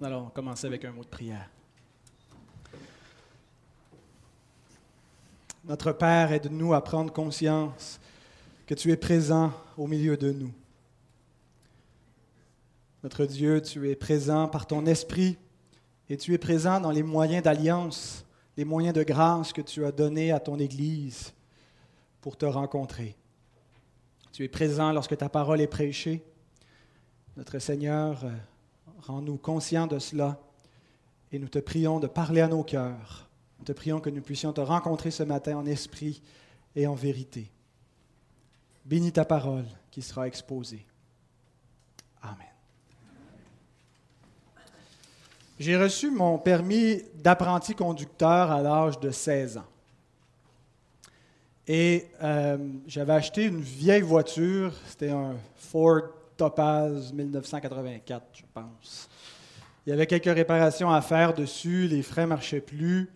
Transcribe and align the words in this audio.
Nous 0.00 0.06
allons 0.06 0.30
commencer 0.30 0.66
avec 0.66 0.84
un 0.84 0.92
mot 0.92 1.04
de 1.04 1.08
prière. 1.08 1.48
Notre 5.64 5.92
Père, 5.92 6.32
aide-nous 6.32 6.74
à 6.74 6.82
prendre 6.82 7.12
conscience 7.12 8.00
que 8.66 8.74
tu 8.74 8.90
es 8.90 8.96
présent 8.96 9.52
au 9.76 9.86
milieu 9.86 10.16
de 10.16 10.32
nous. 10.32 10.52
Notre 13.04 13.26
Dieu, 13.26 13.60
tu 13.62 13.88
es 13.90 13.94
présent 13.94 14.48
par 14.48 14.66
ton 14.66 14.86
esprit 14.86 15.36
et 16.08 16.16
tu 16.16 16.34
es 16.34 16.38
présent 16.38 16.80
dans 16.80 16.90
les 16.90 17.02
moyens 17.02 17.44
d'alliance, 17.44 18.24
les 18.56 18.64
moyens 18.64 18.94
de 18.94 19.02
grâce 19.02 19.52
que 19.52 19.60
tu 19.60 19.84
as 19.84 19.92
donnés 19.92 20.32
à 20.32 20.40
ton 20.40 20.58
Église 20.58 21.32
pour 22.20 22.36
te 22.36 22.46
rencontrer. 22.46 23.16
Tu 24.32 24.44
es 24.44 24.48
présent 24.48 24.92
lorsque 24.92 25.16
ta 25.16 25.28
parole 25.28 25.60
est 25.60 25.66
prêchée. 25.66 26.24
Notre 27.36 27.58
Seigneur, 27.58 28.24
rends-nous 29.02 29.36
conscients 29.36 29.86
de 29.86 29.98
cela 29.98 30.38
et 31.32 31.38
nous 31.38 31.48
te 31.48 31.58
prions 31.58 31.98
de 32.00 32.06
parler 32.06 32.40
à 32.40 32.48
nos 32.48 32.62
cœurs. 32.62 33.28
Nous 33.58 33.64
te 33.64 33.72
prions 33.72 34.00
que 34.00 34.10
nous 34.10 34.22
puissions 34.22 34.52
te 34.52 34.60
rencontrer 34.60 35.10
ce 35.10 35.22
matin 35.22 35.56
en 35.56 35.66
esprit 35.66 36.22
et 36.74 36.86
en 36.86 36.94
vérité. 36.94 37.50
Bénis 38.84 39.12
ta 39.12 39.24
parole 39.24 39.66
qui 39.90 40.02
sera 40.02 40.26
exposée. 40.26 40.84
Amen. 42.22 42.46
J'ai 45.58 45.76
reçu 45.76 46.10
mon 46.10 46.38
permis 46.38 47.02
d'apprenti 47.14 47.74
conducteur 47.74 48.50
à 48.50 48.60
l'âge 48.62 48.98
de 48.98 49.10
16 49.10 49.58
ans. 49.58 49.66
Et 51.68 52.08
euh, 52.22 52.58
j'avais 52.88 53.12
acheté 53.12 53.44
une 53.44 53.60
vieille 53.60 54.02
voiture, 54.02 54.72
c'était 54.88 55.10
un 55.10 55.36
Ford 55.54 56.02
Topaz 56.42 57.12
1984, 57.12 58.26
je 58.32 58.42
pense. 58.52 59.08
Il 59.86 59.90
y 59.90 59.92
avait 59.92 60.08
quelques 60.08 60.24
réparations 60.24 60.90
à 60.90 61.00
faire 61.00 61.34
dessus, 61.34 61.86
les 61.86 62.02
freins 62.02 62.22
ne 62.22 62.30
marchaient 62.30 62.60
plus, 62.60 63.12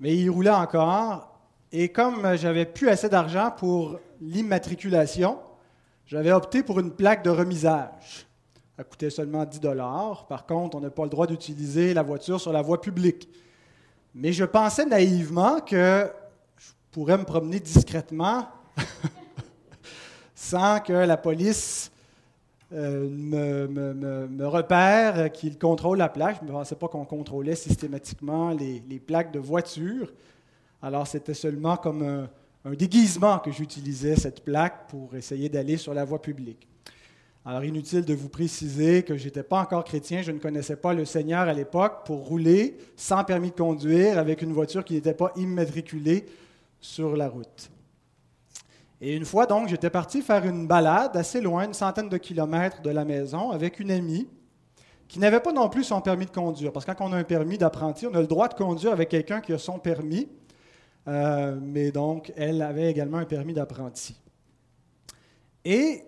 mais 0.00 0.16
il 0.16 0.28
roulait 0.28 0.50
encore. 0.50 1.38
Et 1.70 1.90
comme 1.90 2.34
j'avais 2.34 2.66
plus 2.66 2.88
assez 2.88 3.08
d'argent 3.08 3.52
pour 3.56 4.00
l'immatriculation, 4.20 5.38
j'avais 6.04 6.32
opté 6.32 6.64
pour 6.64 6.80
une 6.80 6.90
plaque 6.90 7.22
de 7.22 7.30
remisage. 7.30 8.26
Ça 8.76 8.82
coûtait 8.82 9.10
seulement 9.10 9.44
10 9.44 9.60
dollars. 9.60 10.26
Par 10.26 10.46
contre, 10.46 10.78
on 10.78 10.80
n'a 10.80 10.90
pas 10.90 11.04
le 11.04 11.10
droit 11.10 11.28
d'utiliser 11.28 11.94
la 11.94 12.02
voiture 12.02 12.40
sur 12.40 12.52
la 12.52 12.60
voie 12.60 12.80
publique. 12.80 13.28
Mais 14.16 14.32
je 14.32 14.44
pensais 14.44 14.84
naïvement 14.84 15.60
que 15.60 16.10
je 16.58 16.70
pourrais 16.90 17.18
me 17.18 17.24
promener 17.24 17.60
discrètement 17.60 18.48
sans 20.34 20.80
que 20.80 20.92
la 20.92 21.16
police 21.16 21.92
euh, 22.72 23.08
me, 24.28 24.46
repère, 24.46 25.32
qu'il 25.32 25.58
contrôle 25.58 25.98
la 25.98 26.08
plaque. 26.08 26.38
Je 26.40 26.46
ne 26.46 26.52
pensais 26.52 26.76
pas 26.76 26.88
qu'on 26.88 27.04
contrôlait 27.04 27.56
systématiquement 27.56 28.50
les, 28.50 29.00
plaques 29.04 29.32
de 29.32 29.38
voiture. 29.38 30.12
Alors 30.82 31.06
c'était 31.06 31.34
seulement 31.34 31.76
comme 31.76 32.02
un, 32.02 32.30
un 32.64 32.72
déguisement 32.72 33.38
que 33.38 33.50
j'utilisais 33.50 34.16
cette 34.16 34.44
plaque 34.44 34.88
pour 34.88 35.14
essayer 35.16 35.48
d'aller 35.48 35.76
sur 35.76 35.94
la 35.94 36.04
voie 36.04 36.22
publique. 36.22 36.66
Alors 37.44 37.64
inutile 37.64 38.04
de 38.04 38.14
vous 38.14 38.28
préciser 38.28 39.02
que 39.02 39.16
je 39.16 39.24
n'étais 39.24 39.42
pas 39.42 39.60
encore 39.60 39.84
chrétien, 39.84 40.20
je 40.20 40.30
ne 40.30 40.38
connaissais 40.38 40.76
pas 40.76 40.92
le 40.92 41.06
Seigneur 41.06 41.48
à 41.48 41.54
l'époque 41.54 42.04
pour 42.04 42.26
rouler 42.26 42.76
sans 42.96 43.24
permis 43.24 43.50
de 43.50 43.56
conduire 43.56 44.18
avec 44.18 44.42
une 44.42 44.52
voiture 44.52 44.84
qui 44.84 44.94
n'était 44.94 45.14
pas 45.14 45.32
immatriculée 45.36 46.26
sur 46.80 47.16
la 47.16 47.28
route. 47.28 47.70
Et 49.00 49.16
une 49.16 49.24
fois 49.24 49.46
donc, 49.46 49.68
j'étais 49.68 49.90
parti 49.90 50.20
faire 50.20 50.44
une 50.44 50.66
balade 50.66 51.16
assez 51.16 51.40
loin, 51.40 51.64
une 51.64 51.74
centaine 51.74 52.08
de 52.08 52.18
kilomètres 52.18 52.82
de 52.82 52.90
la 52.90 53.04
maison, 53.04 53.50
avec 53.50 53.80
une 53.80 53.90
amie 53.90 54.28
qui 55.08 55.18
n'avait 55.18 55.40
pas 55.40 55.52
non 55.52 55.68
plus 55.68 55.84
son 55.84 56.00
permis 56.00 56.26
de 56.26 56.30
conduire. 56.30 56.72
Parce 56.72 56.84
que 56.84 56.92
quand 56.92 57.08
on 57.08 57.12
a 57.12 57.16
un 57.16 57.24
permis 57.24 57.58
d'apprenti, 57.58 58.06
on 58.06 58.14
a 58.14 58.20
le 58.20 58.26
droit 58.26 58.48
de 58.48 58.54
conduire 58.54 58.92
avec 58.92 59.08
quelqu'un 59.08 59.40
qui 59.40 59.52
a 59.52 59.58
son 59.58 59.78
permis, 59.78 60.28
euh, 61.08 61.58
mais 61.60 61.90
donc, 61.90 62.32
elle 62.36 62.62
avait 62.62 62.90
également 62.90 63.18
un 63.18 63.24
permis 63.24 63.54
d'apprenti. 63.54 64.20
Et 65.64 66.04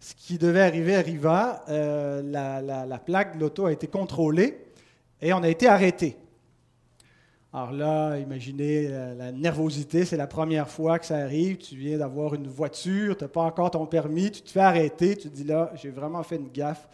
ce 0.00 0.14
qui 0.14 0.36
devait 0.36 0.60
arriver 0.60 0.96
arriva, 0.96 1.64
euh, 1.68 2.20
la, 2.22 2.98
plaque 2.98 3.36
de 3.36 3.40
l'auto 3.40 3.66
a 3.66 3.72
été 3.72 3.86
contrôlée 3.86 4.66
et 5.22 5.32
on 5.32 5.42
a 5.42 5.48
été 5.48 5.66
arrêté. 5.66 6.18
Alors 7.54 7.70
là, 7.70 8.18
imaginez 8.18 8.88
la, 8.88 9.30
nervosité, 9.30 10.04
c'est 10.04 10.16
la 10.16 10.26
première 10.26 10.68
fois 10.68 10.98
que 10.98 11.06
ça 11.06 11.18
arrive, 11.18 11.56
tu 11.58 11.76
viens 11.76 11.98
d'avoir 11.98 12.34
une 12.34 12.48
voiture, 12.48 13.16
tu 13.16 13.22
n'as 13.22 13.28
pas 13.28 13.42
encore 13.42 13.70
ton 13.70 13.86
permis, 13.86 14.32
tu 14.32 14.42
te 14.42 14.50
fais 14.50 14.58
arrêter, 14.58 15.16
tu 15.16 15.30
te 15.30 15.36
dis 15.36 15.44
là, 15.44 15.70
j'ai 15.76 15.90
vraiment 15.90 16.24
fait 16.24 16.34
une 16.34 16.50
gaffe, 16.50 16.88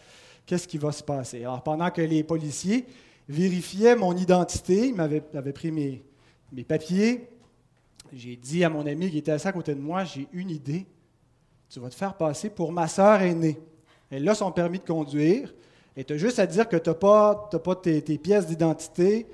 qu'est-ce 0.45 0.67
qui 0.67 0.77
va 0.77 0.91
se 0.91 1.01
passer? 1.01 1.39
Alors 1.39 1.63
pendant 1.63 1.89
que 1.89 2.01
les 2.01 2.23
policiers 2.23 2.85
vérifiaient 3.27 3.95
mon 3.95 4.15
identité, 4.15 4.89
ils 4.89 4.93
m'avaient 4.93 5.51
pris 5.51 5.71
mes, 5.71 6.03
mes 6.51 6.63
papiers, 6.63 7.27
j'ai 8.13 8.35
dit 8.35 8.63
à 8.63 8.69
mon 8.69 8.85
ami 8.85 9.09
qui 9.09 9.17
était 9.17 9.31
assis 9.31 9.47
à 9.47 9.53
côté 9.53 9.73
de 9.73 9.81
moi, 9.81 10.03
j'ai 10.03 10.27
une 10.31 10.51
idée. 10.51 10.85
Tu 11.71 11.79
vas 11.79 11.89
te 11.89 11.95
faire 11.95 12.13
passer 12.13 12.51
pour 12.51 12.71
ma 12.71 12.87
sœur 12.87 13.21
aînée. 13.23 13.57
Elle 14.11 14.29
a 14.29 14.35
son 14.35 14.51
permis 14.51 14.77
de 14.77 14.85
conduire. 14.85 15.53
Et 15.95 16.03
tu 16.03 16.13
as 16.13 16.17
juste 16.17 16.37
à 16.37 16.45
dire 16.45 16.69
que 16.69 16.75
tu 16.77 16.89
n'as 16.89 16.95
pas, 16.95 17.49
pas 17.63 17.75
tes, 17.75 18.01
pièces 18.19 18.45
d'identité. 18.45 19.25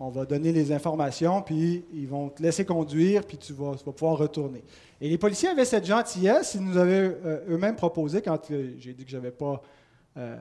On 0.00 0.08
va 0.08 0.26
donner 0.26 0.50
les 0.50 0.72
informations, 0.72 1.40
puis 1.40 1.84
ils 1.92 2.08
vont 2.08 2.28
te 2.28 2.42
laisser 2.42 2.64
conduire, 2.64 3.24
puis 3.24 3.38
tu 3.38 3.52
vas, 3.52 3.74
pouvoir 3.74 4.18
retourner. 4.18 4.64
Et 5.00 5.08
les 5.08 5.18
policiers 5.18 5.50
avaient 5.50 5.64
cette 5.64 5.86
gentillesse. 5.86 6.54
Ils 6.54 6.64
nous 6.64 6.76
avaient 6.76 7.16
euh, 7.24 7.44
eux-mêmes 7.48 7.76
proposé, 7.76 8.20
quand 8.20 8.50
euh, 8.50 8.74
j'ai 8.78 8.92
dit 8.92 9.04
que 9.04 9.10
je 9.10 9.16
n'avais 9.16 9.30
pas 9.30 9.62
euh, 10.16 10.36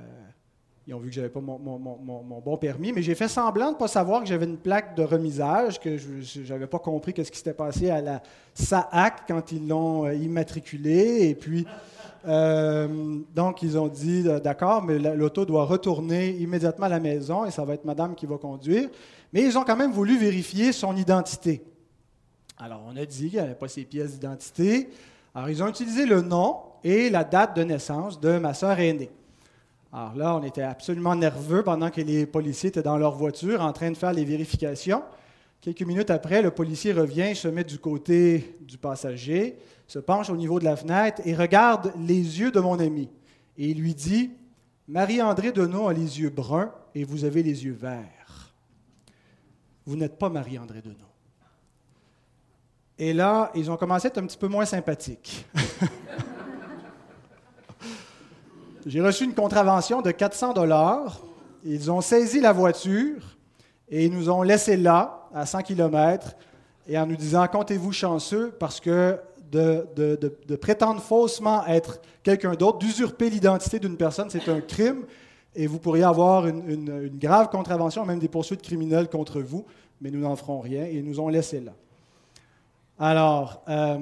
ils 0.86 0.94
ont 0.94 1.00
vu 1.00 1.10
que 1.10 1.16
je 1.16 1.22
n'avais 1.22 1.32
pas 1.32 1.40
mon, 1.40 2.42
bon 2.44 2.58
permis, 2.58 2.92
mais 2.92 3.02
j'ai 3.02 3.16
fait 3.16 3.30
semblant 3.30 3.68
de 3.68 3.76
ne 3.76 3.80
pas 3.80 3.88
savoir 3.88 4.22
que 4.22 4.28
j'avais 4.28 4.46
une 4.46 4.58
plaque 4.58 4.98
de 4.98 5.04
remisage, 5.04 5.80
que 5.80 5.98
je 5.98 6.52
n'avais 6.52 6.68
pas 6.68 6.80
compris 6.80 7.14
ce 7.16 7.32
qui 7.32 7.38
s'était 7.38 7.54
passé 7.54 7.90
à 7.90 8.02
la 8.02 8.22
SAAC 8.54 9.24
quand 9.26 9.54
ils 9.54 9.66
l'ont 9.66 10.12
immatriculé. 10.12 11.30
Et 11.30 11.36
puis, 11.36 11.66
donc, 12.26 13.62
ils 13.62 13.78
ont 13.78 13.88
dit 13.88 14.26
d'accord, 14.44 14.84
mais 14.84 15.00
l'auto 15.00 15.46
doit 15.46 15.64
retourner 15.64 16.32
immédiatement 16.32 16.88
à 16.88 16.90
la 16.90 17.00
maison 17.00 17.46
et 17.46 17.52
ça 17.52 17.64
va 17.64 17.76
être 17.76 17.86
madame 17.86 18.14
qui 18.14 18.26
va 18.26 18.38
conduire. 18.38 18.90
Mais 19.34 19.44
ils 19.44 19.58
ont 19.58 19.64
quand 19.64 19.76
même 19.76 19.92
voulu 19.92 20.18
vérifier 20.18 20.72
son 20.72 20.96
identité. 20.96 21.64
Alors, 22.58 22.84
on 22.88 22.96
a 22.96 23.06
dit 23.06 23.30
qu'il 23.30 23.40
n'y 23.40 23.46
avait 23.46 23.56
pas 23.56 23.68
ses 23.68 23.84
pièces 23.84 24.14
d'identité. 24.14 24.90
Alors, 25.34 25.50
ils 25.50 25.62
ont 25.64 25.68
utilisé 25.68 26.06
le 26.06 26.22
nom 26.22 26.58
et 26.84 27.10
la 27.10 27.24
date 27.24 27.56
de 27.56 27.64
naissance 27.64 28.20
de 28.20 28.38
ma 28.38 28.54
sœur 28.54 28.80
aînée. 28.80 29.10
Alors 29.92 30.16
là, 30.16 30.36
on 30.36 30.44
était 30.44 30.64
absolument 30.64 31.16
nerveux 31.16 31.64
pendant 31.64 31.92
que 31.92 32.02
les 32.02 32.26
policiers 32.26 32.70
étaient 32.70 32.82
dans 32.82 32.98
leur 32.98 33.16
voiture 33.16 33.62
en 33.62 33.74
train 33.74 33.92
de 33.92 33.98
faire 33.98 34.12
les 34.12 34.26
vérifications. 34.26 35.04
Quelques 35.62 35.84
minutes 35.84 36.10
après, 36.10 36.42
le 36.42 36.52
policier 36.52 36.94
revient, 36.94 37.36
se 37.36 37.48
met 37.48 37.64
du 37.64 37.78
côté 37.78 38.56
du 38.62 38.78
passager, 38.78 39.58
se 39.88 40.00
penche 40.00 40.30
au 40.30 40.36
niveau 40.36 40.60
de 40.60 40.66
la 40.66 40.76
fenêtre 40.76 41.22
et 41.26 41.36
regarde 41.36 41.94
les 41.96 42.40
yeux 42.40 42.52
de 42.52 42.60
mon 42.60 42.80
ami. 42.80 43.08
Et 43.58 43.70
il 43.70 43.80
lui 43.80 43.94
dit, 43.94 44.32
Marie-André 44.88 45.52
Deneau 45.52 45.88
a 45.88 45.94
les 45.94 46.20
yeux 46.20 46.32
bruns 46.32 46.72
et 46.96 47.04
vous 47.04 47.24
avez 47.24 47.44
les 47.44 47.64
yeux 47.66 47.78
verts. 47.80 48.23
Vous 49.86 49.96
n'êtes 49.96 50.18
pas 50.18 50.30
Marie-André 50.30 50.82
Deneau. 50.82 50.96
Et 52.98 53.12
là, 53.14 53.52
ils 53.56 53.70
ont 53.72 53.78
commencé 53.78 54.08
à 54.08 54.10
être 54.10 54.18
un 54.20 54.26
petit 54.26 54.38
peu 54.38 54.48
moins 54.48 54.66
sympathiques. 54.66 55.46
J'ai 58.86 59.02
reçu 59.02 59.24
une 59.24 59.34
contravention 59.34 60.02
de 60.02 60.12
400 60.12 60.54
dollars. 60.54 61.22
Ils 61.64 61.90
ont 61.90 62.02
saisi 62.02 62.40
la 62.40 62.52
voiture 62.52 63.38
et 63.90 64.06
ils 64.06 64.12
nous 64.12 64.30
ont 64.30 64.42
laissé 64.42 64.78
là, 64.78 65.28
à 65.34 65.46
100 65.46 65.64
km, 65.64 66.36
et 66.88 66.98
en 66.98 67.06
nous 67.06 67.16
disant 67.16 67.48
Comptez-vous 67.48 67.92
chanceux 67.92 68.52
parce 68.60 68.80
que 68.80 69.20
de, 69.52 70.56
prétendre 70.56 71.02
faussement 71.02 71.66
être 71.68 72.00
quelqu'un 72.24 72.54
d'autre, 72.54 72.80
d'usurper 72.80 73.30
l'identité 73.30 73.80
d'une 73.80 73.98
personne, 73.98 74.30
c'est 74.30 74.50
un 74.50 74.62
crime 74.62 75.04
et 75.56 75.68
vous 75.68 75.80
pourriez 75.80 76.04
avoir 76.04 76.48
une, 76.48 77.10
grave 77.18 77.50
contravention, 77.50 78.06
même 78.06 78.20
des 78.20 78.28
poursuites 78.28 78.62
criminelles 78.62 79.10
contre 79.10 79.42
vous, 79.42 79.66
mais 80.02 80.10
nous 80.12 80.22
n'en 80.22 80.36
ferons 80.36 80.60
rien 80.60 80.86
et 80.86 81.02
nous 81.02 81.20
ont 81.20 81.30
laissé 81.30 81.60
là. 81.60 81.74
Alors, 83.00 83.64
euh, 83.68 84.00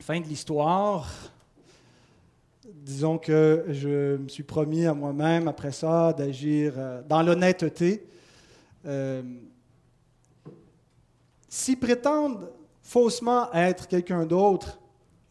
fin 0.00 0.20
de 0.20 0.26
l'histoire 0.26 1.08
disons 2.84 3.16
que 3.16 3.64
je 3.70 4.16
me 4.16 4.28
suis 4.28 4.42
promis 4.42 4.84
à 4.84 4.92
moi-même, 4.92 5.48
après 5.48 5.72
ça, 5.72 6.12
d'agir 6.12 6.74
euh, 6.76 7.00
dans 7.08 7.22
l'honnêteté. 7.22 8.06
Euh, 8.84 9.22
si 11.48 11.76
prétendre 11.76 12.50
faussement 12.82 13.50
être 13.54 13.88
quelqu'un 13.88 14.26
d'autre 14.26 14.78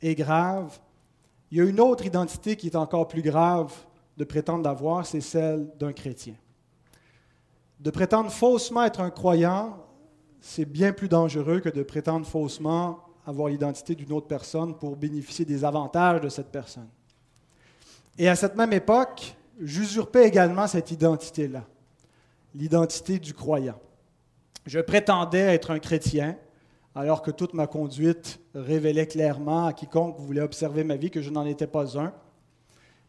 est 0.02 0.16
grave, 0.16 0.80
il 1.52 1.60
y 1.60 1.62
a 1.62 1.66
une 1.66 1.80
autre 1.80 2.06
identité 2.08 2.56
qui 2.56 2.68
est 2.68 2.76
encore 2.76 3.08
plus 3.08 3.22
grave 3.22 3.72
de 4.18 4.24
prétendre 4.24 4.64
d'avoir, 4.64 5.06
c'est 5.06 5.22
celle 5.22 5.68
d'un 5.78 5.94
chrétien. 5.94 6.36
De 7.80 7.92
prétendre 7.92 8.32
faussement 8.32 8.84
être 8.84 9.02
un 9.02 9.10
croyant, 9.10 9.78
c'est 10.40 10.66
bien 10.66 10.94
plus 10.94 11.10
dangereux 11.10 11.60
que 11.60 11.70
de 11.70 11.84
prétendre 11.84 12.26
faussement 12.26 13.00
avoir 13.26 13.50
l'identité 13.50 13.96
d'une 13.96 14.12
autre 14.12 14.28
personne 14.28 14.76
pour 14.76 14.96
bénéficier 14.96 15.46
des 15.46 15.64
avantages 15.64 16.22
de 16.22 16.30
cette 16.30 16.52
personne. 16.52 16.90
Et 18.18 18.30
à 18.30 18.36
cette 18.36 18.56
même 18.56 18.74
époque, 18.74 19.36
j'usurpais 19.60 20.28
également 20.28 20.68
cette 20.68 20.92
identité-là, 20.92 21.64
l'identité 22.54 23.20
du 23.20 23.34
croyant. 23.34 23.80
Je 24.66 24.80
prétendais 24.80 25.56
être 25.56 25.72
un 25.72 25.80
chrétien, 25.80 26.38
alors 26.96 27.22
que 27.22 27.32
toute 27.32 27.54
ma 27.54 27.68
conduite 27.68 28.40
révélait 28.54 29.08
clairement 29.08 29.66
à 29.66 29.74
quiconque 29.74 30.20
voulait 30.20 30.42
observer 30.42 30.84
ma 30.84 30.96
vie 30.96 31.10
que 31.10 31.22
je 31.22 31.32
n'en 31.32 31.46
étais 31.46 31.68
pas 31.68 31.98
un. 31.98 32.14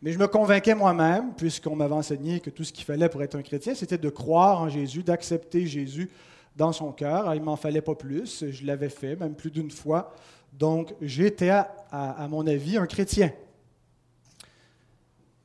Mais 0.05 0.13
je 0.13 0.19
me 0.19 0.29
convainquais 0.29 0.75
moi-même, 0.75 1.33
puisqu'on 1.35 1.77
m'avait 1.77 1.95
enseigné 1.95 2.39
que 2.39 2.51
tout 2.51 2.63
ce 2.63 2.75
qu'il 2.75 2.85
fallait 2.85 3.09
pour 3.09 3.23
être 3.23 3.37
un 3.37 3.43
chrétien, 3.43 3.75
c'était 3.75 3.97
de 3.97 4.11
croire 4.11 4.61
en 4.61 4.69
Jésus, 4.69 5.03
d'accepter 5.03 5.67
Jésus 5.67 6.11
dans 6.57 6.73
son 6.73 6.93
cœur. 6.93 7.35
Il 7.35 7.41
m'en 7.43 7.57
fallait 7.57 7.81
pas 7.81 7.95
plus, 7.95 8.45
je 8.51 8.67
l'avais 8.67 8.91
fait, 8.91 9.17
même 9.17 9.35
plus 9.35 9.51
d'une 9.51 9.71
fois. 9.71 10.15
Donc, 10.53 10.95
j'étais, 11.01 11.49
à, 11.49 11.63
à, 11.91 12.29
mon 12.29 12.47
avis, 12.47 12.77
un 12.77 12.87
chrétien. 12.87 13.33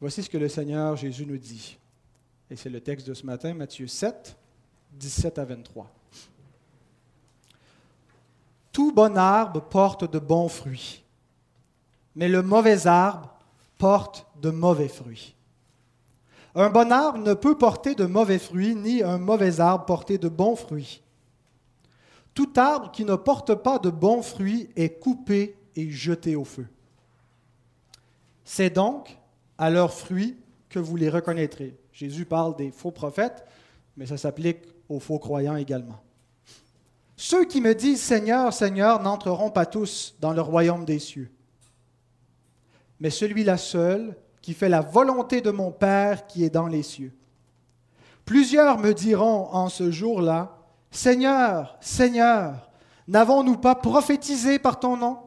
Voici 0.02 0.24
ce 0.24 0.30
que 0.30 0.38
le 0.38 0.50
Seigneur 0.50 0.98
Jésus 0.98 1.26
nous 1.26 1.38
dit. 1.38 1.78
Et 2.52 2.58
c'est 2.58 2.70
le 2.70 2.82
texte 2.82 3.08
de 3.08 3.14
ce 3.14 3.26
matin, 3.26 3.54
Matthieu 3.54 3.88
7, 3.88 4.36
17 4.92 5.40
à 5.40 5.46
23. 5.46 5.90
Tout 8.74 8.92
bon 8.92 9.18
arbre 9.18 9.62
porte 9.62 10.12
de 10.12 10.20
bons 10.20 10.50
fruits, 10.50 11.02
mais 12.14 12.28
le 12.28 12.42
mauvais 12.42 12.88
arbre 12.88 13.39
porte 13.80 14.28
de 14.40 14.52
mauvais 14.52 14.88
fruits. 14.88 15.36
Un 16.54 16.70
bon 16.70 16.92
arbre 16.92 17.20
ne 17.20 17.34
peut 17.34 17.58
porter 17.58 17.96
de 17.96 18.06
mauvais 18.06 18.38
fruits, 18.38 18.76
ni 18.76 19.02
un 19.02 19.18
mauvais 19.18 19.60
arbre 19.60 19.86
porter 19.86 20.20
de 20.20 20.30
bons 20.30 20.56
fruits. 20.56 21.02
Tout 22.36 22.52
arbre 22.58 22.92
qui 22.92 23.06
ne 23.06 23.16
porte 23.16 23.56
pas 23.56 23.80
de 23.80 23.90
bons 23.90 24.22
fruits 24.22 24.70
est 24.76 25.00
coupé 25.00 25.58
et 25.76 25.90
jeté 25.90 26.36
au 26.36 26.44
feu. 26.44 26.68
C'est 28.44 28.70
donc 28.70 29.18
à 29.58 29.70
leurs 29.70 29.94
fruits 29.94 30.38
que 30.70 30.80
vous 30.80 30.96
les 30.96 31.10
reconnaîtrez. 31.10 31.78
Jésus 31.92 32.26
parle 32.26 32.56
des 32.56 32.72
faux 32.72 32.92
prophètes, 32.92 33.46
mais 33.98 34.06
ça 34.06 34.18
s'applique 34.18 34.60
aux 34.88 35.00
faux 35.00 35.20
croyants 35.20 35.56
également. 35.56 36.02
Ceux 37.16 37.46
qui 37.46 37.62
me 37.62 37.76
disent 37.76 38.02
Seigneur, 38.02 38.54
Seigneur 38.54 39.02
n'entreront 39.02 39.52
pas 39.52 39.66
tous 39.66 40.16
dans 40.20 40.34
le 40.34 40.42
royaume 40.42 40.86
des 40.86 41.00
cieux, 41.00 41.30
mais 43.00 43.10
celui-là 43.10 43.58
seul 43.58 44.16
qui 44.42 44.54
fait 44.54 44.70
la 44.70 44.82
volonté 44.82 45.42
de 45.42 45.52
mon 45.52 45.72
Père 45.72 46.28
qui 46.28 46.44
est 46.44 46.50
dans 46.50 46.68
les 46.68 46.84
cieux. 46.84 47.14
Plusieurs 48.26 48.78
me 48.78 48.94
diront 48.94 49.48
en 49.52 49.70
ce 49.70 49.92
jour-là, 49.92 50.58
Seigneur, 50.92 51.78
Seigneur, 51.82 52.70
n'avons-nous 53.08 53.58
pas 53.58 53.76
prophétisé 53.76 54.60
par 54.60 54.80
ton 54.80 54.98
nom? 54.98 55.20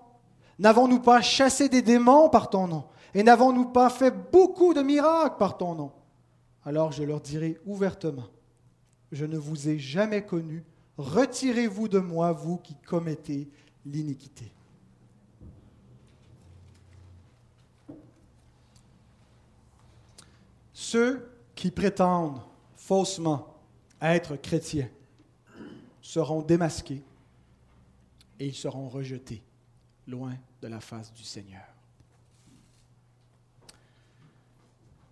N'avons-nous 0.58 1.00
pas 1.00 1.20
chassé 1.20 1.68
des 1.68 1.82
démons 1.82 2.28
par 2.28 2.50
ton 2.50 2.66
nom? 2.66 2.84
Et 3.14 3.22
n'avons-nous 3.22 3.66
pas 3.66 3.90
fait 3.90 4.14
beaucoup 4.32 4.74
de 4.74 4.82
miracles 4.82 5.36
par 5.38 5.56
ton 5.56 5.74
nom? 5.74 5.92
Alors 6.64 6.92
je 6.92 7.02
leur 7.02 7.20
dirai 7.20 7.58
ouvertement, 7.66 8.28
je 9.10 9.24
ne 9.24 9.36
vous 9.36 9.68
ai 9.68 9.78
jamais 9.78 10.24
connu 10.24 10.64
Retirez-vous 10.98 11.88
de 11.88 11.98
moi, 11.98 12.32
vous 12.32 12.58
qui 12.58 12.74
commettez 12.74 13.48
l'iniquité. 13.84 14.52
Ceux 20.82 21.30
qui 21.54 21.70
prétendent 21.70 22.40
faussement 22.74 23.54
être 24.00 24.34
chrétiens 24.34 24.88
seront 26.00 26.42
démasqués 26.42 27.04
et 28.40 28.48
ils 28.48 28.54
seront 28.54 28.88
rejetés 28.88 29.44
loin 30.08 30.34
de 30.60 30.66
la 30.66 30.80
face 30.80 31.12
du 31.12 31.22
Seigneur. 31.22 31.62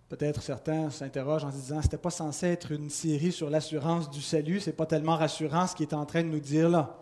Peut-être 0.09 0.41
certains 0.41 0.89
s'interrogent 0.89 1.45
en 1.45 1.51
se 1.51 1.55
disant, 1.55 1.81
c'était 1.81 1.97
pas 1.97 2.09
censé 2.09 2.47
être 2.47 2.73
une 2.73 2.89
série 2.89 3.31
sur 3.31 3.49
l'assurance 3.49 4.09
du 4.09 4.21
salut, 4.21 4.59
c'est 4.59 4.73
pas 4.73 4.85
tellement 4.85 5.15
rassurant 5.15 5.67
ce 5.67 5.75
qu'il 5.77 5.87
est 5.87 5.93
en 5.93 6.05
train 6.05 6.23
de 6.23 6.27
nous 6.27 6.41
dire 6.41 6.67
là. 6.67 6.99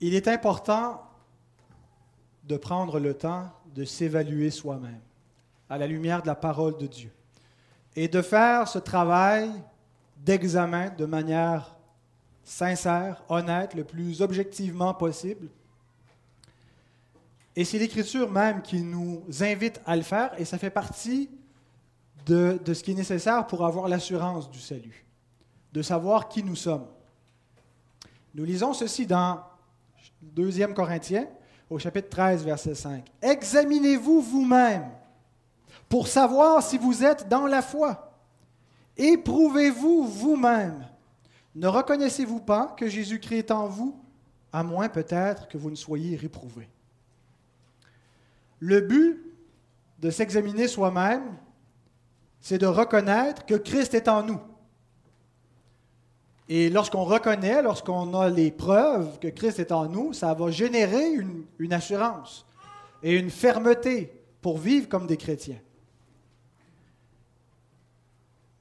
Il 0.00 0.14
est 0.14 0.28
important 0.28 1.02
de 2.44 2.56
prendre 2.56 2.98
le 2.98 3.12
temps 3.12 3.52
de 3.74 3.84
s'évaluer 3.84 4.50
soi-même 4.50 5.02
à 5.68 5.78
la 5.78 5.86
lumière 5.86 6.22
de 6.22 6.26
la 6.26 6.34
parole 6.34 6.76
de 6.78 6.86
Dieu 6.86 7.10
et 7.96 8.08
de 8.08 8.22
faire 8.22 8.68
ce 8.68 8.78
travail 8.78 9.50
d'examen 10.16 10.90
de 10.90 11.04
manière 11.04 11.76
sincère, 12.44 13.22
honnête, 13.28 13.74
le 13.74 13.84
plus 13.84 14.22
objectivement 14.22 14.94
possible, 14.94 15.48
et 17.58 17.64
c'est 17.64 17.80
l'Écriture 17.80 18.30
même 18.30 18.62
qui 18.62 18.80
nous 18.82 19.24
invite 19.40 19.80
à 19.84 19.96
le 19.96 20.02
faire, 20.02 20.30
et 20.38 20.44
ça 20.44 20.58
fait 20.58 20.70
partie 20.70 21.28
de, 22.24 22.56
ce 22.66 22.84
qui 22.84 22.92
est 22.92 22.94
nécessaire 22.94 23.48
pour 23.48 23.66
avoir 23.66 23.88
l'assurance 23.88 24.48
du 24.48 24.60
salut, 24.60 25.04
de 25.72 25.82
savoir 25.82 26.28
qui 26.28 26.44
nous 26.44 26.54
sommes. 26.54 26.86
Nous 28.32 28.44
lisons 28.44 28.72
ceci 28.72 29.06
dans 29.06 29.40
2 30.22 30.68
Corinthiens, 30.68 31.26
au 31.68 31.80
chapitre 31.80 32.08
13, 32.10 32.44
verset 32.44 32.76
5. 32.76 33.10
Examinez-vous 33.20 34.20
vous-même 34.20 34.88
pour 35.88 36.08
savoir 36.08 36.62
si 36.62 36.78
vous 36.78 37.04
êtes 37.04 37.28
dans 37.28 37.46
la 37.46 37.62
foi. 37.62 38.12
Éprouvez-vous 38.96 40.04
vous-même. 40.04 40.86
Ne 41.54 41.68
reconnaissez-vous 41.68 42.40
pas 42.40 42.74
que 42.76 42.88
Jésus-Christ 42.88 43.38
est 43.38 43.50
en 43.50 43.66
vous, 43.66 43.98
à 44.52 44.62
moins 44.62 44.88
peut-être 44.88 45.48
que 45.48 45.58
vous 45.58 45.70
ne 45.70 45.76
soyez 45.76 46.16
réprouvé. 46.16 46.68
Le 48.60 48.80
but 48.80 49.22
de 50.00 50.10
s'examiner 50.10 50.68
soi-même, 50.68 51.36
c'est 52.40 52.58
de 52.58 52.66
reconnaître 52.66 53.46
que 53.46 53.54
Christ 53.54 53.94
est 53.94 54.08
en 54.08 54.22
nous. 54.22 54.40
Et 56.48 56.70
lorsqu'on 56.70 57.04
reconnaît, 57.04 57.62
lorsqu'on 57.62 58.14
a 58.14 58.30
les 58.30 58.50
preuves 58.50 59.18
que 59.18 59.28
Christ 59.28 59.58
est 59.58 59.72
en 59.72 59.86
nous, 59.86 60.12
ça 60.12 60.32
va 60.32 60.50
générer 60.50 61.10
une, 61.58 61.72
assurance 61.72 62.46
et 63.02 63.14
une 63.14 63.30
fermeté 63.30 64.12
pour 64.40 64.58
vivre 64.58 64.88
comme 64.88 65.06
des 65.06 65.18
chrétiens. 65.18 65.60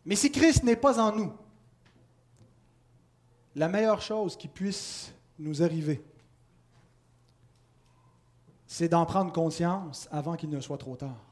Mais 0.07 0.15
si 0.15 0.31
Christ 0.31 0.63
n'est 0.63 0.77
pas 0.77 1.01
en 1.01 1.13
nous, 1.13 1.33
la 3.57 3.67
meilleure 3.67 4.01
chose 4.01 4.37
qui 4.37 4.47
puisse 4.47 5.13
nous 5.37 5.61
arriver, 5.61 6.01
c'est 8.65 8.87
d'en 8.87 9.05
prendre 9.05 9.33
conscience 9.33 10.07
avant 10.09 10.37
qu'il 10.37 10.49
ne 10.49 10.61
soit 10.61 10.77
trop 10.77 10.95
tard. 10.95 11.25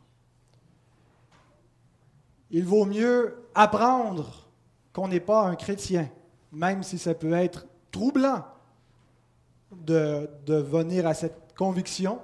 Il 2.51 2.65
vaut 2.65 2.83
mieux 2.85 3.47
apprendre 3.55 4.45
qu'on 4.91 5.07
n'est 5.07 5.21
pas 5.21 5.43
un 5.43 5.55
chrétien, 5.55 6.09
même 6.51 6.83
si 6.83 6.97
ça 6.97 7.13
peut 7.13 7.33
être 7.33 7.65
troublant 7.93 8.43
de, 9.71 10.29
venir 10.47 11.07
à 11.07 11.13
cette 11.13 11.53
conviction, 11.57 12.19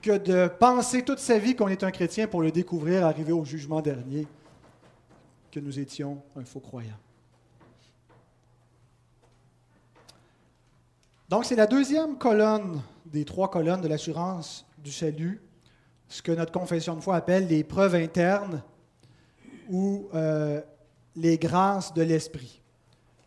que 0.00 0.16
de 0.16 0.48
penser 0.48 1.02
toute 1.02 1.18
sa 1.18 1.38
vie 1.38 1.54
qu'on 1.54 1.68
est 1.68 1.84
un 1.84 1.90
chrétien 1.90 2.28
pour 2.28 2.40
le 2.40 2.50
découvrir, 2.50 3.04
arriver 3.04 3.32
au 3.32 3.44
jugement 3.44 3.82
dernier, 3.82 4.26
que 5.52 5.60
nous 5.60 5.78
étions 5.78 6.22
un 6.34 6.44
faux 6.44 6.60
croyant. 6.60 6.98
Donc 11.28 11.44
c'est 11.44 11.56
la 11.56 11.66
deuxième 11.66 12.18
colonne 12.18 12.82
des 13.06 13.24
trois 13.24 13.50
colonnes 13.50 13.82
de 13.82 13.88
l'assurance 13.88 14.66
du 14.78 14.90
salut, 14.90 15.40
ce 16.08 16.22
que 16.22 16.32
notre 16.32 16.52
confession 16.52 16.96
de 16.96 17.00
foi 17.00 17.16
appelle 17.16 17.46
les 17.46 17.64
preuves 17.64 17.94
internes 17.94 18.62
ou 19.70 20.08
euh, 20.14 20.60
les 21.14 21.38
grâces 21.38 21.92
de 21.94 22.02
l'Esprit. 22.02 22.62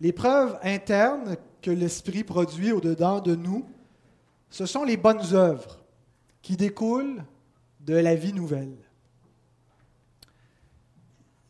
Les 0.02 0.12
preuves 0.12 0.60
internes 0.64 1.38
que 1.62 1.72
l'Esprit 1.72 2.24
produit 2.24 2.72
au-dedans 2.72 3.22
de 3.22 3.36
nous, 3.36 3.66
ce 4.50 4.66
sont 4.66 4.84
les 4.84 4.98
bonnes 4.98 5.34
œuvres 5.34 5.84
qui 6.42 6.58
découlent 6.58 7.24
de 7.82 7.96
la 7.96 8.16
vie 8.16 8.34
nouvelle. 8.34 8.85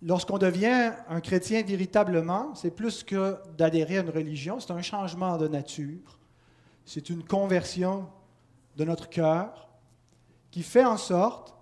Lorsqu'on 0.07 0.37
devient 0.37 0.91
un 1.09 1.19
chrétien 1.19 1.63
véritablement, 1.63 2.53
c'est 2.53 2.69
plus 2.69 3.03
que 3.03 3.37
d'adhérer 3.57 3.97
à 3.97 4.01
une 4.01 4.11
religion, 4.11 4.59
c'est 4.59 4.69
un 4.69 4.83
changement 4.83 5.35
de 5.37 5.47
nature, 5.47 6.19
c'est 6.85 7.09
une 7.09 7.23
conversion 7.23 8.05
de 8.77 8.83
notre 8.83 9.09
cœur 9.09 9.67
qui 10.51 10.61
fait 10.61 10.85
en 10.85 10.97
sorte 10.97 11.55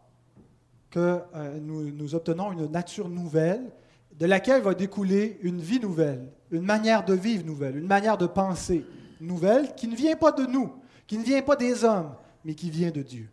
que 0.90 1.22
euh, 1.34 1.58
nous, 1.62 1.90
nous, 1.90 2.16
obtenons 2.16 2.52
une 2.52 2.70
nature 2.70 3.08
nouvelle 3.08 3.72
de 4.20 4.26
laquelle 4.26 4.62
va 4.62 4.74
découler 4.74 5.40
une 5.42 5.62
vie 5.62 5.80
nouvelle, 5.80 6.30
une 6.52 6.66
manière 6.66 7.06
de 7.06 7.14
vivre 7.14 7.46
nouvelle, 7.46 7.78
une 7.78 7.88
manière 7.88 8.18
de 8.18 8.28
penser 8.28 8.86
nouvelle 9.22 9.74
qui 9.76 9.88
ne 9.88 9.96
vient 9.96 10.18
pas 10.18 10.34
de 10.34 10.46
nous, 10.46 10.70
qui 11.08 11.18
ne 11.18 11.24
vient 11.24 11.42
pas 11.44 11.56
des 11.56 11.86
hommes, 11.86 12.14
mais 12.44 12.56
qui 12.56 12.70
vient 12.70 12.92
de 12.92 13.04
Dieu. 13.04 13.30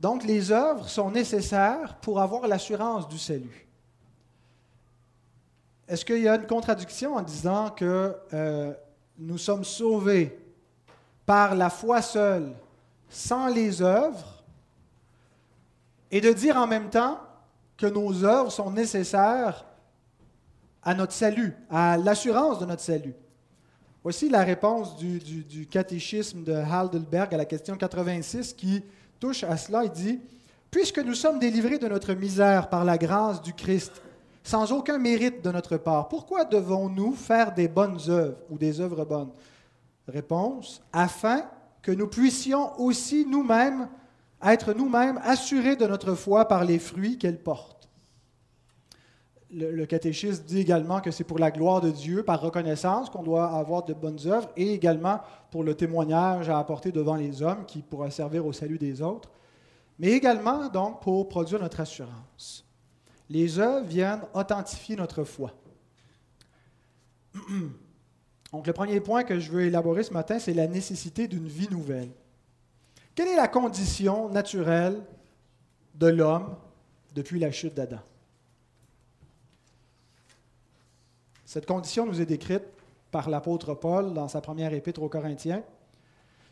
Donc 0.00 0.24
les 0.24 0.50
œuvres 0.50 0.88
sont 0.88 1.10
nécessaires 1.10 1.96
pour 2.00 2.20
avoir 2.20 2.48
l'assurance 2.48 3.06
du 3.06 3.18
salut. 3.18 3.68
Est-ce 5.86 6.04
qu'il 6.04 6.22
y 6.22 6.28
a 6.28 6.36
une 6.36 6.46
contradiction 6.46 7.16
en 7.16 7.22
disant 7.22 7.70
que 7.70 8.16
euh, 8.32 8.72
nous 9.18 9.36
sommes 9.36 9.64
sauvés 9.64 10.38
par 11.26 11.54
la 11.54 11.68
foi 11.68 12.00
seule, 12.00 12.54
sans 13.10 13.48
les 13.48 13.82
œuvres, 13.82 14.42
et 16.10 16.20
de 16.20 16.32
dire 16.32 16.56
en 16.56 16.66
même 16.66 16.88
temps 16.88 17.20
que 17.76 17.86
nos 17.86 18.24
œuvres 18.24 18.50
sont 18.50 18.70
nécessaires 18.70 19.66
à 20.82 20.94
notre 20.94 21.12
salut, 21.12 21.54
à 21.68 21.98
l'assurance 21.98 22.58
de 22.58 22.64
notre 22.64 22.82
salut? 22.82 23.14
Voici 24.02 24.30
la 24.30 24.44
réponse 24.44 24.96
du, 24.96 25.66
catéchisme 25.66 26.42
de 26.42 26.52
Heidelberg 26.54 27.34
à 27.34 27.36
la 27.36 27.44
question 27.44 27.76
86 27.76 28.54
qui 28.54 28.82
touche 29.20 29.44
à 29.44 29.56
cela. 29.56 29.84
Il 29.84 29.92
dit, 29.92 30.20
Puisque 30.70 30.98
nous 30.98 31.14
sommes 31.14 31.40
délivrés 31.40 31.78
de 31.78 31.88
notre 31.88 32.14
misère 32.14 32.68
par 32.68 32.84
la 32.84 32.96
grâce 32.96 33.42
du 33.42 33.52
Christ, 33.52 34.00
sans 34.44 34.70
aucun 34.72 34.98
mérite 34.98 35.42
de 35.44 35.50
notre 35.50 35.76
part, 35.76 36.08
pourquoi 36.08 36.44
devons-nous 36.44 37.12
faire 37.12 37.52
des 37.52 37.66
bonnes 37.66 37.98
œuvres 38.08 38.38
ou 38.50 38.56
des 38.56 38.80
œuvres 38.80 39.04
bonnes? 39.04 39.30
Réponse, 40.06 40.80
afin 40.92 41.42
que 41.82 41.90
nous 41.90 42.06
puissions 42.06 42.78
aussi 42.80 43.26
nous-mêmes 43.26 43.88
être 44.42 44.72
nous-mêmes 44.72 45.20
assurés 45.22 45.76
de 45.76 45.86
notre 45.86 46.14
foi 46.14 46.46
par 46.46 46.64
les 46.64 46.78
fruits 46.78 47.18
qu'elle 47.18 47.38
porte. 47.38 47.89
Le, 49.52 49.84
catéchisme 49.84 50.44
dit 50.44 50.60
également 50.60 51.00
que 51.00 51.10
c'est 51.10 51.24
pour 51.24 51.38
la 51.38 51.50
gloire 51.50 51.80
de 51.80 51.90
Dieu, 51.90 52.22
par 52.22 52.40
reconnaissance, 52.40 53.10
qu'on 53.10 53.24
doit 53.24 53.50
avoir 53.50 53.84
de 53.84 53.92
bonnes 53.92 54.20
œuvres, 54.26 54.48
et 54.56 54.72
également 54.72 55.20
pour 55.50 55.64
le 55.64 55.74
témoignage 55.74 56.48
à 56.48 56.58
apporter 56.58 56.92
devant 56.92 57.16
les 57.16 57.42
hommes 57.42 57.64
qui 57.66 57.82
pourra 57.82 58.10
servir 58.10 58.46
au 58.46 58.52
salut 58.52 58.78
des 58.78 59.02
autres, 59.02 59.28
mais 59.98 60.12
également 60.12 60.68
donc 60.68 61.02
pour 61.02 61.28
produire 61.28 61.60
notre 61.60 61.80
assurance. 61.80 62.64
Les 63.28 63.58
œuvres 63.58 63.86
viennent 63.86 64.22
authentifier 64.34 64.94
notre 64.96 65.24
foi. 65.24 65.52
Donc 68.52 68.66
le 68.66 68.72
premier 68.72 68.98
point 68.98 69.22
que 69.22 69.38
je 69.38 69.52
veux 69.52 69.62
élaborer 69.62 70.02
ce 70.02 70.12
matin, 70.12 70.40
c'est 70.40 70.54
la 70.54 70.66
nécessité 70.66 71.28
d'une 71.28 71.46
vie 71.46 71.68
nouvelle. 71.70 72.10
Quelle 73.14 73.28
est 73.28 73.36
la 73.36 73.46
condition 73.46 74.28
naturelle 74.28 75.00
de 75.94 76.08
l'homme 76.08 76.56
depuis 77.14 77.38
la 77.38 77.52
chute 77.52 77.74
d'Adam? 77.74 78.00
Cette 81.50 81.66
condition 81.66 82.06
nous 82.06 82.20
est 82.20 82.26
décrite 82.26 82.62
par 83.10 83.28
l'apôtre 83.28 83.74
Paul 83.74 84.14
dans 84.14 84.28
sa 84.28 84.40
première 84.40 84.72
épître 84.72 85.02
aux 85.02 85.08
Corinthiens, 85.08 85.64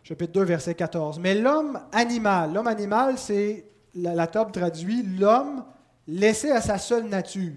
chapitre 0.02 0.32
2, 0.32 0.42
verset 0.42 0.74
14. 0.74 1.20
Mais 1.20 1.36
l'homme 1.36 1.78
animal, 1.92 2.52
l'homme 2.52 2.66
animal, 2.66 3.16
c'est, 3.16 3.64
la, 3.94 4.16
la 4.16 4.26
table 4.26 4.50
traduit, 4.50 5.04
l'homme 5.04 5.64
laissé 6.08 6.50
à 6.50 6.60
sa 6.60 6.78
seule 6.78 7.04
nature, 7.04 7.54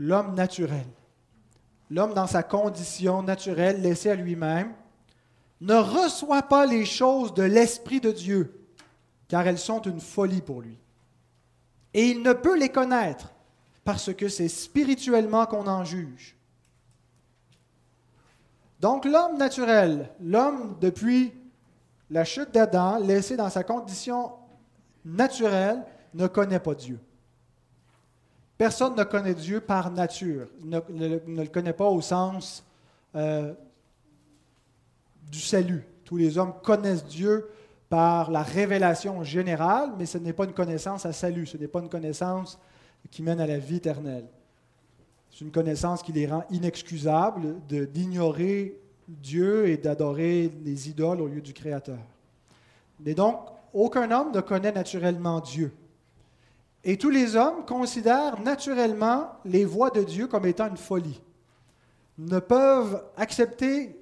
l'homme 0.00 0.34
naturel. 0.34 0.88
L'homme 1.88 2.14
dans 2.14 2.26
sa 2.26 2.42
condition 2.42 3.22
naturelle, 3.22 3.80
laissé 3.80 4.10
à 4.10 4.16
lui-même, 4.16 4.72
ne 5.60 5.76
reçoit 5.76 6.42
pas 6.42 6.66
les 6.66 6.84
choses 6.84 7.32
de 7.34 7.44
l'Esprit 7.44 8.00
de 8.00 8.10
Dieu, 8.10 8.66
car 9.28 9.46
elles 9.46 9.56
sont 9.56 9.82
une 9.82 10.00
folie 10.00 10.42
pour 10.42 10.62
lui. 10.62 10.80
Et 11.94 12.08
il 12.08 12.24
ne 12.24 12.32
peut 12.32 12.58
les 12.58 12.70
connaître, 12.70 13.33
parce 13.84 14.12
que 14.14 14.28
c'est 14.28 14.48
spirituellement 14.48 15.46
qu'on 15.46 15.66
en 15.66 15.84
juge. 15.84 16.36
Donc 18.80 19.04
l'homme 19.04 19.38
naturel, 19.38 20.10
l'homme 20.20 20.76
depuis 20.80 21.32
la 22.10 22.24
chute 22.24 22.52
d'Adam, 22.52 22.98
laissé 22.98 23.36
dans 23.36 23.50
sa 23.50 23.64
condition 23.64 24.32
naturelle, 25.04 25.82
ne 26.14 26.26
connaît 26.26 26.60
pas 26.60 26.74
Dieu. 26.74 26.98
Personne 28.56 28.94
ne 28.94 29.04
connaît 29.04 29.34
Dieu 29.34 29.60
par 29.60 29.90
nature, 29.90 30.46
ne, 30.62 30.78
le 30.88 31.46
connaît 31.46 31.72
pas 31.72 31.86
au 31.86 32.00
sens 32.00 32.64
euh, 33.16 33.52
du 35.30 35.40
salut. 35.40 35.84
Tous 36.04 36.16
les 36.16 36.38
hommes 36.38 36.54
connaissent 36.62 37.04
Dieu 37.04 37.48
par 37.88 38.30
la 38.30 38.42
révélation 38.42 39.24
générale, 39.24 39.92
mais 39.98 40.06
ce 40.06 40.18
n'est 40.18 40.32
pas 40.32 40.44
une 40.44 40.52
connaissance 40.52 41.04
à 41.04 41.12
salut, 41.12 41.46
ce 41.46 41.56
n'est 41.56 41.68
pas 41.68 41.80
une 41.80 41.88
connaissance 41.88 42.58
qui 43.10 43.22
mène 43.22 43.40
à 43.40 43.46
la 43.46 43.58
vie 43.58 43.76
éternelle. 43.76 44.26
C'est 45.30 45.44
une 45.44 45.50
connaissance 45.50 46.02
qui 46.02 46.12
les 46.12 46.26
rend 46.26 46.44
inexcusables 46.50 47.56
d'ignorer 47.68 48.78
Dieu 49.08 49.68
et 49.68 49.76
d'adorer 49.76 50.52
les 50.64 50.88
idoles 50.88 51.20
au 51.20 51.26
lieu 51.26 51.40
du 51.40 51.52
Créateur. 51.52 51.98
Mais 53.00 53.14
donc, 53.14 53.40
aucun 53.72 54.10
homme 54.10 54.32
ne 54.32 54.40
connaît 54.40 54.72
naturellement 54.72 55.40
Dieu. 55.40 55.72
Et 56.84 56.98
tous 56.98 57.10
les 57.10 57.34
hommes 57.34 57.64
considèrent 57.66 58.40
naturellement 58.40 59.32
les 59.44 59.64
voies 59.64 59.90
de 59.90 60.02
Dieu 60.02 60.26
comme 60.26 60.46
étant 60.46 60.68
une 60.68 60.76
folie. 60.76 61.20
Ne 62.18 62.38
peuvent 62.38 63.02
accepter 63.16 63.98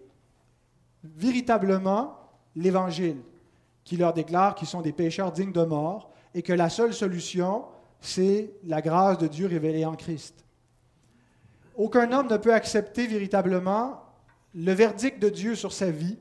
véritablement 1.03 2.19
l'Évangile, 2.55 3.17
qui 3.85 3.97
leur 3.97 4.13
déclare 4.13 4.55
qu'ils 4.55 4.69
sont 4.69 4.83
des 4.83 4.93
pécheurs 4.93 5.33
dignes 5.33 5.53
de 5.53 5.65
mort 5.65 6.11
et 6.35 6.43
que 6.43 6.53
la 6.53 6.69
seule 6.69 6.93
solution, 6.93 7.65
c'est 8.03 8.51
la 8.65 8.83
grâce 8.83 9.17
de 9.17 9.29
Dieu 9.29 9.47
révélée 9.47 9.87
en 9.87 9.95
Christ. 9.95 10.45
Aucun 11.77 12.13
homme 12.13 12.29
ne 12.29 12.37
peut 12.37 12.53
accepter 12.53 13.07
véritablement 13.07 14.03
le 14.55 14.73
verdict 14.73 15.23
de 15.23 15.31
Dieu 15.31 15.55
sur 15.55 15.73
sa 15.73 15.91
vie 15.91 16.19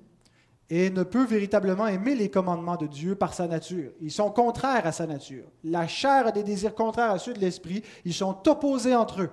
et 0.70 0.90
ne 0.90 1.04
peut 1.04 1.26
véritablement 1.26 1.88
aimer 1.88 2.16
les 2.16 2.30
commandements 2.30 2.78
de 2.78 2.88
Dieu 2.88 3.16
par 3.16 3.34
sa 3.34 3.48
nature. 3.48 3.92
Ils 4.00 4.12
sont 4.12 4.32
contraires 4.32 4.86
à 4.86 4.94
sa 4.94 5.06
nature. 5.06 5.44
La 5.66 5.88
chair 5.88 6.28
a 6.28 6.32
des 6.32 6.44
désirs 6.44 6.76
contraires 6.76 7.12
à 7.12 7.20
ceux 7.20 7.34
de 7.34 7.40
l'esprit. 7.40 7.84
Ils 8.06 8.14
sont 8.14 8.48
opposés 8.48 8.96
entre 8.96 9.24
eux. 9.24 9.30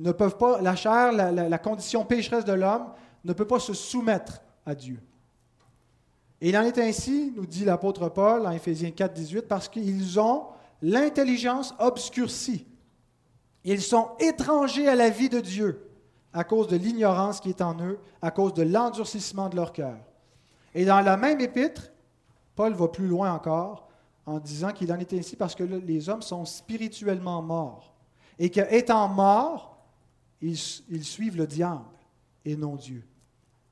Ne 0.00 0.12
peuvent 0.12 0.36
pas, 0.36 0.60
la 0.60 0.74
chair, 0.76 1.12
la, 1.12 1.30
la 1.30 1.58
condition 1.58 2.04
pécheresse 2.04 2.44
de 2.44 2.52
l'homme, 2.52 2.88
ne 3.24 3.32
peut 3.32 3.46
pas 3.46 3.60
se 3.60 3.72
soumettre 3.72 4.42
à 4.66 4.74
Dieu. 4.74 4.98
Et 6.40 6.48
il 6.48 6.58
en 6.58 6.62
est 6.62 6.78
ainsi, 6.78 7.32
nous 7.36 7.46
dit 7.46 7.64
l'apôtre 7.64 8.08
Paul 8.08 8.46
en 8.46 8.50
Éphésiens 8.50 8.90
4, 8.90 9.14
18, 9.14 9.42
parce 9.42 9.68
qu'ils 9.68 10.18
ont 10.18 10.46
l'intelligence 10.82 11.74
obscurcie. 11.78 12.66
Ils 13.64 13.80
sont 13.80 14.10
étrangers 14.18 14.88
à 14.88 14.94
la 14.94 15.08
vie 15.08 15.28
de 15.28 15.40
Dieu 15.40 15.88
à 16.32 16.44
cause 16.44 16.68
de 16.68 16.76
l'ignorance 16.76 17.40
qui 17.40 17.50
est 17.50 17.60
en 17.60 17.78
eux, 17.80 17.98
à 18.20 18.30
cause 18.30 18.54
de 18.54 18.62
l'endurcissement 18.62 19.48
de 19.48 19.56
leur 19.56 19.72
cœur. 19.72 19.98
Et 20.74 20.84
dans 20.84 21.00
la 21.00 21.16
même 21.16 21.40
épître, 21.40 21.92
Paul 22.54 22.72
va 22.72 22.88
plus 22.88 23.06
loin 23.06 23.32
encore 23.32 23.88
en 24.24 24.38
disant 24.38 24.72
qu'il 24.72 24.92
en 24.92 24.98
est 24.98 25.12
ainsi 25.12 25.36
parce 25.36 25.54
que 25.54 25.64
les 25.64 26.08
hommes 26.08 26.22
sont 26.22 26.44
spirituellement 26.44 27.42
morts 27.42 27.94
et 28.38 28.50
qu'étant 28.50 29.08
morts, 29.08 29.76
ils, 30.40 30.58
ils 30.88 31.04
suivent 31.04 31.36
le 31.36 31.46
diable 31.46 31.84
et 32.44 32.56
non 32.56 32.76
Dieu. 32.76 33.04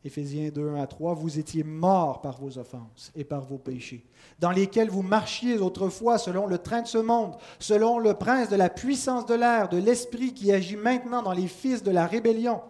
Éphésiens 0.03 0.49
2, 0.49 0.71
1 0.71 0.75
à 0.77 0.87
3, 0.87 1.13
vous 1.13 1.39
étiez 1.39 1.63
morts 1.63 2.23
par 2.23 2.41
vos 2.41 2.57
offenses 2.57 3.13
et 3.15 3.25
par 3.25 3.43
vos 3.43 3.59
péchés, 3.59 4.07
dans 4.39 4.51
lesquels 4.51 4.89
vous 4.89 5.03
marchiez 5.03 5.59
autrefois 5.59 6.17
selon 6.17 6.47
le 6.47 6.57
train 6.57 6.81
de 6.81 6.87
ce 6.87 6.97
monde, 6.97 7.35
selon 7.59 7.99
le 7.99 8.15
prince 8.15 8.49
de 8.49 8.57
la 8.57 8.71
puissance 8.71 9.27
de 9.27 9.35
l'air, 9.35 9.69
de 9.69 9.77
l'esprit 9.77 10.33
qui 10.33 10.53
agit 10.53 10.77
maintenant 10.77 11.23
dans 11.23 11.35
les 11.35 11.49
fils 11.49 11.83
de 11.83 11.91
la 11.91 12.07
rébellion. 12.07 12.63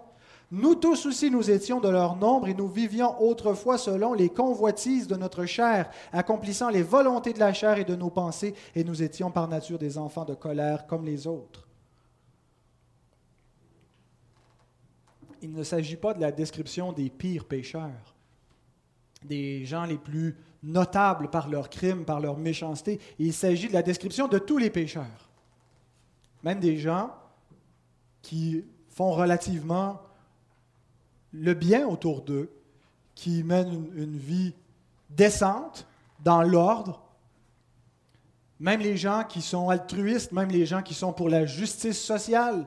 Nous 0.51 0.75
tous 0.75 1.07
aussi 1.07 1.31
nous 1.31 1.53
étions 1.53 1.79
de 1.79 1.89
leur 1.89 2.17
nombre 2.17 2.49
et 2.49 2.55
nous 2.55 2.67
vivions 2.67 3.23
autrefois 3.23 3.79
selon 3.79 4.13
les 4.13 4.31
convoitises 4.31 5.07
de 5.07 5.15
notre 5.15 5.45
chair, 5.45 5.89
accomplissant 6.13 6.69
les 6.69 6.83
volontés 6.83 7.33
de 7.33 7.39
la 7.39 7.53
chair 7.53 7.79
et 7.79 7.85
de 7.85 7.95
nos 7.95 8.11
pensées, 8.11 8.55
et 8.75 8.83
nous 8.83 9.05
étions 9.05 9.31
par 9.31 9.47
nature 9.47 9.79
des 9.79 9.97
enfants 9.99 10.25
de 10.25 10.35
colère 10.35 10.89
comme 10.89 11.05
les 11.05 11.29
autres. 11.29 11.70
Il 15.43 15.53
ne 15.53 15.63
s'agit 15.63 15.97
pas 15.97 16.15
de 16.15 16.21
la 16.21 16.33
description 16.33 16.93
des 16.93 17.11
pires 17.11 17.45
pécheurs, 17.45 18.15
des 19.25 19.65
gens 19.65 19.85
les 19.85 19.99
plus 19.99 20.37
notables 20.63 21.31
par 21.31 21.49
leurs 21.49 21.71
crimes, 21.71 22.05
par 22.05 22.21
leur 22.21 22.37
méchanceté. 22.37 23.01
Il 23.19 23.33
s'agit 23.33 23.69
de 23.69 23.73
la 23.73 23.83
description 23.83 24.29
de 24.29 24.39
tous 24.39 24.59
les 24.59 24.71
pécheurs, 24.71 25.31
même 26.43 26.61
des 26.61 26.79
gens 26.79 27.15
qui 28.23 28.65
font 28.89 29.13
relativement 29.13 30.01
le 31.33 31.55
bien 31.55 31.87
autour 31.87 32.23
d'eux, 32.23 32.51
qui 33.15 33.43
mènent 33.43 33.73
une, 33.73 34.03
une 34.03 34.17
vie 34.17 34.55
décente, 35.11 35.87
dans 36.23 36.43
l'ordre, 36.43 37.03
même 38.59 38.81
les 38.81 38.97
gens 38.97 39.25
qui 39.25 39.41
sont 39.41 39.71
altruistes, 39.71 40.33
même 40.33 40.51
les 40.51 40.67
gens 40.67 40.83
qui 40.83 40.95
sont 40.95 41.13
pour 41.13 41.29
la 41.29 41.47
justice 41.47 41.99
sociale, 41.99 42.67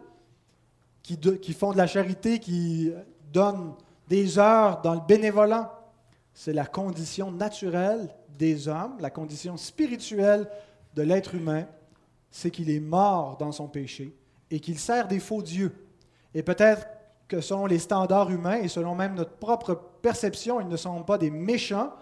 qui, 1.04 1.54
font 1.54 1.74
de 1.74 1.78
la 1.78 1.88
charité, 1.88 2.40
qui 2.40 2.92
donnent 3.32 3.76
des 4.08 4.40
heures 4.40 4.82
dans 4.82 4.96
le 4.96 5.02
bénévolat. 5.02 5.80
C'est 6.34 6.54
la 6.54 6.66
condition 6.66 7.32
naturelle 7.32 8.10
des 8.40 8.68
hommes, 8.68 8.98
la 9.00 9.10
condition 9.10 9.58
spirituelle 9.58 10.50
de 10.96 11.02
l'être 11.04 11.36
humain, 11.36 11.68
c'est 12.32 12.50
qu'il 12.50 12.70
est 12.70 12.80
mort 12.80 13.38
dans 13.38 13.52
son 13.52 13.68
péché 13.68 14.16
et 14.50 14.60
qu'il 14.60 14.80
sert 14.80 15.08
des 15.08 15.20
faux 15.20 15.44
dieux. 15.44 15.76
Et 16.34 16.42
peut-être 16.42 16.88
que 17.28 17.42
selon 17.42 17.66
les 17.66 17.80
standards 17.80 18.32
humains 18.32 18.58
et 18.58 18.68
selon 18.68 18.96
même 18.96 19.14
notre 19.14 19.36
propre 19.36 19.76
perception, 20.02 20.60
ils 20.62 20.68
ne 20.68 20.78
sont 20.78 21.04
pas 21.04 21.18
des 21.18 21.30
méchants, 21.30 21.94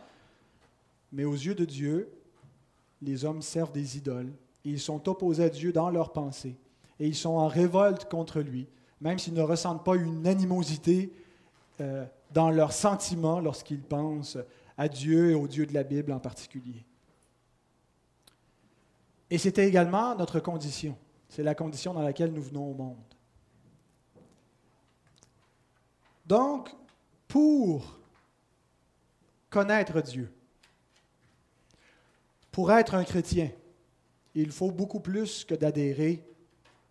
mais 1.12 1.26
aux 1.26 1.34
yeux 1.34 1.56
de 1.56 1.66
Dieu, 1.66 2.12
les 3.02 3.26
hommes 3.26 3.42
servent 3.42 3.72
des 3.72 3.98
idoles. 3.98 4.32
ils 4.64 4.80
sont 4.80 5.10
opposés 5.10 5.46
à 5.46 5.50
Dieu 5.50 5.74
dans 5.74 5.90
leurs 5.90 6.12
pensées. 6.12 6.56
Et 7.00 7.08
ils 7.08 7.16
sont 7.16 7.32
en 7.32 7.48
révolte 7.48 8.06
contre 8.06 8.42
lui 8.42 8.68
même 9.02 9.18
s'ils 9.20 9.34
ne 9.34 9.42
ressentent 9.42 9.84
pas 9.84 9.96
une 9.96 10.28
animosité 10.28 11.12
euh, 11.82 12.06
dans 12.32 12.52
leurs 12.52 12.72
sentiments 12.72 13.40
lorsqu'ils 13.40 13.82
pensent 13.82 14.38
à 14.78 14.88
Dieu 14.88 15.32
et 15.32 15.34
au 15.36 15.48
Dieu 15.48 15.66
de 15.66 15.74
la 15.74 15.84
Bible 15.84 16.14
en 16.14 16.20
particulier. 16.20 16.86
Et 19.30 19.38
c'était 19.38 19.68
également 19.68 20.16
notre 20.16 20.40
condition. 20.40 20.96
C'est 21.30 21.44
la 21.44 21.56
condition 21.56 21.94
dans 21.94 22.02
laquelle 22.02 22.32
nous 22.32 22.42
venons 22.42 22.70
au 22.70 22.74
monde. 22.74 22.98
Donc, 26.26 26.70
pour 27.28 28.00
connaître 29.50 30.02
Dieu, 30.02 30.32
pour 32.52 32.72
être 32.72 32.96
un 32.96 33.04
chrétien, 33.04 33.50
il 34.36 34.52
faut 34.52 34.72
beaucoup 34.72 35.00
plus 35.00 35.44
que 35.46 35.56
d'adhérer 35.56 36.24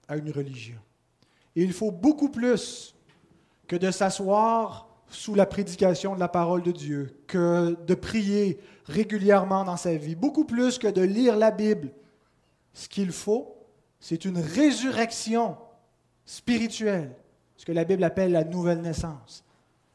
à 0.08 0.16
une 0.16 0.30
religion. 0.30 0.80
Il 1.56 1.72
faut 1.72 1.90
beaucoup 1.90 2.28
plus 2.28 2.94
que 3.66 3.76
de 3.76 3.90
s'asseoir 3.90 4.88
sous 5.08 5.34
la 5.34 5.46
prédication 5.46 6.14
de 6.14 6.20
la 6.20 6.28
parole 6.28 6.62
de 6.62 6.70
Dieu, 6.70 7.20
que 7.26 7.76
de 7.86 7.94
prier 7.94 8.60
régulièrement 8.84 9.64
dans 9.64 9.76
sa 9.76 9.94
vie, 9.96 10.14
beaucoup 10.14 10.44
plus 10.44 10.78
que 10.78 10.86
de 10.86 11.02
lire 11.02 11.36
la 11.36 11.50
Bible. 11.50 11.90
Ce 12.72 12.88
qu'il 12.88 13.10
faut, 13.10 13.56
c'est 13.98 14.24
une 14.24 14.38
résurrection 14.38 15.56
spirituelle, 16.24 17.14
ce 17.56 17.64
que 17.64 17.72
la 17.72 17.84
Bible 17.84 18.04
appelle 18.04 18.32
la 18.32 18.44
nouvelle 18.44 18.80
naissance, 18.80 19.44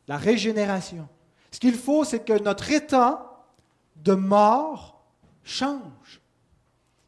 la 0.08 0.18
régénération. 0.18 1.08
Ce 1.52 1.60
qu'il 1.60 1.76
faut, 1.76 2.04
c'est 2.04 2.26
que 2.26 2.38
notre 2.44 2.70
état 2.72 3.46
de 3.96 4.14
mort 4.14 5.02
change, 5.44 6.22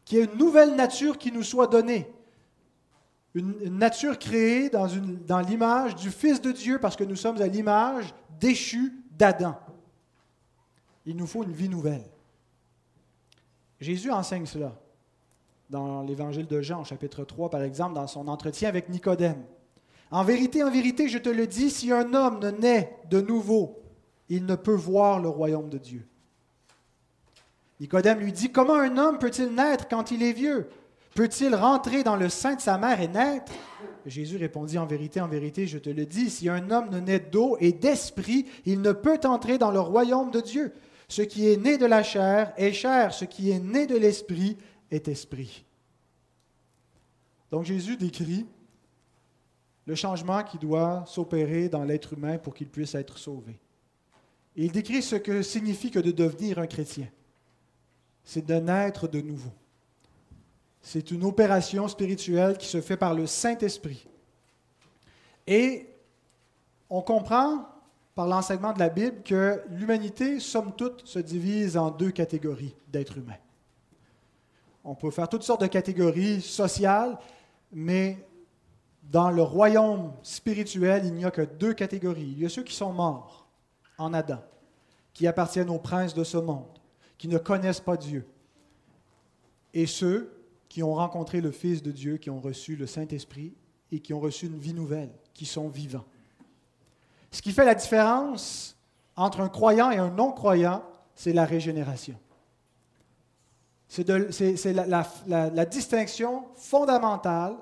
qu'il 0.05 0.17
y 0.17 0.21
ait 0.21 0.25
une 0.25 0.37
nouvelle 0.37 0.75
nature 0.75 1.17
qui 1.17 1.33
nous 1.33 1.43
soit 1.43 1.67
donnée, 1.67 2.09
une, 3.37 3.77
nature 3.77 4.17
créée 4.17 4.69
dans, 4.69 4.87
dans 5.27 5.39
l'image 5.39 5.95
du 5.95 6.09
Fils 6.09 6.41
de 6.41 6.51
Dieu, 6.51 6.79
parce 6.79 6.95
que 6.95 7.03
nous 7.03 7.15
sommes 7.15 7.41
à 7.41 7.47
l'image 7.47 8.13
déchue 8.39 8.93
d'Adam. 9.11 9.55
Il 11.05 11.15
nous 11.15 11.27
faut 11.27 11.43
une 11.43 11.53
vie 11.53 11.69
nouvelle. 11.69 12.03
Jésus 13.79 14.11
enseigne 14.11 14.45
cela 14.45 14.73
dans 15.69 16.01
l'évangile 16.01 16.47
de 16.47 16.61
Jean, 16.61 16.83
chapitre 16.83 17.23
3, 17.23 17.49
par 17.49 17.61
exemple, 17.61 17.95
dans 17.95 18.07
son 18.07 18.27
entretien 18.27 18.69
avec 18.69 18.89
Nicodème. 18.89 19.43
En 20.11 20.23
vérité, 20.23 20.63
en 20.63 20.71
vérité, 20.71 21.09
je 21.09 21.17
te 21.17 21.29
le 21.29 21.47
dis, 21.47 21.69
si 21.69 21.91
un 21.91 22.13
homme 22.13 22.39
ne 22.39 22.49
naît 22.51 22.97
de 23.09 23.19
nouveau, 23.19 23.81
il 24.29 24.45
ne 24.45 24.55
peut 24.55 24.73
voir 24.73 25.19
le 25.19 25.27
royaume 25.27 25.69
de 25.69 25.77
Dieu. 25.77 26.07
Nicodème 27.79 28.19
lui 28.19 28.31
dit, 28.31 28.51
comment 28.51 28.75
un 28.75 28.97
homme 28.97 29.19
peut-il 29.19 29.53
naître 29.53 29.87
quand 29.87 30.11
il 30.11 30.23
est 30.23 30.33
vieux? 30.33 30.69
Peut-il 31.17 31.55
rentrer 31.55 32.03
dans 32.03 32.15
le 32.15 32.29
sein 32.29 32.53
de 32.53 32.61
sa 32.61 32.77
mère 32.77 33.01
et 33.01 33.07
naître? 33.07 33.51
Jésus 34.05 34.37
répondit, 34.37 34.77
en 34.77 34.85
vérité, 34.85 35.19
en 35.19 35.27
vérité, 35.27 35.65
je 35.65 35.79
te 35.79 35.89
le 35.89 36.05
dis, 36.05 36.29
si 36.29 36.47
un 36.47 36.69
homme 36.69 36.91
ne 36.91 36.99
naît 36.99 37.19
d'eau 37.19 37.57
et 37.59 37.71
d'esprit, 37.71 38.45
il 38.67 38.81
ne 38.81 38.91
peut 38.91 39.19
entrer 39.23 39.57
dans 39.57 39.71
le 39.71 39.79
royaume 39.79 40.29
de 40.29 40.41
Dieu. 40.41 40.75
Ce 41.07 41.23
qui 41.23 41.49
est 41.49 41.57
né 41.57 41.79
de 41.79 41.87
la 41.87 42.03
chair 42.03 42.53
est 42.55 42.71
chair, 42.71 43.15
ce 43.15 43.25
qui 43.25 43.49
est 43.49 43.57
né 43.57 43.87
de 43.87 43.97
l'esprit 43.97 44.57
est 44.91 45.07
esprit. 45.07 45.65
Donc 47.49 47.65
Jésus 47.65 47.97
décrit 47.97 48.45
le 49.87 49.95
changement 49.95 50.43
qui 50.43 50.59
doit 50.59 51.03
s'opérer 51.07 51.67
dans 51.67 51.83
l'être 51.83 52.13
humain 52.13 52.37
pour 52.37 52.53
qu'il 52.53 52.69
puisse 52.69 52.93
être 52.93 53.17
sauvé. 53.17 53.59
il 54.55 54.71
décrit 54.71 55.01
ce 55.01 55.15
que 55.15 55.41
signifie 55.41 55.89
que 55.89 55.97
de 55.97 56.11
devenir 56.11 56.59
un 56.59 56.67
chrétien. 56.67 57.07
C'est 58.23 58.45
de 58.45 58.53
naître 58.53 59.07
de 59.07 59.19
nouveau. 59.19 59.51
C'est 60.89 61.11
une 61.11 61.25
opération 61.25 61.85
spirituelle 61.89 62.57
qui 62.57 62.65
se 62.65 62.79
fait 62.79 62.95
par 62.95 63.13
le 63.13 63.27
Saint-Esprit. 63.27 64.07
Et 65.45 65.85
on 66.89 67.01
comprend 67.01 67.67
par 68.15 68.25
l'enseignement 68.25 68.71
de 68.71 68.79
la 68.79 68.87
Bible 68.87 69.21
que 69.21 69.61
l'humanité, 69.69 70.39
somme 70.39 70.73
toute, 70.77 71.05
se 71.05 71.19
divise 71.19 71.75
en 71.75 71.91
deux 71.91 72.11
catégories 72.11 72.73
d'êtres 72.87 73.17
humains. 73.17 73.35
On 74.85 74.95
peut 74.95 75.11
faire 75.11 75.27
toutes 75.27 75.43
sortes 75.43 75.59
de 75.59 75.67
catégories 75.67 76.41
sociales, 76.41 77.19
mais 77.73 78.25
dans 79.03 79.29
le 79.29 79.41
royaume 79.41 80.13
spirituel, 80.23 81.03
il 81.03 81.15
n'y 81.15 81.25
a 81.25 81.31
que 81.31 81.41
deux 81.41 81.73
catégories. 81.73 82.31
Il 82.31 82.39
y 82.39 82.45
a 82.45 82.49
ceux 82.49 82.63
qui 82.63 82.73
sont 82.73 82.93
morts 82.93 83.45
en 83.97 84.13
Adam, 84.13 84.41
qui 85.13 85.27
appartiennent 85.27 85.69
aux 85.69 85.79
princes 85.79 86.13
de 86.13 86.23
ce 86.23 86.37
monde, 86.37 86.79
qui 87.17 87.27
ne 87.27 87.39
connaissent 87.39 87.81
pas 87.81 87.97
Dieu, 87.97 88.25
et 89.73 89.85
ceux 89.85 90.36
qui 90.77 90.83
ont 90.83 90.93
rencontré 90.93 91.41
le 91.41 91.49
Fils 91.49 91.81
de 91.81 91.91
Dieu, 91.91 92.17
qui 92.17 92.29
ont 92.29 92.39
reçu 92.39 92.75
le 92.75 92.85
Saint-Esprit 92.85 93.51
et 93.91 93.99
qui 93.99 94.13
ont 94.13 94.19
reçu 94.19 94.45
une 94.45 94.59
vie 94.59 94.75
nouvelle, 94.75 95.09
qui 95.33 95.47
sont 95.47 95.69
vivants. 95.69 96.05
Ce 97.31 97.41
qui 97.41 97.51
fait 97.51 97.65
la 97.65 97.73
différence 97.73 98.77
entre 99.15 99.39
un 99.41 99.49
croyant 99.49 99.89
et 99.89 99.97
un 99.97 100.11
non-croyant, 100.11 100.83
c'est 101.15 101.33
la 101.33 101.45
régénération. 101.45 102.15
C'est 103.87 104.07
la, 104.07 105.65
distinction 105.65 106.43
fondamentale 106.53 107.55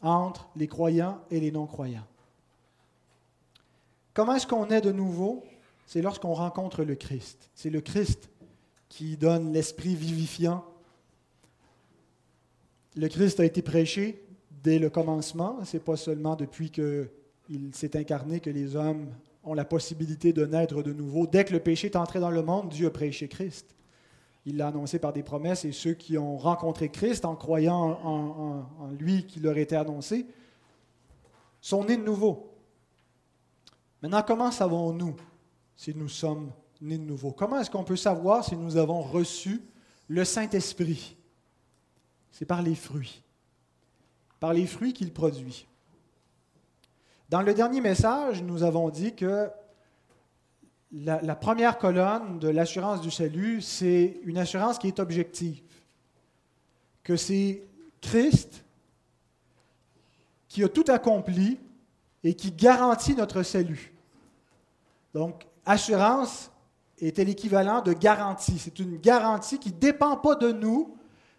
entre 0.00 0.48
les 0.54 0.68
croyants 0.68 1.18
et 1.32 1.40
les 1.40 1.50
non-croyants. 1.50 2.06
Comment 4.14 4.36
est-ce 4.36 4.46
qu'on 4.46 4.68
est 4.68 4.82
de 4.82 4.92
nouveau? 4.92 5.42
C'est 5.88 6.00
lorsqu'on 6.00 6.34
rencontre 6.34 6.84
le 6.84 6.94
Christ. 6.94 7.50
C'est 7.56 7.70
le 7.70 7.80
Christ 7.80 8.30
qui 8.88 9.16
donne 9.16 9.52
l'esprit 9.52 9.96
vivifiant. 9.96 10.64
Le 12.94 13.08
Christ 13.08 13.40
a 13.40 13.44
été 13.44 13.62
prêché 13.62 14.22
dès 14.62 14.78
le 14.78 14.90
commencement. 14.90 15.64
Ce 15.64 15.76
n'est 15.76 15.82
pas 15.82 15.96
seulement 15.96 16.36
depuis 16.36 16.70
qu'il 16.70 17.08
s'est 17.72 17.96
incarné 17.96 18.40
que 18.40 18.50
les 18.50 18.76
hommes 18.76 19.08
ont 19.44 19.54
la 19.54 19.64
possibilité 19.64 20.32
de 20.32 20.44
naître 20.44 20.82
de 20.82 20.92
nouveau. 20.92 21.26
Dès 21.26 21.44
que 21.44 21.52
le 21.52 21.60
péché 21.60 21.88
est 21.88 21.96
entré 21.96 22.20
dans 22.20 22.30
le 22.30 22.42
monde, 22.42 22.68
Dieu 22.68 22.86
a 22.86 22.90
prêché 22.90 23.28
Christ. 23.28 23.74
Il 24.44 24.56
l'a 24.56 24.68
annoncé 24.68 24.98
par 24.98 25.12
des 25.12 25.22
promesses 25.22 25.64
et 25.64 25.72
ceux 25.72 25.94
qui 25.94 26.18
ont 26.18 26.36
rencontré 26.36 26.90
Christ 26.90 27.24
en 27.24 27.36
croyant 27.36 27.98
en, 28.04 28.90
lui 28.98 29.26
qui 29.26 29.40
leur 29.40 29.56
était 29.56 29.76
annoncé 29.76 30.26
sont 31.60 31.84
nés 31.84 31.96
de 31.96 32.02
nouveau. 32.02 32.50
Maintenant, 34.02 34.22
comment 34.26 34.50
savons-nous 34.50 35.14
si 35.76 35.94
nous 35.94 36.08
sommes 36.08 36.50
nés 36.80 36.98
de 36.98 37.04
nouveau? 37.04 37.30
Comment 37.30 37.60
est-ce 37.60 37.70
qu'on 37.70 37.84
peut 37.84 37.96
savoir 37.96 38.44
si 38.44 38.56
nous 38.56 38.76
avons 38.76 39.00
reçu 39.00 39.62
le 40.08 40.24
Saint-Esprit? 40.24 41.16
C'est 42.32 42.46
par 42.46 42.62
les 42.62 42.74
fruits, 42.74 43.22
par 44.40 44.52
les 44.52 44.66
fruits 44.66 44.92
qu'il 44.92 45.12
produit. 45.12 45.66
Dans 47.28 47.42
le 47.42 47.54
dernier 47.54 47.80
message, 47.80 48.42
nous 48.42 48.62
avons 48.62 48.90
dit 48.90 49.14
que 49.14 49.48
la, 50.92 51.34
première 51.34 51.78
colonne 51.78 52.38
de 52.38 52.48
l'assurance 52.48 53.00
du 53.00 53.10
salut, 53.10 53.62
c'est 53.62 54.20
une 54.24 54.36
assurance 54.36 54.78
qui 54.78 54.88
est 54.88 55.00
objective. 55.00 55.62
Que 57.02 57.16
c'est 57.16 57.62
Christ 58.00 58.64
qui 60.48 60.62
a 60.62 60.68
tout 60.68 60.84
accompli 60.88 61.58
et 62.22 62.34
qui 62.34 62.52
garantit 62.52 63.14
notre 63.14 63.42
salut. 63.42 63.94
Donc, 65.14 65.46
assurance 65.64 66.50
était 66.98 67.24
l'équivalent 67.24 67.80
de 67.80 67.94
garantie. 67.94 68.58
C'est 68.58 68.78
une 68.78 68.98
garantie 68.98 69.58
qui 69.58 69.72
ne 69.72 69.78
dépend 69.78 70.16
pas 70.16 70.34
de 70.34 70.52
nous, 70.52 70.96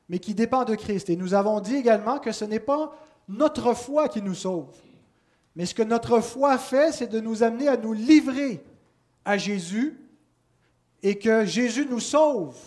mais 0.10 0.20
qui 0.20 0.34
dépend 0.34 0.64
de 0.64 0.76
Christ. 0.76 1.10
Et 1.10 1.16
nous 1.16 1.34
avons 1.34 1.60
dit 1.60 1.76
également 1.76 2.20
que 2.20 2.32
ce 2.32 2.46
n'est 2.46 2.60
pas 2.60 2.96
notre 3.28 3.74
foi 3.74 4.10
qui 4.10 4.22
nous 4.22 4.36
sauve, 4.36 4.76
mais 5.56 5.66
ce 5.66 5.74
que 5.74 5.84
notre 5.84 6.20
foi 6.20 6.58
fait, 6.58 6.92
c'est 6.92 7.08
de 7.08 7.20
nous 7.20 7.44
amener 7.44 7.68
à 7.68 7.78
nous 7.78 7.94
livrer 7.94 8.64
à 9.24 9.38
Jésus 9.38 10.00
et 11.02 11.20
que 11.20 11.46
Jésus 11.46 11.86
nous 11.90 12.00
sauve. 12.00 12.58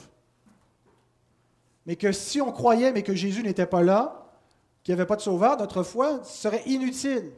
Mais 1.86 1.96
que 1.96 2.12
si 2.12 2.40
on 2.40 2.52
croyait, 2.52 2.92
mais 2.92 3.02
que 3.02 3.14
Jésus 3.14 3.42
n'était 3.42 3.66
pas 3.66 3.82
là, 3.82 4.26
qu'il 4.82 4.94
n'y 4.94 5.00
avait 5.00 5.06
pas 5.06 5.16
de 5.16 5.20
sauveur, 5.20 5.56
notre 5.56 5.82
foi 5.82 6.22
serait 6.24 6.62
inutile. 6.66 7.32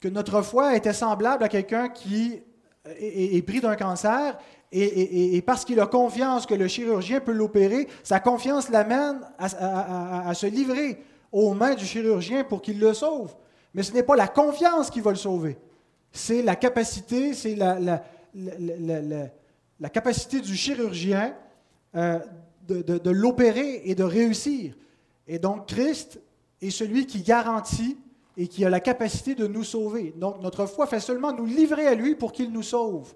Que 0.00 0.08
notre 0.08 0.42
foi 0.42 0.76
était 0.76 0.92
semblable 0.92 1.44
à 1.44 1.48
quelqu'un 1.48 1.88
qui 1.88 2.40
est, 2.84 3.46
pris 3.46 3.60
d'un 3.60 3.76
cancer 3.76 4.38
et, 4.72 5.40
parce 5.42 5.64
qu'il 5.64 5.80
a 5.80 5.86
confiance 5.86 6.46
que 6.46 6.54
le 6.54 6.68
chirurgien 6.68 7.20
peut 7.20 7.32
l'opérer, 7.32 7.88
sa 8.02 8.20
confiance 8.20 8.68
l'amène 8.68 9.20
à, 9.38 10.32
se 10.34 10.46
livrer 10.46 11.02
aux 11.32 11.54
mains 11.54 11.74
du 11.74 11.84
chirurgien 11.84 12.44
pour 12.44 12.62
qu'il 12.62 12.78
le 12.78 12.92
sauve. 12.92 13.34
Mais 13.74 13.82
ce 13.82 13.92
n'est 13.92 14.02
pas 14.02 14.16
la 14.16 14.28
confiance 14.28 14.90
qui 14.90 15.00
va 15.00 15.10
le 15.10 15.16
sauver 15.16 15.58
c'est 16.16 16.42
la 16.42 16.56
capacité, 16.56 17.34
c'est 17.34 17.54
la, 17.54 18.02
capacité 19.92 20.40
du 20.40 20.56
chirurgien 20.56 21.34
euh, 21.94 22.18
de, 22.66 23.10
l'opérer 23.10 23.82
et 23.84 23.94
de 23.94 24.02
réussir. 24.02 24.74
Et 25.28 25.38
donc 25.38 25.68
Christ 25.68 26.20
est 26.60 26.70
celui 26.70 27.06
qui 27.06 27.22
garantit 27.22 27.98
et 28.36 28.48
qui 28.48 28.64
a 28.64 28.70
la 28.70 28.80
capacité 28.80 29.34
de 29.34 29.46
nous 29.46 29.64
sauver. 29.64 30.14
Donc 30.16 30.40
notre 30.40 30.66
foi 30.66 30.86
fait 30.86 31.00
seulement 31.00 31.32
nous 31.32 31.46
livrer 31.46 31.86
à 31.86 31.94
lui 31.94 32.14
pour 32.14 32.32
qu'il 32.32 32.50
nous 32.50 32.62
sauve. 32.62 33.14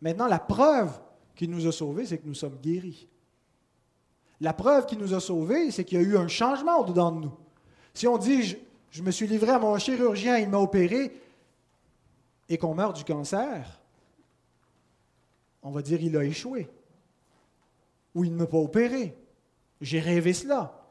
Maintenant, 0.00 0.26
la 0.26 0.38
preuve 0.38 0.98
qu'il 1.34 1.50
nous 1.50 1.66
a 1.66 1.72
sauvés, 1.72 2.06
c'est 2.06 2.18
que 2.18 2.26
nous 2.26 2.34
sommes 2.34 2.58
guéris. 2.62 3.08
La 4.40 4.52
preuve 4.52 4.86
qu'il 4.86 4.98
nous 4.98 5.14
a 5.14 5.20
sauvés, 5.20 5.70
c'est 5.70 5.84
qu'il 5.84 5.98
y 5.98 6.04
a 6.04 6.04
eu 6.04 6.16
un 6.16 6.28
changement 6.28 6.80
au-dedans 6.80 7.12
de 7.12 7.20
nous. 7.20 7.34
Si 7.94 8.06
on 8.06 8.18
dit, 8.18 8.42
je, 8.42 8.56
je 8.90 9.02
me 9.02 9.10
suis 9.10 9.26
livré 9.26 9.50
à 9.50 9.58
mon 9.58 9.78
chirurgien, 9.78 10.38
il 10.38 10.48
m'a 10.48 10.58
opéré, 10.58 11.20
et 12.48 12.58
qu'on 12.58 12.74
meurt 12.74 12.96
du 12.96 13.04
cancer, 13.04 13.80
on 15.62 15.70
va 15.70 15.82
dire 15.82 16.00
il 16.00 16.16
a 16.16 16.24
échoué 16.24 16.68
ou 18.14 18.24
il 18.24 18.32
ne 18.32 18.36
m'a 18.36 18.46
pas 18.46 18.56
opéré. 18.56 19.14
J'ai 19.80 20.00
rêvé 20.00 20.32
cela. 20.32 20.86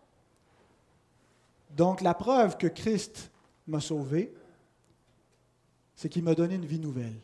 Donc 1.71 2.01
la 2.01 2.13
preuve 2.13 2.57
que 2.57 2.67
Christ 2.67 3.31
m'a 3.67 3.79
sauvé, 3.79 4.33
c'est 5.95 6.07
qu'il 6.07 6.23
m'a 6.23 6.35
donné 6.35 6.55
une 6.55 6.65
vie 6.65 6.79
nouvelle. 6.79 7.19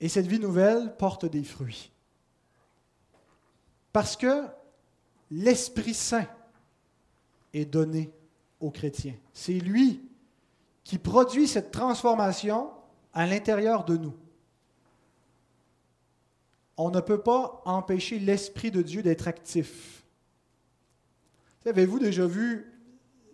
Et 0.00 0.08
cette 0.08 0.26
vie 0.26 0.38
nouvelle 0.38 0.96
porte 0.96 1.24
des 1.24 1.44
fruits. 1.44 1.90
Parce 3.92 4.16
que 4.16 4.44
l'Esprit 5.30 5.94
Saint 5.94 6.26
est 7.52 7.64
donné 7.64 8.12
aux 8.60 8.70
chrétiens. 8.70 9.14
C'est 9.32 9.60
lui 9.60 10.02
qui 10.82 10.98
produit 10.98 11.48
cette 11.48 11.70
transformation 11.70 12.70
à 13.12 13.26
l'intérieur 13.26 13.84
de 13.84 13.96
nous. 13.96 14.14
On 16.76 16.90
ne 16.90 17.00
peut 17.00 17.22
pas 17.22 17.62
empêcher 17.64 18.18
l'Esprit 18.18 18.70
de 18.70 18.82
Dieu 18.82 19.02
d'être 19.02 19.28
actif. 19.28 20.04
Avez-vous 21.64 21.98
déjà 21.98 22.26
vu 22.26 22.66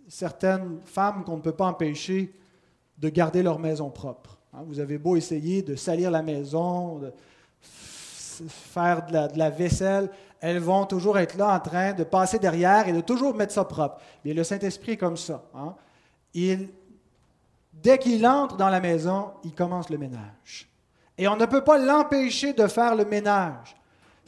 certaines 0.09 0.81
femmes 0.83 1.25
qu'on 1.25 1.39
ne 1.39 1.43
peut 1.43 1.57
pas 1.57 1.67
empêcher 1.67 2.35
de 2.99 3.09
garder 3.09 3.43
leur 3.43 3.59
maison 3.59 3.91
propre? 3.91 4.40
Hein, 4.53 4.63
vous 4.67 4.81
avez 4.81 4.99
beau 4.99 5.17
essayer 5.17 5.63
de 5.63 5.77
salir 5.77 6.11
la 6.11 6.23
maison, 6.23 6.99
de 6.99 7.13
faire 8.49 9.07
de 9.07 9.39
la, 9.39 9.51
vaisselle, 9.51 10.11
elles 10.41 10.59
vont 10.59 10.87
toujours 10.87 11.19
être 11.19 11.37
là 11.37 11.55
en 11.55 11.61
train 11.61 11.93
de 11.93 12.05
passer 12.05 12.39
derrière 12.39 12.89
et 12.89 12.93
de 12.93 13.01
toujours 13.01 13.35
mettre 13.35 13.53
ça 13.53 13.65
propre. 13.65 14.01
Mais 14.25 14.33
le 14.33 14.45
Saint-Esprit 14.45 14.93
est 14.93 14.97
comme 14.97 15.17
ça. 15.17 15.45
Hein. 15.55 15.75
dès 16.35 17.99
qu'il 17.99 18.27
entre 18.27 18.57
dans 18.57 18.71
la 18.71 18.81
maison, 18.81 19.31
il 19.45 19.55
commence 19.55 19.91
le 19.91 19.99
ménage. 19.99 20.69
Et 21.19 21.29
on 21.29 21.37
ne 21.37 21.47
peut 21.47 21.63
pas 21.63 21.79
l'empêcher 21.79 22.55
de 22.55 22.67
faire 22.67 22.97
le 22.97 23.05
ménage. 23.05 23.77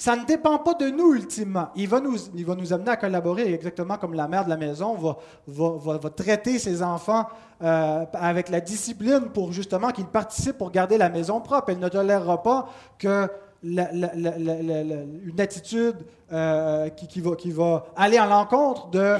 Ça 0.03 0.17
ne 0.17 0.25
dépend 0.25 0.59
pas 0.59 0.75
de 0.75 0.87
nous 0.87 1.15
ultimement. 1.15 1.69
Il 1.77 1.87
va 1.87 2.01
nous, 2.01 2.17
il 2.35 2.45
va 2.45 2.57
nous 2.57 2.73
amener 2.73 2.91
à 2.91 2.97
collaborer 2.97 3.55
exactement 3.55 3.97
comme 3.99 4.15
la 4.15 4.27
mère 4.27 4.45
de 4.45 4.51
la 4.51 4.57
maison 4.57 4.97
va, 4.97 5.17
va, 5.47 5.97
va, 5.97 6.11
traiter 6.11 6.59
ses 6.59 6.83
enfants 6.83 7.29
euh, 7.63 8.05
avec 8.13 8.49
la 8.49 8.61
discipline 8.61 9.29
pour 9.33 9.53
justement 9.53 9.93
qu'ils 9.93 10.07
participent 10.07 10.59
pour 10.59 10.73
garder 10.73 10.99
la 10.99 11.09
maison 11.09 11.41
propre. 11.41 11.71
Elle 11.71 11.79
ne 11.79 11.89
tolérera 11.89 12.43
pas 12.43 12.69
que 12.99 13.29
une 13.63 15.41
attitude 15.41 15.99
euh, 16.33 16.89
qui, 16.89 17.21
va, 17.21 17.37
qui, 17.37 17.53
va, 17.53 17.85
aller 17.95 18.19
à 18.19 18.27
l'encontre 18.27 18.91
de 18.91 19.19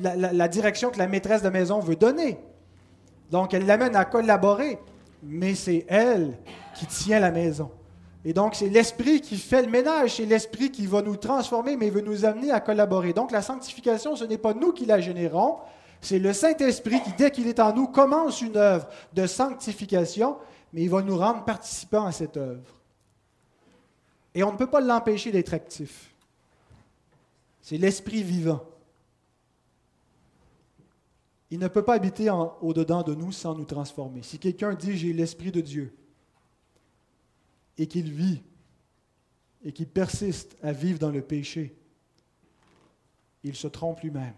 la, 0.00 0.46
direction 0.46 0.90
que 0.90 0.98
la 0.98 1.08
maîtresse 1.08 1.42
de 1.42 1.48
maison 1.48 1.80
veut 1.80 1.96
donner. 1.96 2.38
Donc, 3.32 3.52
elle 3.52 3.66
l'amène 3.66 3.96
à 3.96 4.04
collaborer, 4.04 4.78
mais 5.24 5.56
c'est 5.56 5.84
elle 5.88 6.38
qui 6.72 6.86
tient 6.86 7.18
la 7.18 7.32
maison. 7.32 7.68
Et 8.24 8.32
donc, 8.32 8.54
c'est 8.54 8.68
l'Esprit 8.68 9.20
qui 9.20 9.36
fait 9.36 9.62
le 9.62 9.70
ménage, 9.70 10.16
c'est 10.16 10.24
l'Esprit 10.24 10.70
qui 10.70 10.86
va 10.86 11.02
nous 11.02 11.16
transformer, 11.16 11.76
mais 11.76 11.90
veut 11.90 12.00
nous 12.00 12.24
amener 12.24 12.50
à 12.50 12.60
collaborer. 12.60 13.12
Donc, 13.12 13.30
la 13.30 13.42
sanctification, 13.42 14.16
ce 14.16 14.24
n'est 14.24 14.38
pas 14.38 14.54
nous 14.54 14.72
qui 14.72 14.86
la 14.86 15.00
générons, 15.00 15.58
c'est 16.00 16.18
le 16.18 16.32
Saint-Esprit 16.32 17.02
qui, 17.02 17.12
dès 17.18 17.30
qu'il 17.30 17.48
est 17.48 17.60
en 17.60 17.74
nous, 17.74 17.86
commence 17.86 18.40
une 18.40 18.56
œuvre 18.56 18.88
de 19.12 19.26
sanctification, 19.26 20.36
mais 20.72 20.82
il 20.82 20.90
va 20.90 21.02
nous 21.02 21.18
rendre 21.18 21.44
participants 21.44 22.06
à 22.06 22.12
cette 22.12 22.38
œuvre. 22.38 22.62
Et 24.34 24.42
on 24.42 24.52
ne 24.52 24.56
peut 24.56 24.66
pas 24.66 24.80
l'empêcher 24.80 25.30
d'être 25.30 25.52
actif. 25.52 26.14
C'est 27.60 27.76
l'Esprit 27.76 28.22
vivant. 28.22 28.62
Il 31.50 31.58
ne 31.58 31.68
peut 31.68 31.82
pas 31.82 31.94
habiter 31.94 32.30
au-dedans 32.62 33.02
de 33.02 33.14
nous 33.14 33.32
sans 33.32 33.54
nous 33.54 33.64
transformer. 33.64 34.22
Si 34.22 34.38
quelqu'un 34.38 34.74
dit 34.74 34.96
j'ai 34.96 35.12
l'Esprit 35.12 35.52
de 35.52 35.60
Dieu 35.60 35.94
et 37.78 37.86
qu'il 37.86 38.10
vit 38.10 38.42
et 39.64 39.72
qu'il 39.72 39.88
persiste 39.88 40.56
à 40.62 40.72
vivre 40.72 40.98
dans 40.98 41.10
le 41.10 41.22
péché, 41.22 41.74
il 43.42 43.54
se 43.54 43.66
trompe 43.66 44.00
lui-même. 44.00 44.34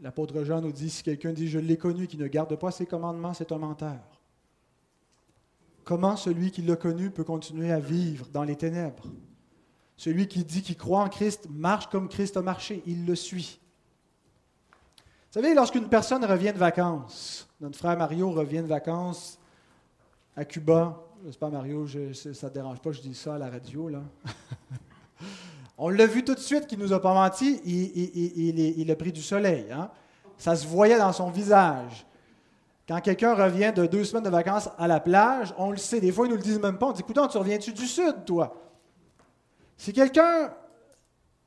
L'apôtre 0.00 0.42
Jean 0.42 0.60
nous 0.60 0.72
dit, 0.72 0.90
si 0.90 1.02
quelqu'un 1.02 1.32
dit 1.32 1.48
je 1.48 1.60
l'ai 1.60 1.76
connu, 1.76 2.08
qui 2.08 2.16
ne 2.16 2.26
garde 2.26 2.56
pas 2.56 2.72
ses 2.72 2.86
commandements, 2.86 3.34
c'est 3.34 3.52
un 3.52 3.58
menteur. 3.58 4.00
Comment 5.84 6.16
celui 6.16 6.50
qui 6.50 6.62
l'a 6.62 6.76
connu 6.76 7.10
peut 7.10 7.24
continuer 7.24 7.70
à 7.70 7.78
vivre 7.78 8.26
dans 8.32 8.44
les 8.44 8.56
ténèbres? 8.56 9.06
Celui 9.96 10.26
qui 10.26 10.44
dit 10.44 10.62
qu'il 10.62 10.76
croit 10.76 11.02
en 11.02 11.08
Christ 11.08 11.48
marche 11.50 11.88
comme 11.88 12.08
Christ 12.08 12.36
a 12.36 12.42
marché, 12.42 12.82
il 12.86 13.06
le 13.06 13.14
suit. 13.14 13.60
Vous 15.32 15.40
savez, 15.40 15.54
lorsqu'une 15.54 15.88
personne 15.88 16.24
revient 16.24 16.52
de 16.52 16.58
vacances, 16.58 17.48
notre 17.60 17.78
frère 17.78 17.96
Mario 17.96 18.30
revient 18.30 18.62
de 18.62 18.66
vacances 18.66 19.38
à 20.36 20.44
Cuba, 20.44 20.98
pas 21.38 21.50
Mario, 21.50 21.86
ça 21.86 22.48
ne 22.48 22.52
dérange 22.52 22.80
pas, 22.80 22.92
je 22.92 23.00
dis 23.00 23.14
ça 23.14 23.34
à 23.34 23.38
la 23.38 23.50
radio. 23.50 23.90
On 25.78 25.88
l'a 25.88 26.06
vu 26.06 26.24
tout 26.24 26.34
de 26.34 26.40
suite 26.40 26.66
qu'il 26.66 26.78
ne 26.78 26.84
nous 26.84 26.92
a 26.92 27.00
pas 27.00 27.14
menti, 27.14 27.60
il, 27.64 28.90
a 28.90 28.96
pris 28.96 29.12
du 29.12 29.22
soleil. 29.22 29.66
Hein. 29.72 29.90
Ça 30.36 30.56
se 30.56 30.66
voyait 30.66 30.98
dans 30.98 31.12
son 31.12 31.30
visage. 31.30 32.06
Quand 32.88 33.00
quelqu'un 33.00 33.34
revient 33.34 33.72
de 33.74 33.86
deux 33.86 34.04
semaines 34.04 34.24
de 34.24 34.30
vacances 34.30 34.68
à 34.78 34.86
la 34.88 35.00
plage, 35.00 35.54
on 35.56 35.70
le 35.70 35.76
sait. 35.76 36.00
Des 36.00 36.10
fois, 36.10 36.26
ils 36.26 36.30
nous 36.30 36.36
le 36.36 36.42
disent 36.42 36.60
même 36.60 36.78
pas. 36.78 36.86
On 36.86 36.92
dit 36.92 37.00
Écoute, 37.00 37.18
tu 37.30 37.38
reviens-tu 37.38 37.72
du 37.72 37.86
sud, 37.86 38.24
toi? 38.26 38.54
Si 39.76 39.92
quelqu'un 39.92 40.52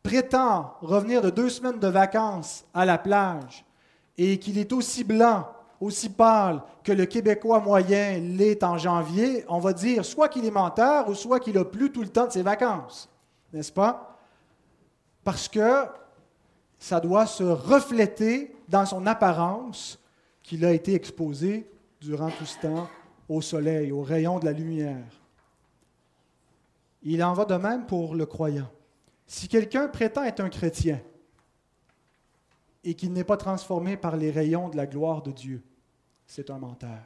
prétend 0.01 0.75
revenir 0.81 1.21
de 1.21 1.29
deux 1.29 1.49
semaines 1.49 1.79
de 1.79 1.87
vacances 1.87 2.65
à 2.73 2.85
la 2.85 2.97
plage 2.97 3.65
et 4.17 4.39
qu'il 4.39 4.57
est 4.57 4.71
aussi 4.71 5.03
blanc, 5.03 5.47
aussi 5.79 6.09
pâle 6.09 6.61
que 6.83 6.91
le 6.91 7.05
Québécois 7.05 7.59
moyen 7.59 8.19
l'est 8.19 8.63
en 8.63 8.77
janvier, 8.77 9.43
on 9.47 9.59
va 9.59 9.73
dire 9.73 10.05
soit 10.05 10.29
qu'il 10.29 10.45
est 10.45 10.51
menteur 10.51 11.09
ou 11.09 11.15
soit 11.15 11.39
qu'il 11.39 11.57
a 11.57 11.65
plu 11.65 11.91
tout 11.91 12.01
le 12.01 12.09
temps 12.09 12.27
de 12.27 12.31
ses 12.31 12.43
vacances. 12.43 13.09
N'est-ce 13.53 13.71
pas? 13.71 14.19
Parce 15.23 15.47
que 15.47 15.85
ça 16.79 16.99
doit 16.99 17.25
se 17.25 17.43
refléter 17.43 18.55
dans 18.69 18.85
son 18.85 19.05
apparence 19.07 19.99
qu'il 20.43 20.63
a 20.65 20.71
été 20.71 20.93
exposé 20.93 21.69
durant 21.99 22.29
tout 22.29 22.45
ce 22.45 22.59
temps 22.59 22.87
au 23.27 23.41
soleil, 23.41 23.91
aux 23.91 24.03
rayons 24.03 24.39
de 24.39 24.45
la 24.45 24.51
lumière. 24.51 25.03
Il 27.01 27.23
en 27.23 27.33
va 27.33 27.45
de 27.45 27.55
même 27.55 27.85
pour 27.85 28.15
le 28.15 28.25
croyant. 28.25 28.69
Si 29.27 29.47
quelqu'un 29.47 29.87
prétend 29.87 30.23
être 30.23 30.39
un 30.39 30.49
chrétien 30.49 30.99
et 32.85 32.93
qu'il 32.93 33.11
n'est 33.11 33.25
pas 33.25 33.35
transformé 33.35 33.97
par 33.97 34.15
les 34.15 34.31
rayons 34.31 34.69
de 34.69 34.77
la 34.77 34.87
gloire 34.87 35.21
de 35.21 35.31
Dieu, 35.31 35.61
c'est 36.25 36.49
un 36.49 36.57
menteur. 36.57 37.03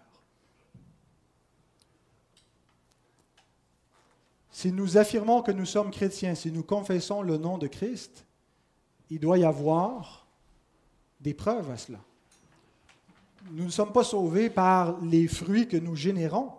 Si 4.51 4.71
nous 4.71 4.97
affirmons 4.97 5.41
que 5.41 5.51
nous 5.51 5.65
sommes 5.65 5.89
chrétiens, 5.89 6.35
si 6.35 6.51
nous 6.51 6.63
confessons 6.63 7.23
le 7.23 7.37
nom 7.37 7.57
de 7.57 7.65
Christ, 7.65 8.25
il 9.09 9.19
doit 9.19 9.37
y 9.39 9.45
avoir 9.45 10.27
des 11.21 11.33
preuves 11.33 11.71
à 11.71 11.77
cela 11.77 11.99
nous 13.51 13.65
ne 13.65 13.69
sommes 13.69 13.91
pas 13.91 14.03
sauvés 14.03 14.49
par 14.49 14.99
les 15.01 15.27
fruits 15.27 15.67
que 15.67 15.77
nous 15.77 15.95
générons. 15.95 16.51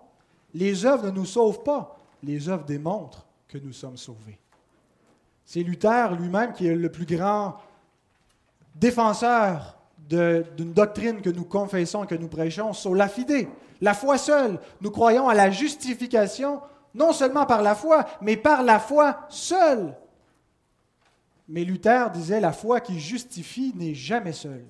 Les 0.54 0.84
œuvres 0.84 1.06
ne 1.06 1.10
nous 1.10 1.26
sauvent 1.26 1.62
pas. 1.62 1.98
Les 2.22 2.48
œuvres 2.48 2.64
démontrent 2.64 3.26
que 3.48 3.58
nous 3.58 3.72
sommes 3.72 3.96
sauvés. 3.96 4.38
C'est 5.44 5.62
Luther 5.62 6.16
lui-même 6.18 6.52
qui 6.52 6.66
est 6.66 6.74
le 6.74 6.90
plus 6.90 7.06
grand 7.06 7.56
défenseur 8.80 9.78
d'une 10.08 10.72
doctrine 10.72 11.22
que 11.22 11.30
nous 11.30 11.44
confessons, 11.44 12.06
que 12.06 12.16
nous 12.16 12.26
prêchons, 12.26 12.72
sur 12.72 12.94
la 12.96 13.08
fidée, 13.08 13.48
la 13.80 13.94
foi 13.94 14.18
seule. 14.18 14.58
Nous 14.80 14.90
croyons 14.90 15.28
à 15.28 15.34
la 15.34 15.50
justification, 15.50 16.60
non 16.94 17.12
seulement 17.12 17.46
par 17.46 17.62
la 17.62 17.76
foi, 17.76 18.04
mais 18.20 18.36
par 18.36 18.64
la 18.64 18.80
foi 18.80 19.20
seule. 19.28 19.96
Mais 21.48 21.62
Luther 21.62 22.10
disait, 22.10 22.40
la 22.40 22.52
foi 22.52 22.80
qui 22.80 22.98
justifie 22.98 23.72
n'est 23.76 23.94
jamais 23.94 24.32
seule 24.32 24.66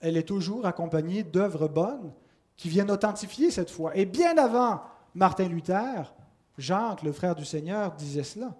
elle 0.00 0.16
est 0.16 0.24
toujours 0.24 0.66
accompagnée 0.66 1.22
d'œuvres 1.22 1.68
bonnes 1.68 2.12
qui 2.56 2.68
viennent 2.68 2.90
authentifier 2.90 3.50
cette 3.50 3.70
foi. 3.70 3.96
Et 3.96 4.06
bien 4.06 4.36
avant 4.38 4.82
Martin 5.14 5.48
Luther, 5.48 6.14
Jacques, 6.58 7.02
le 7.02 7.12
frère 7.12 7.34
du 7.34 7.44
Seigneur, 7.44 7.92
disait 7.92 8.22
cela. 8.22 8.54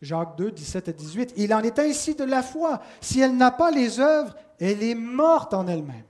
Jacques 0.00 0.36
2, 0.36 0.52
17 0.52 0.88
et 0.88 0.92
18. 0.92 1.34
Il 1.36 1.52
en 1.52 1.60
est 1.60 1.78
ainsi 1.78 2.14
de 2.14 2.24
la 2.24 2.42
foi. 2.42 2.80
Si 3.00 3.20
elle 3.20 3.36
n'a 3.36 3.50
pas 3.50 3.70
les 3.70 3.98
œuvres, 4.00 4.36
elle 4.58 4.82
est 4.82 4.94
morte 4.94 5.54
en 5.54 5.66
elle-même. 5.66 6.04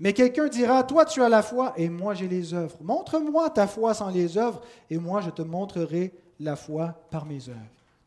Mais 0.00 0.12
quelqu'un 0.12 0.48
dira, 0.48 0.82
toi 0.82 1.04
tu 1.04 1.22
as 1.22 1.28
la 1.28 1.42
foi 1.42 1.72
et 1.76 1.88
moi 1.88 2.14
j'ai 2.14 2.28
les 2.28 2.52
œuvres. 2.52 2.76
Montre-moi 2.82 3.48
ta 3.50 3.66
foi 3.66 3.94
sans 3.94 4.10
les 4.10 4.36
œuvres 4.36 4.60
et 4.90 4.98
moi 4.98 5.20
je 5.20 5.30
te 5.30 5.42
montrerai 5.42 6.12
la 6.40 6.56
foi 6.56 6.94
par 7.10 7.26
mes 7.26 7.48
œuvres. 7.48 7.58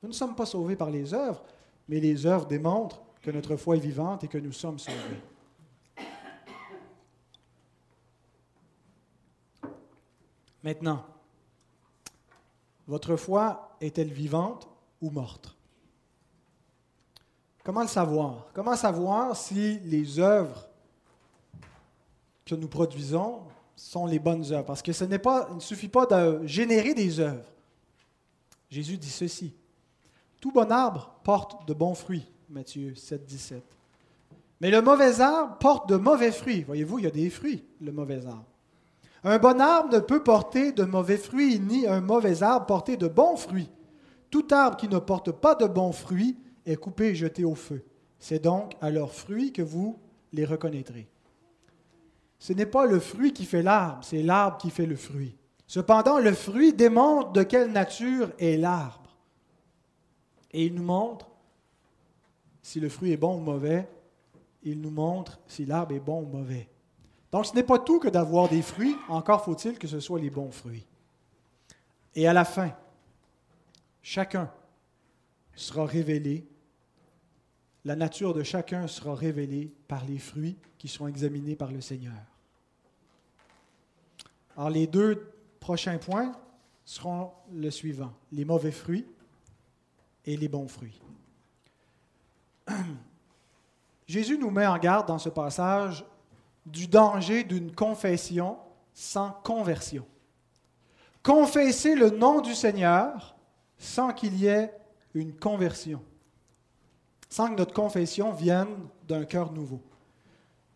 Nous 0.03 0.09
ne 0.09 0.13
sommes 0.13 0.35
pas 0.35 0.45
sauvés 0.45 0.75
par 0.75 0.89
les 0.89 1.13
œuvres, 1.13 1.43
mais 1.87 1.99
les 1.99 2.25
œuvres 2.25 2.45
démontrent 2.45 3.01
que 3.21 3.31
notre 3.31 3.55
foi 3.55 3.77
est 3.77 3.79
vivante 3.79 4.23
et 4.23 4.27
que 4.27 4.37
nous 4.37 4.51
sommes 4.51 4.79
sauvés. 4.79 5.21
Maintenant, 10.63 11.05
votre 12.87 13.15
foi 13.15 13.75
est-elle 13.81 14.11
vivante 14.11 14.67
ou 15.01 15.09
morte? 15.09 15.55
Comment 17.63 17.81
le 17.81 17.87
savoir? 17.87 18.47
Comment 18.53 18.75
savoir 18.75 19.35
si 19.35 19.79
les 19.79 20.19
œuvres 20.19 20.69
que 22.45 22.55
nous 22.55 22.69
produisons 22.69 23.41
sont 23.75 24.05
les 24.05 24.19
bonnes 24.19 24.45
œuvres? 24.53 24.65
Parce 24.65 24.81
que 24.81 24.93
ce 24.93 25.03
n'est 25.03 25.19
pas, 25.19 25.49
ne 25.53 25.59
suffit 25.59 25.89
pas 25.89 26.05
de 26.05 26.45
générer 26.47 26.93
des 26.93 27.19
œuvres. 27.19 27.51
Jésus 28.69 28.97
dit 28.97 29.09
ceci. 29.09 29.53
Tout 30.39 30.51
bon 30.51 30.71
arbre 30.71 31.13
porte 31.23 31.67
de 31.67 31.73
bons 31.73 31.95
fruits. 31.95 32.25
Matthieu 32.49 32.95
7, 32.95 33.25
17. 33.25 33.63
Mais 34.61 34.71
le 34.71 34.81
mauvais 34.81 35.19
arbre 35.19 35.57
porte 35.57 35.89
de 35.89 35.97
mauvais 35.97 36.31
fruits. 36.31 36.63
Voyez-vous, 36.63 36.99
il 36.99 37.03
y 37.03 37.07
a 37.07 37.11
des 37.11 37.29
fruits, 37.29 37.65
le 37.81 37.91
mauvais 37.91 38.25
arbre. 38.25 38.45
Un 39.29 39.39
bon 39.39 39.59
arbre 39.59 39.93
ne 39.93 39.99
peut 39.99 40.23
porter 40.23 40.71
de 40.71 40.85
mauvais 40.85 41.17
fruits, 41.17 41.59
ni 41.59 41.85
un 41.85 41.99
mauvais 41.99 42.43
arbre 42.43 42.65
porter 42.65 42.95
de 42.95 43.09
bons 43.09 43.35
fruits. 43.35 43.69
Tout 44.29 44.47
arbre 44.51 44.77
qui 44.77 44.87
ne 44.87 44.99
porte 44.99 45.33
pas 45.33 45.53
de 45.53 45.65
bons 45.65 45.91
fruits 45.91 46.37
est 46.65 46.77
coupé 46.77 47.07
et 47.07 47.15
jeté 47.15 47.43
au 47.43 47.53
feu. 47.53 47.83
C'est 48.19 48.41
donc 48.41 48.77
à 48.79 48.89
leurs 48.89 49.11
fruits 49.11 49.51
que 49.51 49.61
vous 49.61 49.99
les 50.31 50.45
reconnaîtrez. 50.45 51.09
Ce 52.39 52.53
n'est 52.53 52.65
pas 52.65 52.85
le 52.85 53.01
fruit 53.01 53.33
qui 53.33 53.43
fait 53.43 53.61
l'arbre, 53.61 54.01
c'est 54.01 54.23
l'arbre 54.23 54.59
qui 54.59 54.69
fait 54.69 54.85
le 54.85 54.95
fruit. 54.95 55.35
Cependant, 55.67 56.19
le 56.19 56.31
fruit 56.31 56.71
démontre 56.71 57.33
de 57.33 57.43
quelle 57.43 57.73
nature 57.73 58.31
est 58.39 58.55
l'arbre. 58.55 59.17
Et 60.51 60.67
il 60.67 60.73
nous 60.73 60.83
montre 60.83 61.27
si 62.61 62.79
le 62.79 62.87
fruit 62.87 63.11
est 63.11 63.17
bon 63.17 63.35
ou 63.35 63.41
mauvais. 63.41 63.89
Il 64.63 64.79
nous 64.79 64.89
montre 64.89 65.37
si 65.47 65.65
l'arbre 65.65 65.93
est 65.93 65.99
bon 65.99 66.21
ou 66.21 66.27
mauvais. 66.27 66.69
Donc 67.37 67.45
ce 67.45 67.53
n'est 67.53 67.61
pas 67.61 67.77
tout 67.77 67.99
que 67.99 68.07
d'avoir 68.07 68.49
des 68.49 68.63
fruits, 68.63 68.95
encore 69.07 69.45
faut-il 69.45 69.77
que 69.77 69.87
ce 69.87 69.99
soit 69.99 70.19
les 70.19 70.31
bons 70.31 70.49
fruits. 70.49 70.87
Et 72.15 72.27
à 72.27 72.33
la 72.33 72.43
fin, 72.43 72.71
chacun 74.01 74.51
sera 75.53 75.85
révélé, 75.85 76.47
la 77.85 77.95
nature 77.95 78.33
de 78.33 78.41
chacun 78.41 78.87
sera 78.87 79.13
révélée 79.13 79.71
par 79.87 80.03
les 80.05 80.17
fruits 80.17 80.57
qui 80.79 80.87
seront 80.87 81.05
examinés 81.05 81.55
par 81.55 81.71
le 81.71 81.79
Seigneur. 81.79 82.15
Alors 84.55 84.71
les 84.71 84.87
deux 84.87 85.31
prochains 85.59 85.99
points 85.99 86.31
seront 86.85 87.33
le 87.53 87.69
suivant, 87.69 88.13
les 88.31 88.45
mauvais 88.45 88.71
fruits 88.71 89.05
et 90.25 90.37
les 90.37 90.47
bons 90.47 90.67
fruits. 90.67 90.99
Jésus 94.07 94.39
nous 94.39 94.49
met 94.49 94.65
en 94.65 94.79
garde 94.79 95.07
dans 95.07 95.19
ce 95.19 95.29
passage 95.29 96.03
du 96.67 96.87
danger 96.87 97.43
d'une 97.43 97.73
confession 97.73 98.57
sans 98.93 99.31
conversion. 99.43 100.05
Confesser 101.23 101.95
le 101.95 102.09
nom 102.09 102.41
du 102.41 102.53
Seigneur 102.53 103.35
sans 103.77 104.13
qu'il 104.13 104.37
y 104.37 104.47
ait 104.47 104.73
une 105.13 105.33
conversion, 105.33 106.01
sans 107.29 107.49
que 107.49 107.55
notre 107.55 107.73
confession 107.73 108.31
vienne 108.31 108.67
d'un 109.07 109.25
cœur 109.25 109.51
nouveau. 109.51 109.81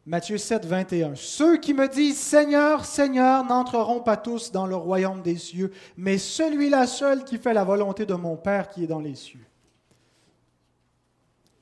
Matthieu 0.05 0.37
7, 0.37 0.65
21. 0.65 1.13
Ceux 1.15 1.57
qui 1.57 1.73
me 1.73 1.87
disent 1.87 2.17
Seigneur, 2.17 2.85
Seigneur 2.85 3.45
n'entreront 3.45 4.01
pas 4.01 4.17
tous 4.17 4.51
dans 4.51 4.65
le 4.65 4.75
royaume 4.75 5.21
des 5.21 5.37
cieux, 5.37 5.71
mais 5.95 6.17
celui-là 6.17 6.87
seul 6.87 7.23
qui 7.23 7.37
fait 7.37 7.53
la 7.53 7.63
volonté 7.63 8.05
de 8.05 8.15
mon 8.15 8.35
Père 8.35 8.69
qui 8.69 8.83
est 8.83 8.87
dans 8.87 8.99
les 8.99 9.15
cieux. 9.15 9.45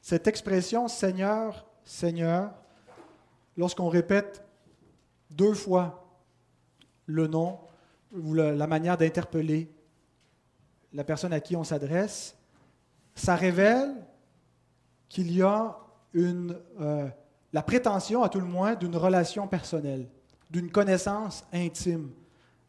Cette 0.01 0.27
expression 0.27 0.87
Seigneur, 0.87 1.65
Seigneur, 1.83 2.51
lorsqu'on 3.59 3.89
répète 3.89 4.41
deux 5.31 5.53
fois 5.53 6.07
le 7.07 7.27
nom 7.27 7.59
ou 8.13 8.33
la, 8.33 8.67
manière 8.67 8.97
d'interpeller 8.97 9.69
la 10.93 11.03
personne 11.03 11.33
à 11.33 11.41
qui 11.41 11.57
on 11.57 11.65
s'adresse, 11.65 12.37
ça 13.15 13.35
révèle 13.35 13.93
qu'il 15.09 15.31
y 15.31 15.41
a 15.41 15.77
une, 16.13 16.57
euh, 16.79 17.09
la 17.51 17.61
prétention, 17.61 18.23
à 18.23 18.29
tout 18.29 18.39
le 18.39 18.45
moins, 18.45 18.75
d'une 18.75 18.95
relation 18.95 19.45
personnelle, 19.45 20.07
d'une 20.49 20.71
connaissance 20.71 21.43
intime 21.51 22.11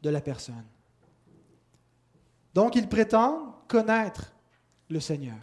de 0.03 0.11
la 0.11 0.20
personne. 0.20 0.66
Donc, 2.53 2.74
ils 2.74 2.88
prétendent 2.88 3.53
connaître 3.68 4.33
le 4.88 4.98
Seigneur. 4.98 5.38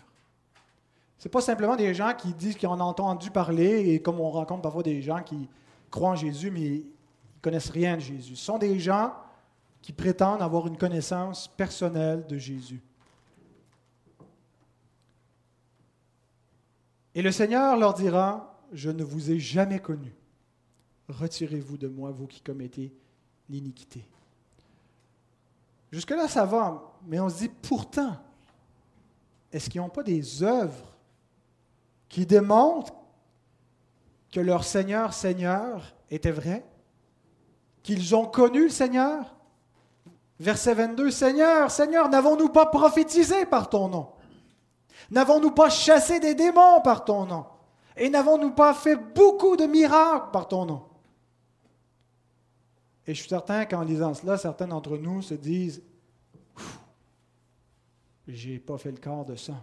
Ce 1.18 1.28
n'est 1.28 1.32
pas 1.32 1.42
simplement 1.42 1.76
des 1.76 1.94
gens 1.94 2.14
qui 2.14 2.34
disent 2.34 2.56
qu'ils 2.56 2.68
en 2.68 2.80
ont 2.80 2.84
entendu 2.84 3.32
parler, 3.32 3.90
et 3.90 4.02
comme 4.02 4.20
on 4.20 4.30
rencontre 4.30 4.62
parfois 4.62 4.84
des 4.84 5.02
gens 5.02 5.24
qui 5.24 5.50
croient 5.90 6.12
en 6.12 6.16
Jésus, 6.16 6.52
mais 6.52 6.62
ils 6.62 6.86
connaissent 7.42 7.70
rien 7.70 7.96
de 7.96 8.02
Jésus. 8.02 8.36
Ce 8.36 8.46
sont 8.46 8.58
des 8.58 8.80
gens 8.80 9.14
qui 9.82 9.94
prétendent 9.94 10.42
avoir 10.42 10.68
une 10.68 10.78
connaissance 10.78 11.48
personnelle 11.48 12.26
de 12.28 12.38
Jésus. 12.38 12.82
Et 17.16 17.22
le 17.22 17.32
Seigneur 17.32 17.78
leur 17.78 17.94
dira, 17.96 18.60
je 18.72 18.92
ne 18.92 19.04
vous 19.04 19.32
ai 19.32 19.40
jamais 19.40 19.80
connu. 19.80 20.14
Retirez-vous 21.10 21.78
de 21.78 21.88
moi, 21.88 22.12
vous 22.12 22.28
qui 22.28 22.42
commettez 22.42 22.94
l'iniquité. 23.50 24.06
Jusque-là, 25.92 26.28
ça 26.28 26.46
va, 26.46 26.94
mais 27.08 27.20
on 27.20 27.30
se 27.30 27.38
dit, 27.40 27.50
pourtant, 27.50 28.18
est-ce 29.52 29.70
qu'ils 29.70 29.82
n'ont 29.82 29.90
pas 29.90 30.04
des 30.04 30.44
œuvres 30.44 30.97
qui 32.10 32.26
démontrent 32.26 32.94
que 34.32 34.40
leur 34.40 34.64
Seigneur, 34.64 35.14
Seigneur 35.14 35.96
était 36.10 36.32
vrai, 36.32 36.66
qu'ils 37.84 38.16
ont 38.16 38.26
connu 38.26 38.64
le 38.64 38.70
Seigneur. 38.70 39.36
Verset 40.40 40.76
22, 40.76 41.10
Seigneur, 41.10 41.72
Seigneur, 41.72 42.10
n'avons-nous 42.10 42.50
pas 42.50 42.68
prophétisé 42.68 43.46
par 43.46 43.70
ton 43.70 43.88
nom? 43.88 44.10
N'avons-nous 45.10 45.52
pas 45.52 45.70
chassé 45.70 46.20
des 46.20 46.36
démons 46.36 46.82
par 46.82 47.06
ton 47.06 47.26
nom? 47.26 47.46
Et 47.96 48.10
n'avons-nous 48.10 48.52
pas 48.52 48.74
fait 48.74 48.96
beaucoup 48.96 49.56
de 49.56 49.66
miracles 49.66 50.30
par 50.32 50.48
ton 50.48 50.66
nom? 50.66 50.84
Et 53.08 53.14
je 53.14 53.22
suis 53.22 53.30
certain 53.30 53.66
qu'en 53.66 53.82
lisant 53.82 54.14
cela, 54.14 54.38
certains 54.38 54.68
d'entre 54.68 54.98
nous 54.98 55.22
se 55.22 55.34
disent, 55.34 55.82
j'ai 58.28 58.60
pas 58.60 58.78
fait 58.78 58.92
le 58.92 58.98
corps 58.98 59.26
de 59.26 59.36
ça 59.36 59.54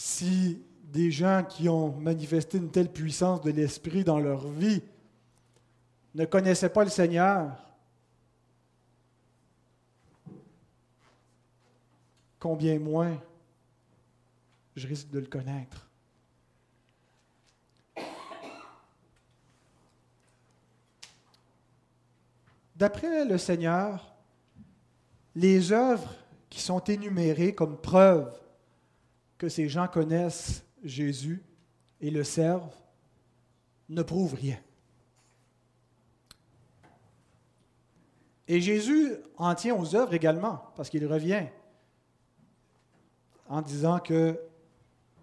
si 0.00 0.64
des 0.84 1.10
gens 1.10 1.44
qui 1.44 1.68
ont 1.68 1.92
manifesté 1.92 2.56
une 2.56 2.70
telle 2.70 2.90
puissance 2.90 3.42
de 3.42 3.50
l'Esprit 3.50 4.02
dans 4.02 4.18
leur 4.18 4.48
vie 4.48 4.82
ne 6.14 6.24
connaissaient 6.24 6.70
pas 6.70 6.84
le 6.84 6.90
Seigneur, 6.90 7.52
combien 12.38 12.78
moins 12.78 13.20
je 14.74 14.88
risque 14.88 15.10
de 15.10 15.18
le 15.18 15.26
connaître? 15.26 15.86
D'après 22.74 23.26
le 23.26 23.36
Seigneur, 23.36 24.14
les 25.34 25.72
œuvres 25.72 26.14
qui 26.48 26.62
sont 26.62 26.82
énumérées 26.84 27.54
comme 27.54 27.76
preuves 27.76 28.39
que 29.40 29.48
ces 29.48 29.70
gens 29.70 29.88
connaissent 29.88 30.66
Jésus 30.84 31.42
et 31.98 32.10
le 32.10 32.24
servent 32.24 32.76
ne 33.88 34.02
prouve 34.02 34.34
rien. 34.34 34.58
Et 38.46 38.60
Jésus 38.60 39.14
en 39.38 39.54
tient 39.54 39.74
aux 39.74 39.96
œuvres 39.96 40.12
également, 40.12 40.70
parce 40.76 40.90
qu'il 40.90 41.06
revient 41.06 41.46
en 43.48 43.62
disant 43.62 43.98
que 43.98 44.38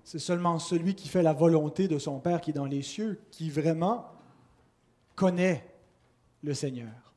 c'est 0.04 0.18
seulement 0.18 0.58
celui 0.58 0.96
qui 0.96 1.10
fait 1.10 1.22
la 1.22 1.34
volonté 1.34 1.88
de 1.88 2.00
son 2.00 2.20
Père 2.20 2.42
qui 2.42 2.50
est 2.50 2.54
dans 2.54 2.66
les 2.66 2.82
cieux 2.82 3.22
qui 3.30 3.52
vraiment 3.52 4.08
connaît 5.16 5.64
le 6.42 6.56
Seigneur. 6.56 7.14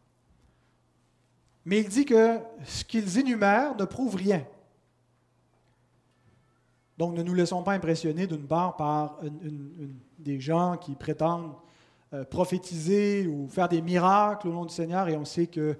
Mais 1.64 1.78
il 1.78 1.88
dit 1.88 2.04
que 2.04 2.40
ce 2.66 2.84
qu'ils 2.84 3.16
énumèrent 3.16 3.74
ne 3.74 3.86
prouve 3.86 4.16
rien. 4.16 4.46
Donc, 7.00 7.14
ne 7.14 7.22
nous 7.22 7.32
laissons 7.32 7.62
pas 7.62 7.72
impressionner 7.72 8.26
d'une 8.26 8.46
part 8.46 8.76
par 8.76 9.20
des 10.18 10.38
gens 10.38 10.76
qui 10.76 10.94
prétendent 10.94 11.54
euh, 12.12 12.24
prophétiser 12.24 13.26
ou 13.26 13.48
faire 13.48 13.70
des 13.70 13.80
miracles 13.80 14.48
au 14.48 14.52
nom 14.52 14.66
du 14.66 14.74
Seigneur, 14.74 15.08
et 15.08 15.16
on 15.16 15.24
sait 15.24 15.46
qu'il 15.46 15.78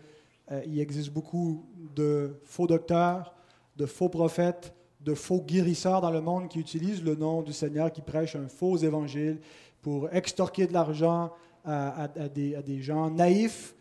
euh, 0.51 0.63
existe 0.81 1.11
beaucoup 1.11 1.67
de 1.95 2.41
faux 2.45 2.67
docteurs, 2.67 3.35
de 3.77 3.85
faux 3.85 4.09
prophètes, 4.09 4.73
de 5.03 5.13
faux 5.13 5.43
guérisseurs 5.43 6.01
dans 6.01 6.11
le 6.11 6.23
monde 6.23 6.49
qui 6.49 6.59
utilisent 6.59 7.05
le 7.05 7.15
nom 7.17 7.43
du 7.43 7.53
Seigneur, 7.53 7.93
qui 7.93 8.01
prêchent 8.01 8.37
un 8.37 8.49
faux 8.49 8.79
évangile 8.79 9.41
pour 9.83 10.11
extorquer 10.15 10.67
de 10.67 10.73
l'argent 10.73 11.35
à, 11.67 12.09
des, 12.09 12.81
gens 12.81 13.11
naïfs. 13.11 13.75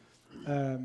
Euh, 0.50 0.78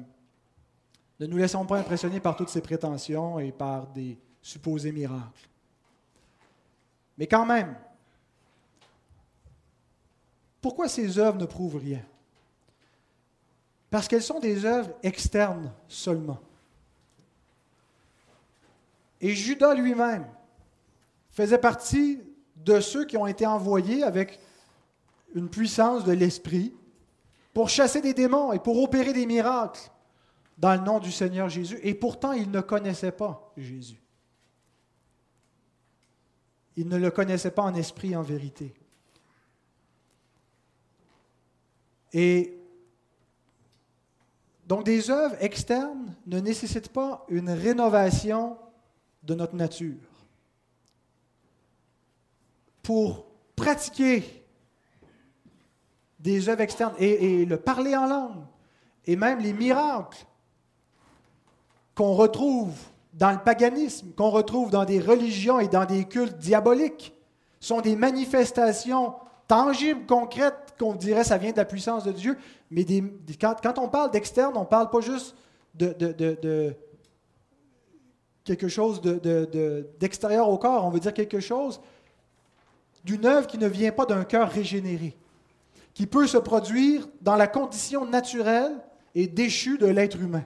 ne 1.19 1.27
nous 1.27 1.37
laissons 1.37 1.67
pas 1.67 1.79
impressionner 1.79 2.21
par 2.21 2.37
toutes 2.37 2.51
ces 2.51 2.61
prétentions 2.61 3.41
et 3.41 3.51
par 3.51 3.89
des 3.89 4.17
supposés 4.41 4.93
miracles. 4.93 5.49
Mais 7.19 7.27
quand 7.27 7.47
même, 7.47 7.77
pourquoi 10.61 10.89
ces 10.89 11.19
œuvres 11.19 11.39
ne 11.39 11.47
prouvent 11.47 11.77
rien? 11.77 12.03
Parce 13.91 14.09
qu'elles 14.09 14.23
sont 14.23 14.41
des 14.41 14.65
œuvres 14.65 14.93
externes 15.03 15.73
seulement. 15.89 16.41
Et 19.21 19.35
Judas 19.35 19.75
lui-même 19.75 20.27
faisait 21.31 21.59
partie 21.59 22.21
de 22.57 22.81
ceux 22.81 23.05
qui 23.05 23.17
ont 23.17 23.27
été 23.27 23.47
envoyés 23.47 24.03
avec 24.03 24.41
une 25.35 25.49
puissance 25.49 26.05
de 26.05 26.13
l'esprit 26.13 26.75
pour 27.53 27.69
chasser 27.69 28.01
des 28.01 28.15
démons 28.15 28.53
et 28.53 28.59
pour 28.59 28.83
opérer 28.83 29.13
des 29.13 29.27
miracles. 29.27 29.91
dans 30.57 30.75
le 30.75 30.81
nom 30.81 31.01
du 31.01 31.11
Seigneur 31.11 31.49
Jésus, 31.49 31.79
et 31.83 31.95
pourtant 31.95 32.33
ils 32.33 32.51
ne 32.51 32.61
connaissaient 32.61 33.13
pas 33.13 33.53
Jésus. 33.57 34.01
Ils 36.77 36.89
ne 36.89 36.97
le 36.97 37.11
connaissaient 37.11 37.51
pas 37.51 37.63
en 37.63 37.75
esprit 37.75 38.13
et 38.13 38.17
en 38.17 38.23
vérité. 38.23 38.75
Et 42.13 42.57
donc 44.67 44.85
des 44.85 45.11
œuvres 45.11 45.37
externes 45.41 46.15
ne 46.27 46.41
nécessitent 46.41 46.93
pas 46.93 47.25
une 47.29 47.51
rénovation 47.51 48.57
de 49.23 49.35
notre 49.35 49.57
nature. 49.57 49.97
Pour 52.83 53.27
pratiquer 53.57 54.45
des 56.19 56.49
œuvres 56.49 56.63
externes 56.63 56.95
et, 56.99 57.45
le 57.45 57.57
parler 57.59 57.95
en 57.97 58.07
langue, 58.07 58.45
et 59.05 59.17
même 59.17 59.41
les 59.41 59.53
miracles 59.53 60.25
qu'on 61.95 62.15
retrouve 62.15 62.75
dans 63.15 63.31
le 63.31 63.39
paganisme, 63.39 64.11
qu'on 64.17 64.31
retrouve 64.31 64.71
dans 64.71 64.85
des 64.85 65.01
religions 65.01 65.61
et 65.61 65.69
dans 65.69 65.85
des 65.85 66.05
cultes 66.05 66.39
diaboliques, 66.39 67.15
sont 67.61 67.81
des 67.81 67.97
manifestations 67.97 69.15
tangibles, 69.47 70.07
concrètes, 70.07 70.75
qu'on 70.79 70.95
dirait 70.95 71.25
ça 71.25 71.39
vient 71.39 71.53
de 71.53 71.57
la 71.57 71.65
puissance 71.65 72.05
de 72.05 72.13
Dieu. 72.13 72.37
Mais 72.71 72.85
quand, 73.41 73.79
on 73.79 73.89
parle 73.89 74.11
d'externe, 74.11 74.53
on 74.57 74.61
ne 74.61 74.67
parle 74.67 74.91
pas 74.91 75.01
juste 75.01 75.37
de, 75.75 76.75
quelque 78.45 78.69
chose 78.69 79.01
d'extérieur 79.99 80.49
au 80.49 80.59
corps, 80.59 80.85
on 80.85 80.91
veut 80.91 81.01
dire 81.01 81.15
quelque 81.15 81.41
chose 81.41 81.81
d'une 83.05 83.27
œuvre 83.27 83.47
qui 83.47 83.59
ne 83.59 83.67
vient 83.67 83.93
pas 83.93 84.07
d'un 84.07 84.25
cœur 84.25 84.51
régénéré 84.51 85.17
qui 85.95 86.07
peut 86.07 86.27
se 86.27 86.37
produire 86.37 87.09
dans 87.23 87.37
la 87.37 87.47
condition 87.47 88.05
naturelle 88.05 88.73
et 89.15 89.29
déchue 89.29 89.79
de 89.79 89.87
l'être 89.87 90.21
humain. 90.21 90.45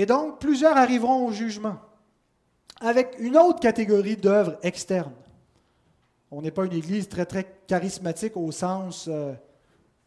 Et 0.00 0.06
donc, 0.06 0.38
plusieurs 0.38 0.78
arriveront 0.78 1.26
au 1.26 1.30
jugement 1.30 1.76
avec 2.80 3.16
une 3.18 3.36
autre 3.36 3.60
catégorie 3.60 4.16
d'œuvres 4.16 4.56
externes. 4.62 5.12
On 6.30 6.40
n'est 6.40 6.50
pas 6.50 6.64
une 6.64 6.72
église 6.72 7.06
très, 7.06 7.26
très 7.26 7.60
charismatique 7.66 8.34
au 8.34 8.50
sens 8.50 9.08
euh, 9.08 9.34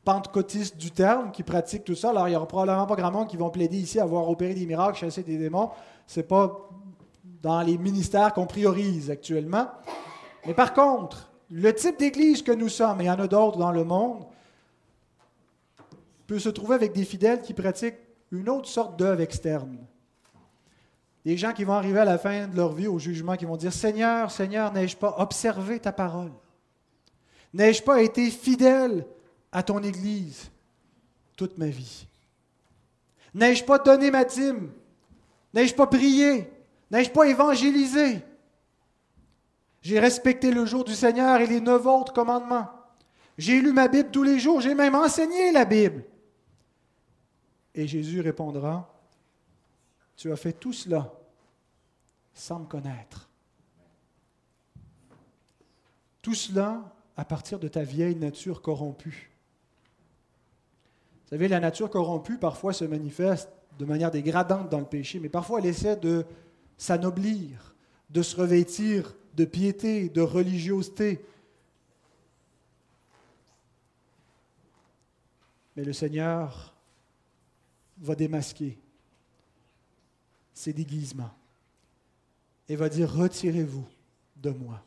pentecôtiste 0.03 0.77
du 0.77 0.89
terme 0.89 1.31
qui 1.31 1.43
pratique 1.43 1.83
tout 1.83 1.93
ça. 1.93 2.09
Alors, 2.09 2.27
il 2.27 2.31
n'y 2.31 2.35
aura 2.35 2.47
probablement 2.47 2.87
pas 2.87 2.95
grand 2.95 3.11
monde 3.11 3.27
qui 3.27 3.37
vont 3.37 3.51
plaider 3.51 3.77
ici 3.77 3.99
à 3.99 4.03
avoir 4.03 4.27
opéré 4.27 4.55
des 4.55 4.65
miracles, 4.65 4.97
chasser 4.97 5.21
des 5.21 5.37
démons. 5.37 5.69
Ce 6.07 6.21
n'est 6.21 6.25
pas 6.25 6.71
dans 7.43 7.61
les 7.61 7.77
ministères 7.77 8.33
qu'on 8.33 8.47
priorise 8.47 9.11
actuellement. 9.11 9.67
Mais 10.47 10.55
par 10.55 10.73
contre, 10.73 11.31
le 11.51 11.71
type 11.71 11.99
d'église 11.99 12.41
que 12.41 12.51
nous 12.51 12.69
sommes, 12.69 12.99
et 13.01 13.03
il 13.03 13.07
y 13.07 13.11
en 13.11 13.19
a 13.19 13.27
d'autres 13.27 13.59
dans 13.59 13.71
le 13.71 13.83
monde, 13.83 14.25
peut 16.25 16.39
se 16.39 16.49
trouver 16.49 16.73
avec 16.73 16.93
des 16.93 17.05
fidèles 17.05 17.43
qui 17.43 17.53
pratiquent 17.53 18.02
une 18.33 18.49
autre 18.49 18.67
sorte 18.67 18.97
d'œuvre 18.97 19.21
externe. 19.21 19.77
Des 21.23 21.37
gens 21.37 21.53
qui 21.53 21.63
vont 21.63 21.73
arriver 21.73 21.99
à 21.99 22.05
la 22.05 22.17
fin 22.17 22.47
de 22.47 22.55
leur 22.57 22.73
vie 22.73 22.87
au 22.87 22.97
jugement, 22.97 23.37
qui 23.37 23.45
vont 23.45 23.55
dire 23.55 23.71
Seigneur, 23.71 24.31
Seigneur, 24.31 24.73
n'ai-je 24.73 24.97
pas 24.97 25.15
observé 25.19 25.79
ta 25.79 25.91
parole? 25.91 26.31
N'ai-je 27.53 27.83
pas 27.83 28.01
été 28.01 28.29
fidèle 28.31 29.05
à 29.51 29.61
ton 29.61 29.81
Église 29.83 30.49
toute 31.37 31.59
ma 31.59 31.67
vie? 31.67 32.07
N'ai-je 33.35 33.63
pas 33.63 33.77
donné 33.77 34.09
ma 34.09 34.25
dîme? 34.25 34.71
N'ai-je 35.53 35.75
pas 35.75 35.87
prié? 35.87 36.51
N'ai-je 36.89 37.11
pas 37.11 37.27
évangélisé? 37.27 38.19
J'ai 39.83 39.99
respecté 39.99 40.51
le 40.51 40.65
jour 40.65 40.83
du 40.83 40.95
Seigneur 40.95 41.39
et 41.39 41.47
les 41.47 41.61
neuf 41.61 41.85
autres 41.85 42.13
commandements. 42.13 42.67
J'ai 43.37 43.61
lu 43.61 43.73
ma 43.73 43.87
Bible 43.87 44.09
tous 44.11 44.23
les 44.23 44.39
jours. 44.39 44.59
J'ai 44.59 44.73
même 44.73 44.95
enseigné 44.95 45.51
la 45.51 45.65
Bible. 45.65 46.03
Et 47.75 47.87
Jésus 47.87 48.21
répondra, 48.21 48.93
tu 50.15 50.31
as 50.31 50.35
fait 50.35 50.53
tout 50.53 50.73
cela 50.73 51.11
sans 52.33 52.59
me 52.59 52.65
connaître. 52.65 53.29
Tout 56.21 56.35
cela 56.35 56.93
à 57.17 57.25
partir 57.25 57.59
de 57.59 57.67
ta 57.67 57.83
vieille 57.83 58.15
nature 58.15 58.61
corrompue. 58.61 59.31
Vous 61.23 61.29
savez, 61.29 61.47
la 61.47 61.59
nature 61.59 61.89
corrompue 61.89 62.37
parfois 62.37 62.73
se 62.73 62.85
manifeste 62.85 63.49
de 63.79 63.85
manière 63.85 64.11
dégradante 64.11 64.69
dans 64.69 64.79
le 64.79 64.85
péché, 64.85 65.19
mais 65.19 65.29
parfois 65.29 65.59
elle 65.59 65.65
essaie 65.65 65.95
de 65.95 66.25
s'anoblir, 66.77 67.75
de 68.09 68.21
se 68.21 68.35
revêtir 68.35 69.15
de 69.35 69.45
piété, 69.45 70.09
de 70.09 70.21
religiosité. 70.21 71.25
Mais 75.75 75.83
le 75.83 75.93
Seigneur 75.93 76.72
va 78.03 78.15
démasquer 78.15 78.77
ces 80.53 80.73
déguisements 80.73 81.33
et 82.69 82.75
va 82.75 82.89
dire, 82.89 83.11
retirez-vous 83.11 83.87
de 84.35 84.51
moi. 84.51 84.83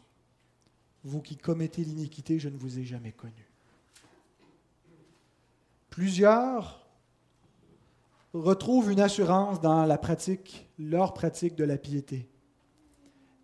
Vous 1.03 1.21
qui 1.21 1.37
commettez 1.37 1.83
l'iniquité, 1.83 2.39
je 2.39 2.49
ne 2.49 2.57
vous 2.57 2.79
ai 2.79 2.85
jamais 2.85 3.13
connu. 3.13 3.51
Plusieurs 5.91 6.87
retrouvent 8.35 8.91
une 8.91 9.01
assurance 9.01 9.61
dans 9.61 9.87
la 9.87 9.99
pratique, 9.99 10.69
leur 10.79 11.15
pratique 11.15 11.55
de 11.55 11.65
la 11.65 11.79
piété. 11.79 12.29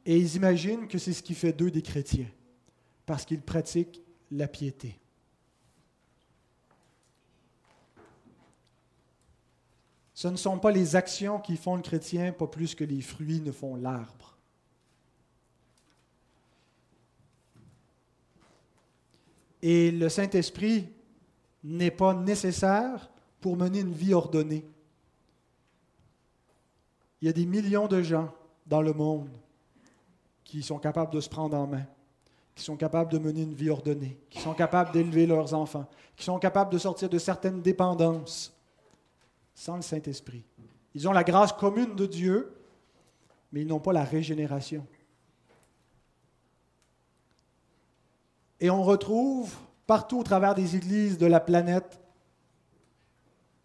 Et 0.04 0.18
ils 0.18 0.36
imaginent 0.36 0.86
que 0.86 0.98
c'est 0.98 1.12
ce 1.12 1.22
qui 1.22 1.34
fait 1.34 1.52
d'eux 1.52 1.70
des 1.70 1.82
chrétiens, 1.82 2.30
parce 3.06 3.24
qu'ils 3.24 3.40
pratiquent 3.40 4.02
la 4.30 4.48
piété. 4.48 4.98
Ce 10.22 10.28
ne 10.28 10.36
sont 10.36 10.60
pas 10.60 10.70
les 10.70 10.94
actions 10.94 11.40
qui 11.40 11.56
font 11.56 11.74
le 11.74 11.82
chrétien, 11.82 12.30
pas 12.30 12.46
plus 12.46 12.76
que 12.76 12.84
les 12.84 13.00
fruits 13.00 13.40
ne 13.40 13.50
font 13.50 13.74
l'arbre. 13.74 14.36
Et 19.60 19.90
le 19.90 20.08
Saint-Esprit 20.08 20.86
n'est 21.64 21.90
pas 21.90 22.14
nécessaire 22.14 23.10
pour 23.40 23.56
mener 23.56 23.80
une 23.80 23.92
vie 23.92 24.14
ordonnée. 24.14 24.64
Il 27.20 27.26
y 27.26 27.28
a 27.28 27.32
des 27.32 27.46
millions 27.46 27.88
de 27.88 28.00
gens 28.00 28.32
dans 28.64 28.80
le 28.80 28.92
monde 28.92 29.28
qui 30.44 30.62
sont 30.62 30.78
capables 30.78 31.12
de 31.12 31.20
se 31.20 31.28
prendre 31.28 31.56
en 31.56 31.66
main, 31.66 31.86
qui 32.54 32.62
sont 32.62 32.76
capables 32.76 33.10
de 33.10 33.18
mener 33.18 33.42
une 33.42 33.54
vie 33.54 33.70
ordonnée, 33.70 34.16
qui 34.30 34.38
sont 34.40 34.54
capables 34.54 34.92
d'élever 34.92 35.26
leurs 35.26 35.52
enfants, 35.52 35.90
qui 36.14 36.22
sont 36.22 36.38
capables 36.38 36.72
de 36.72 36.78
sortir 36.78 37.08
de 37.08 37.18
certaines 37.18 37.60
dépendances 37.60 38.56
sans 39.54 39.76
le 39.76 39.82
Saint-Esprit. 39.82 40.44
Ils 40.94 41.08
ont 41.08 41.12
la 41.12 41.24
grâce 41.24 41.52
commune 41.52 41.94
de 41.94 42.06
Dieu, 42.06 42.54
mais 43.52 43.62
ils 43.62 43.66
n'ont 43.66 43.80
pas 43.80 43.92
la 43.92 44.04
régénération. 44.04 44.86
Et 48.60 48.70
on 48.70 48.82
retrouve 48.82 49.54
partout 49.86 50.20
au 50.20 50.22
travers 50.22 50.54
des 50.54 50.76
églises 50.76 51.18
de 51.18 51.26
la 51.26 51.40
planète 51.40 52.00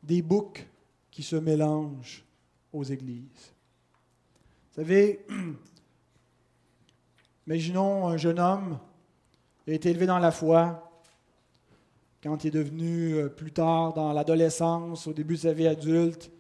des 0.03 0.21
boucs 0.21 0.65
qui 1.11 1.23
se 1.23 1.35
mélangent 1.35 2.25
aux 2.73 2.83
églises. 2.83 3.53
Vous 4.69 4.81
savez, 4.81 5.25
Imaginons 7.47 8.09
un 8.09 8.17
jeune 8.17 8.39
homme 8.39 8.77
qui 9.63 9.71
a 9.71 9.73
été 9.73 9.89
élevé 9.89 10.05
dans 10.05 10.19
la 10.19 10.31
foi. 10.31 10.86
Quand 12.23 12.43
il 12.43 12.47
est 12.47 12.51
devenu 12.51 13.13
euh, 13.13 13.29
plus 13.29 13.51
tard 13.51 13.93
dans 13.93 14.11
l'adolescence, 14.11 15.07
au 15.07 15.13
début 15.13 15.35
de 15.35 15.41
sa 15.41 15.53
vie 15.53 15.67
adulte, 15.67 16.31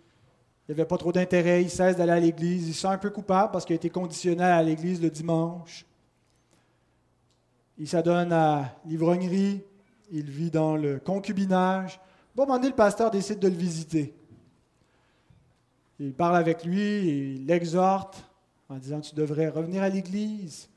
il 0.67 0.71
n'avait 0.71 0.85
pas 0.85 0.97
trop 0.97 1.11
d'intérêt, 1.11 1.61
il 1.61 1.69
cesse 1.69 1.95
d'aller 1.95 2.11
à 2.11 2.19
l'église, 2.19 2.67
il 2.67 2.73
se 2.73 2.81
sent 2.81 2.87
un 2.87 2.97
peu 2.97 3.09
coupable 3.09 3.51
parce 3.51 3.63
qu'il 3.63 3.73
a 3.73 3.77
été 3.77 3.89
conditionné 3.89 4.43
à 4.43 4.61
l'église 4.61 5.01
le 5.01 5.09
dimanche. 5.09 5.85
Il 7.77 7.87
s'adonne 7.87 8.33
à 8.33 8.75
l'ivrognerie, 8.85 9.61
il 10.11 10.29
vit 10.29 10.49
dans 10.49 10.75
le 10.75 10.99
concubinage. 10.99 11.99
À 12.37 12.41
un 12.41 12.45
moment 12.45 12.57
donné, 12.57 12.69
le 12.69 12.75
pasteur 12.75 13.11
décide 13.11 13.39
de 13.39 13.47
le 13.47 13.55
visiter. 13.55 14.13
Il 15.99 16.13
parle 16.13 16.35
avec 16.35 16.65
lui, 16.65 17.35
il 17.35 17.45
l'exhorte 17.45 18.23
en 18.69 18.77
disant 18.77 18.99
Tu 18.99 19.15
devrais 19.15 19.49
revenir 19.49 19.83
à 19.83 19.89
l'église. 19.89 20.69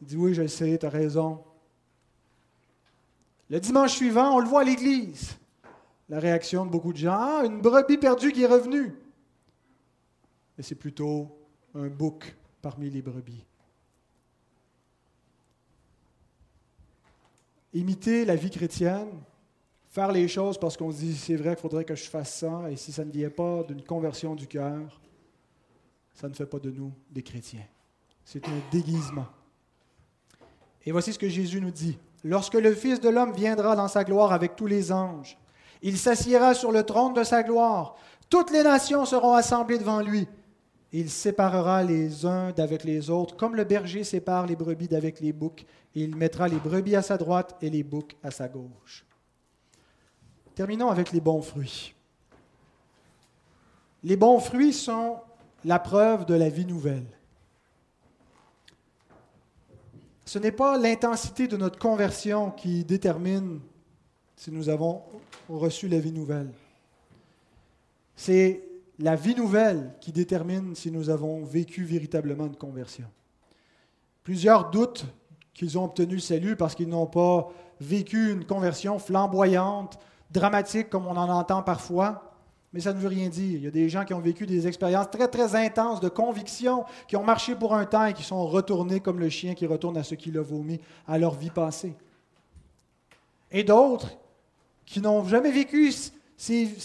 Il 0.00 0.08
dit 0.08 0.16
Oui, 0.16 0.34
je 0.34 0.46
sais, 0.46 0.78
tu 0.78 0.86
as 0.86 0.90
raison. 0.90 1.40
Le 3.50 3.60
dimanche 3.60 3.92
suivant, 3.92 4.36
on 4.36 4.40
le 4.40 4.48
voit 4.48 4.62
à 4.62 4.64
l'église. 4.64 5.36
La 6.08 6.18
réaction 6.18 6.64
de 6.66 6.70
beaucoup 6.70 6.92
de 6.92 6.98
gens 6.98 7.16
Ah, 7.18 7.42
une 7.44 7.60
brebis 7.60 7.98
perdue 7.98 8.32
qui 8.32 8.42
est 8.42 8.46
revenue. 8.46 8.94
Mais 10.56 10.64
c'est 10.64 10.74
plutôt 10.74 11.36
un 11.74 11.88
bouc 11.88 12.34
parmi 12.62 12.90
les 12.90 13.02
brebis. 13.02 13.44
Imiter 17.72 18.24
la 18.24 18.36
vie 18.36 18.50
chrétienne, 18.50 19.10
faire 19.88 20.12
les 20.12 20.28
choses 20.28 20.58
parce 20.58 20.76
qu'on 20.76 20.92
se 20.92 20.98
dit 20.98 21.16
c'est 21.16 21.36
vrai 21.36 21.54
qu'il 21.54 21.62
faudrait 21.62 21.84
que 21.84 21.94
je 21.94 22.04
fasse 22.04 22.36
ça, 22.36 22.70
et 22.70 22.76
si 22.76 22.92
ça 22.92 23.04
ne 23.04 23.10
vient 23.10 23.30
pas 23.30 23.64
d'une 23.64 23.82
conversion 23.82 24.34
du 24.34 24.46
cœur, 24.46 25.00
ça 26.14 26.28
ne 26.28 26.34
fait 26.34 26.46
pas 26.46 26.60
de 26.60 26.70
nous 26.70 26.92
des 27.10 27.22
chrétiens. 27.22 27.66
C'est 28.24 28.46
un 28.48 28.60
déguisement. 28.70 29.26
Et 30.86 30.92
voici 30.92 31.12
ce 31.12 31.18
que 31.18 31.28
Jésus 31.28 31.60
nous 31.60 31.72
dit 31.72 31.98
lorsque 32.24 32.54
le 32.54 32.74
Fils 32.74 33.00
de 33.00 33.08
l'homme 33.08 33.32
viendra 33.32 33.76
dans 33.76 33.88
sa 33.88 34.02
gloire 34.02 34.32
avec 34.32 34.56
tous 34.56 34.66
les 34.66 34.90
anges. 34.90 35.38
Il 35.82 35.98
s'assiera 35.98 36.54
sur 36.54 36.72
le 36.72 36.82
trône 36.82 37.12
de 37.12 37.22
sa 37.22 37.42
gloire. 37.42 37.94
Toutes 38.30 38.50
les 38.50 38.62
nations 38.62 39.04
seront 39.04 39.34
assemblées 39.34 39.78
devant 39.78 40.00
lui. 40.00 40.26
Il 40.92 41.10
séparera 41.10 41.82
les 41.82 42.24
uns 42.24 42.52
d'avec 42.52 42.84
les 42.84 43.10
autres, 43.10 43.36
comme 43.36 43.54
le 43.54 43.64
berger 43.64 44.04
sépare 44.04 44.46
les 44.46 44.56
brebis 44.56 44.88
d'avec 44.88 45.20
les 45.20 45.32
boucs, 45.32 45.66
il 45.94 46.16
mettra 46.16 46.48
les 46.48 46.56
brebis 46.56 46.96
à 46.96 47.02
sa 47.02 47.16
droite 47.16 47.56
et 47.60 47.68
les 47.68 47.82
boucs 47.82 48.16
à 48.22 48.30
sa 48.30 48.48
gauche. 48.48 49.04
Terminons 50.54 50.88
avec 50.88 51.12
les 51.12 51.20
bons 51.20 51.42
fruits. 51.42 51.94
Les 54.04 54.16
bons 54.16 54.38
fruits 54.38 54.72
sont 54.72 55.18
la 55.64 55.78
preuve 55.78 56.26
de 56.26 56.34
la 56.34 56.48
vie 56.48 56.66
nouvelle. 56.66 57.06
Ce 60.34 60.40
n'est 60.40 60.50
pas 60.50 60.76
l'intensité 60.76 61.46
de 61.46 61.56
notre 61.56 61.78
conversion 61.78 62.50
qui 62.50 62.84
détermine 62.84 63.60
si 64.34 64.50
nous 64.50 64.68
avons 64.68 65.00
reçu 65.48 65.86
la 65.86 66.00
vie 66.00 66.10
nouvelle. 66.10 66.50
C'est 68.16 68.64
la 68.98 69.14
vie 69.14 69.36
nouvelle 69.36 69.94
qui 70.00 70.10
détermine 70.10 70.74
si 70.74 70.90
nous 70.90 71.08
avons 71.08 71.44
vécu 71.44 71.84
véritablement 71.84 72.46
une 72.46 72.56
conversion. 72.56 73.06
Plusieurs 74.24 74.70
doutent 74.70 75.06
qu'ils 75.52 75.78
ont 75.78 75.84
obtenu 75.84 76.14
le 76.14 76.20
salut 76.20 76.56
parce 76.56 76.74
qu'ils 76.74 76.88
n'ont 76.88 77.06
pas 77.06 77.52
vécu 77.80 78.32
une 78.32 78.44
conversion 78.44 78.98
flamboyante, 78.98 80.00
dramatique 80.32 80.90
comme 80.90 81.06
on 81.06 81.16
en 81.16 81.28
entend 81.28 81.62
parfois. 81.62 82.33
Mais 82.74 82.80
ça 82.80 82.92
ne 82.92 82.98
veut 82.98 83.08
rien 83.08 83.28
dire. 83.28 83.56
Il 83.56 83.62
y 83.62 83.68
a 83.68 83.70
des 83.70 83.88
gens 83.88 84.04
qui 84.04 84.12
ont 84.14 84.20
vécu 84.20 84.46
des 84.46 84.66
expériences 84.66 85.08
très, 85.08 85.28
très 85.28 85.54
intenses 85.54 86.00
de 86.00 86.08
conviction, 86.08 86.84
qui 87.06 87.14
ont 87.14 87.22
marché 87.22 87.54
pour 87.54 87.72
un 87.72 87.86
temps 87.86 88.06
et 88.06 88.14
qui 88.14 88.24
sont 88.24 88.44
retournés 88.48 88.98
comme 88.98 89.20
le 89.20 89.28
chien 89.28 89.54
qui 89.54 89.64
retourne 89.64 89.96
à 89.96 90.02
ce 90.02 90.16
qu'il 90.16 90.36
a 90.38 90.42
vomi 90.42 90.80
à 91.06 91.16
leur 91.16 91.36
vie 91.36 91.50
passée. 91.50 91.94
Et 93.52 93.62
d'autres 93.62 94.18
qui 94.84 95.00
n'ont 95.00 95.24
jamais 95.24 95.52
vécu 95.52 95.92
ce 96.36 96.80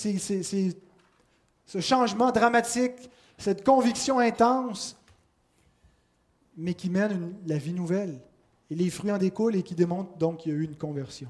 changement 1.79 2.31
dramatique, 2.31 3.09
cette 3.39 3.65
conviction 3.65 4.19
intense, 4.19 4.95
mais 6.55 6.75
qui 6.75 6.91
mènent 6.91 7.33
la 7.47 7.57
vie 7.57 7.73
nouvelle. 7.73 8.21
Et 8.69 8.75
les 8.75 8.91
fruits 8.91 9.11
en 9.11 9.17
découlent 9.17 9.55
et 9.55 9.63
qui 9.63 9.73
démontrent 9.73 10.15
donc 10.19 10.41
qu'il 10.41 10.51
y 10.51 10.55
a 10.55 10.57
eu 10.59 10.65
une 10.65 10.75
conversion. 10.75 11.29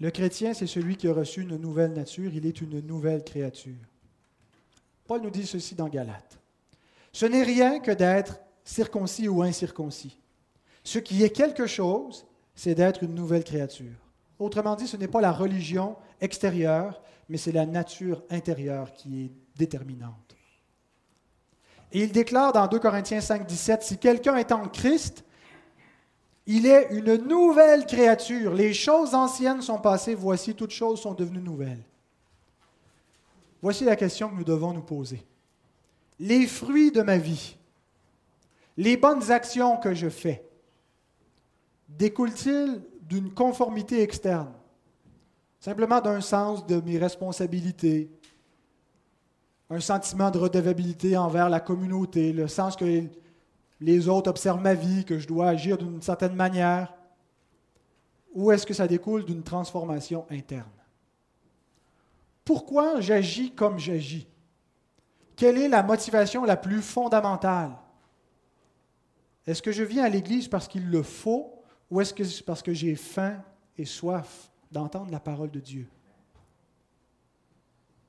Le 0.00 0.10
chrétien, 0.10 0.52
c'est 0.52 0.66
celui 0.66 0.96
qui 0.96 1.08
a 1.08 1.14
reçu 1.14 1.42
une 1.42 1.56
nouvelle 1.56 1.92
nature, 1.92 2.32
il 2.34 2.46
est 2.46 2.60
une 2.60 2.80
nouvelle 2.80 3.24
créature. 3.24 3.74
Paul 5.06 5.22
nous 5.22 5.30
dit 5.30 5.46
ceci 5.46 5.74
dans 5.74 5.88
Galates. 5.88 6.38
Ce 7.12 7.24
n'est 7.24 7.42
rien 7.42 7.80
que 7.80 7.92
d'être 7.92 8.40
circoncis 8.64 9.28
ou 9.28 9.42
incirconcis. 9.42 10.18
Ce 10.84 10.98
qui 10.98 11.22
est 11.22 11.30
quelque 11.30 11.66
chose, 11.66 12.26
c'est 12.54 12.74
d'être 12.74 13.02
une 13.02 13.14
nouvelle 13.14 13.44
créature. 13.44 13.96
Autrement 14.38 14.76
dit, 14.76 14.86
ce 14.86 14.96
n'est 14.96 15.08
pas 15.08 15.20
la 15.20 15.32
religion 15.32 15.96
extérieure, 16.20 17.00
mais 17.28 17.38
c'est 17.38 17.52
la 17.52 17.64
nature 17.64 18.22
intérieure 18.30 18.92
qui 18.92 19.24
est 19.24 19.30
déterminante. 19.56 20.36
Et 21.92 22.02
il 22.02 22.12
déclare 22.12 22.52
dans 22.52 22.66
2 22.66 22.78
Corinthiens 22.78 23.20
5, 23.20 23.46
17, 23.46 23.82
si 23.82 23.98
quelqu'un 23.98 24.36
est 24.36 24.52
en 24.52 24.68
Christ, 24.68 25.24
il 26.46 26.66
est 26.66 26.88
une 26.92 27.16
nouvelle 27.16 27.86
créature. 27.86 28.54
Les 28.54 28.72
choses 28.72 29.14
anciennes 29.14 29.62
sont 29.62 29.78
passées, 29.78 30.14
voici 30.14 30.54
toutes 30.54 30.70
choses 30.70 31.00
sont 31.00 31.14
devenues 31.14 31.42
nouvelles. 31.42 31.82
Voici 33.60 33.84
la 33.84 33.96
question 33.96 34.28
que 34.28 34.36
nous 34.36 34.44
devons 34.44 34.72
nous 34.72 34.82
poser. 34.82 35.24
Les 36.20 36.46
fruits 36.46 36.92
de 36.92 37.02
ma 37.02 37.18
vie, 37.18 37.56
les 38.76 38.96
bonnes 38.96 39.30
actions 39.30 39.76
que 39.78 39.92
je 39.92 40.08
fais, 40.08 40.46
découlent-ils 41.88 42.80
d'une 43.02 43.32
conformité 43.32 44.02
externe, 44.02 44.52
simplement 45.60 46.00
d'un 46.00 46.20
sens 46.20 46.66
de 46.66 46.80
mes 46.80 46.98
responsabilités, 46.98 48.10
un 49.68 49.80
sentiment 49.80 50.30
de 50.30 50.38
redevabilité 50.38 51.16
envers 51.16 51.48
la 51.48 51.60
communauté, 51.60 52.32
le 52.32 52.46
sens 52.46 52.76
que 52.76 53.02
les 53.80 54.08
autres 54.08 54.30
observent 54.30 54.60
ma 54.60 54.74
vie, 54.74 55.04
que 55.04 55.18
je 55.18 55.28
dois 55.28 55.48
agir 55.48 55.78
d'une 55.78 56.02
certaine 56.02 56.34
manière, 56.34 56.94
ou 58.34 58.50
est-ce 58.52 58.66
que 58.66 58.74
ça 58.74 58.86
découle 58.86 59.24
d'une 59.24 59.42
transformation 59.42 60.26
interne? 60.30 60.70
Pourquoi 62.44 63.00
j'agis 63.00 63.52
comme 63.52 63.78
j'agis? 63.78 64.28
Quelle 65.34 65.58
est 65.58 65.68
la 65.68 65.82
motivation 65.82 66.44
la 66.44 66.56
plus 66.56 66.80
fondamentale? 66.80 67.76
Est-ce 69.46 69.62
que 69.62 69.72
je 69.72 69.82
viens 69.82 70.04
à 70.04 70.08
l'Église 70.08 70.48
parce 70.48 70.68
qu'il 70.68 70.90
le 70.90 71.02
faut 71.02 71.52
ou 71.90 72.00
est-ce 72.00 72.14
que 72.14 72.24
c'est 72.24 72.44
parce 72.44 72.62
que 72.62 72.72
j'ai 72.72 72.94
faim 72.94 73.42
et 73.76 73.84
soif 73.84 74.50
d'entendre 74.72 75.10
la 75.10 75.20
parole 75.20 75.50
de 75.50 75.60
Dieu? 75.60 75.86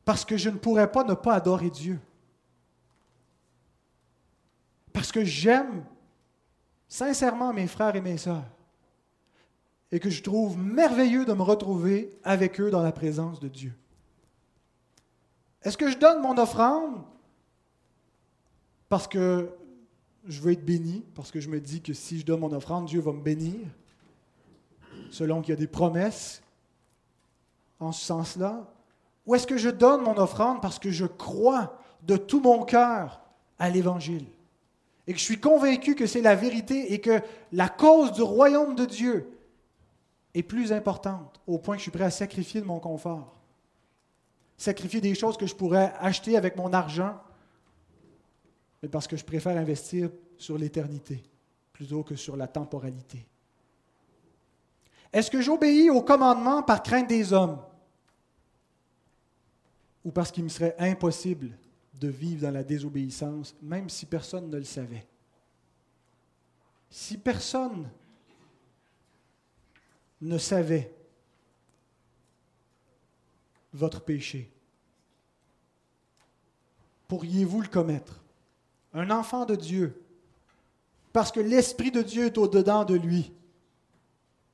Parce 0.05 0.23
que 0.23 0.37
je 0.37 0.49
ne 0.49 0.57
pourrais 0.57 0.91
pas 0.91 1.03
ne 1.03 1.13
pas 1.13 1.35
adorer 1.35 1.69
Dieu. 1.69 1.99
Parce 4.97 5.11
que 5.11 5.23
j'aime 5.23 5.85
sincèrement 6.87 7.53
mes 7.53 7.67
frères 7.67 7.95
et 7.95 8.01
mes 8.01 8.17
sœurs. 8.17 8.49
Et 9.91 9.99
que 9.99 10.09
je 10.09 10.23
trouve 10.23 10.57
merveilleux 10.57 11.23
de 11.23 11.33
me 11.33 11.43
retrouver 11.43 12.09
avec 12.23 12.59
eux 12.59 12.71
dans 12.71 12.81
la 12.81 12.91
présence 12.91 13.39
de 13.39 13.47
Dieu. 13.47 13.75
Est-ce 15.61 15.77
que 15.77 15.91
je 15.91 15.99
donne 15.99 16.23
mon 16.23 16.35
offrande? 16.39 17.03
Parce 18.89 19.07
que 19.07 19.51
je 20.25 20.41
veux 20.41 20.53
être 20.53 20.65
béni, 20.65 21.05
parce 21.13 21.29
que 21.29 21.41
je 21.41 21.49
me 21.49 21.61
dis 21.61 21.83
que 21.83 21.93
si 21.93 22.17
je 22.17 22.25
donne 22.25 22.39
mon 22.39 22.51
offrande, 22.51 22.87
Dieu 22.87 22.99
va 22.99 23.11
me 23.11 23.21
bénir, 23.21 23.67
selon 25.11 25.41
qu'il 25.41 25.51
y 25.51 25.57
a 25.57 25.59
des 25.59 25.67
promesses 25.67 26.41
en 27.79 27.91
ce 27.91 28.03
sens-là 28.03 28.65
Ou 29.27 29.35
est-ce 29.35 29.45
que 29.45 29.57
je 29.57 29.69
donne 29.69 30.01
mon 30.01 30.17
offrande 30.17 30.59
parce 30.59 30.79
que 30.79 30.89
je 30.89 31.05
crois 31.05 31.77
de 32.01 32.17
tout 32.17 32.41
mon 32.41 32.65
cœur 32.65 33.21
à 33.59 33.69
l'Évangile? 33.69 34.25
Et 35.07 35.13
que 35.13 35.19
je 35.19 35.23
suis 35.23 35.39
convaincu 35.39 35.95
que 35.95 36.05
c'est 36.05 36.21
la 36.21 36.35
vérité 36.35 36.93
et 36.93 36.99
que 36.99 37.21
la 37.53 37.69
cause 37.69 38.11
du 38.11 38.21
royaume 38.21 38.75
de 38.75 38.85
Dieu 38.85 39.31
est 40.33 40.43
plus 40.43 40.73
importante 40.73 41.39
au 41.47 41.57
point 41.57 41.75
que 41.75 41.79
je 41.79 41.83
suis 41.83 41.91
prêt 41.91 42.03
à 42.03 42.11
sacrifier 42.11 42.59
de 42.59 42.65
mon 42.65 42.79
confort, 42.79 43.37
sacrifier 44.57 44.99
des 44.99 45.15
choses 45.15 45.37
que 45.37 45.47
je 45.47 45.55
pourrais 45.55 45.93
acheter 45.99 46.35
avec 46.35 46.57
mon 46.57 46.73
argent, 46.73 47.17
mais 48.83 48.89
parce 48.89 49.07
que 49.07 49.15
je 49.15 49.23
préfère 49.23 49.57
investir 49.57 50.09
sur 50.37 50.57
l'éternité 50.57 51.23
plutôt 51.71 52.03
que 52.03 52.15
sur 52.15 52.35
la 52.35 52.47
temporalité. 52.47 53.25
Est-ce 55.13 55.31
que 55.31 55.41
j'obéis 55.41 55.89
au 55.89 56.01
commandement 56.01 56.61
par 56.63 56.83
crainte 56.83 57.07
des 57.07 57.31
hommes 57.31 57.61
ou 60.03 60.11
parce 60.11 60.31
qu'il 60.31 60.43
me 60.43 60.49
serait 60.49 60.75
impossible 60.79 61.57
de 61.99 62.07
vivre 62.07 62.43
dans 62.43 62.51
la 62.51 62.63
désobéissance, 62.63 63.55
même 63.61 63.89
si 63.89 64.05
personne 64.05 64.49
ne 64.49 64.57
le 64.57 64.63
savait. 64.63 65.05
Si 66.89 67.17
personne 67.17 67.89
ne 70.21 70.37
savait 70.37 70.93
votre 73.73 74.01
péché, 74.01 74.51
pourriez-vous 77.07 77.61
le 77.61 77.67
commettre? 77.67 78.23
Un 78.93 79.09
enfant 79.11 79.45
de 79.45 79.55
Dieu, 79.55 80.01
parce 81.11 81.31
que 81.31 81.39
l'Esprit 81.39 81.91
de 81.91 82.01
Dieu 82.01 82.25
est 82.25 82.37
au-dedans 82.37 82.85
de 82.85 82.95
lui, 82.95 83.31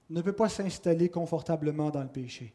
ne 0.10 0.22
peut 0.22 0.34
pas 0.34 0.50
s'installer 0.50 1.10
confortablement 1.10 1.90
dans 1.90 2.04
le 2.04 2.10
péché. 2.10 2.54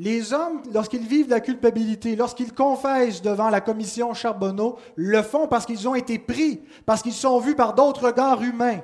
Les 0.00 0.32
hommes, 0.32 0.62
lorsqu'ils 0.72 1.06
vivent 1.06 1.28
la 1.28 1.40
culpabilité, 1.40 2.16
lorsqu'ils 2.16 2.54
confessent 2.54 3.20
devant 3.20 3.50
la 3.50 3.60
commission 3.60 4.14
Charbonneau, 4.14 4.78
le 4.96 5.20
font 5.20 5.46
parce 5.46 5.66
qu'ils 5.66 5.86
ont 5.86 5.94
été 5.94 6.18
pris, 6.18 6.62
parce 6.86 7.02
qu'ils 7.02 7.12
sont 7.12 7.38
vus 7.38 7.54
par 7.54 7.74
d'autres 7.74 8.06
regards 8.06 8.40
humains. 8.40 8.80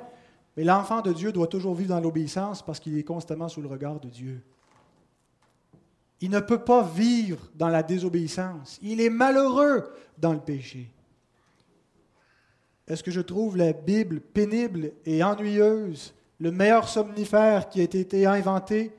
Mais 0.58 0.64
l'enfant 0.64 1.00
de 1.00 1.14
Dieu 1.14 1.32
doit 1.32 1.46
toujours 1.46 1.74
vivre 1.74 1.94
dans 1.94 2.00
l'obéissance 2.00 2.60
parce 2.60 2.78
qu'il 2.78 2.98
est 2.98 3.02
constamment 3.02 3.48
sous 3.48 3.62
le 3.62 3.68
regard 3.68 3.98
de 3.98 4.10
Dieu. 4.10 4.42
Il 6.20 6.28
ne 6.28 6.40
peut 6.40 6.62
pas 6.62 6.82
vivre 6.82 7.48
dans 7.54 7.68
la 7.68 7.82
désobéissance. 7.82 8.78
Il 8.82 9.00
est 9.00 9.08
malheureux 9.08 9.90
dans 10.18 10.34
le 10.34 10.40
péché. 10.40 10.90
Est-ce 12.86 13.02
que 13.02 13.10
je 13.10 13.22
trouve 13.22 13.56
la 13.56 13.72
Bible 13.72 14.20
pénible 14.20 14.92
et 15.06 15.24
ennuyeuse, 15.24 16.12
le 16.40 16.52
meilleur 16.52 16.90
somnifère 16.90 17.70
qui 17.70 17.80
a 17.80 17.84
été 17.84 18.26
inventé? 18.26 18.92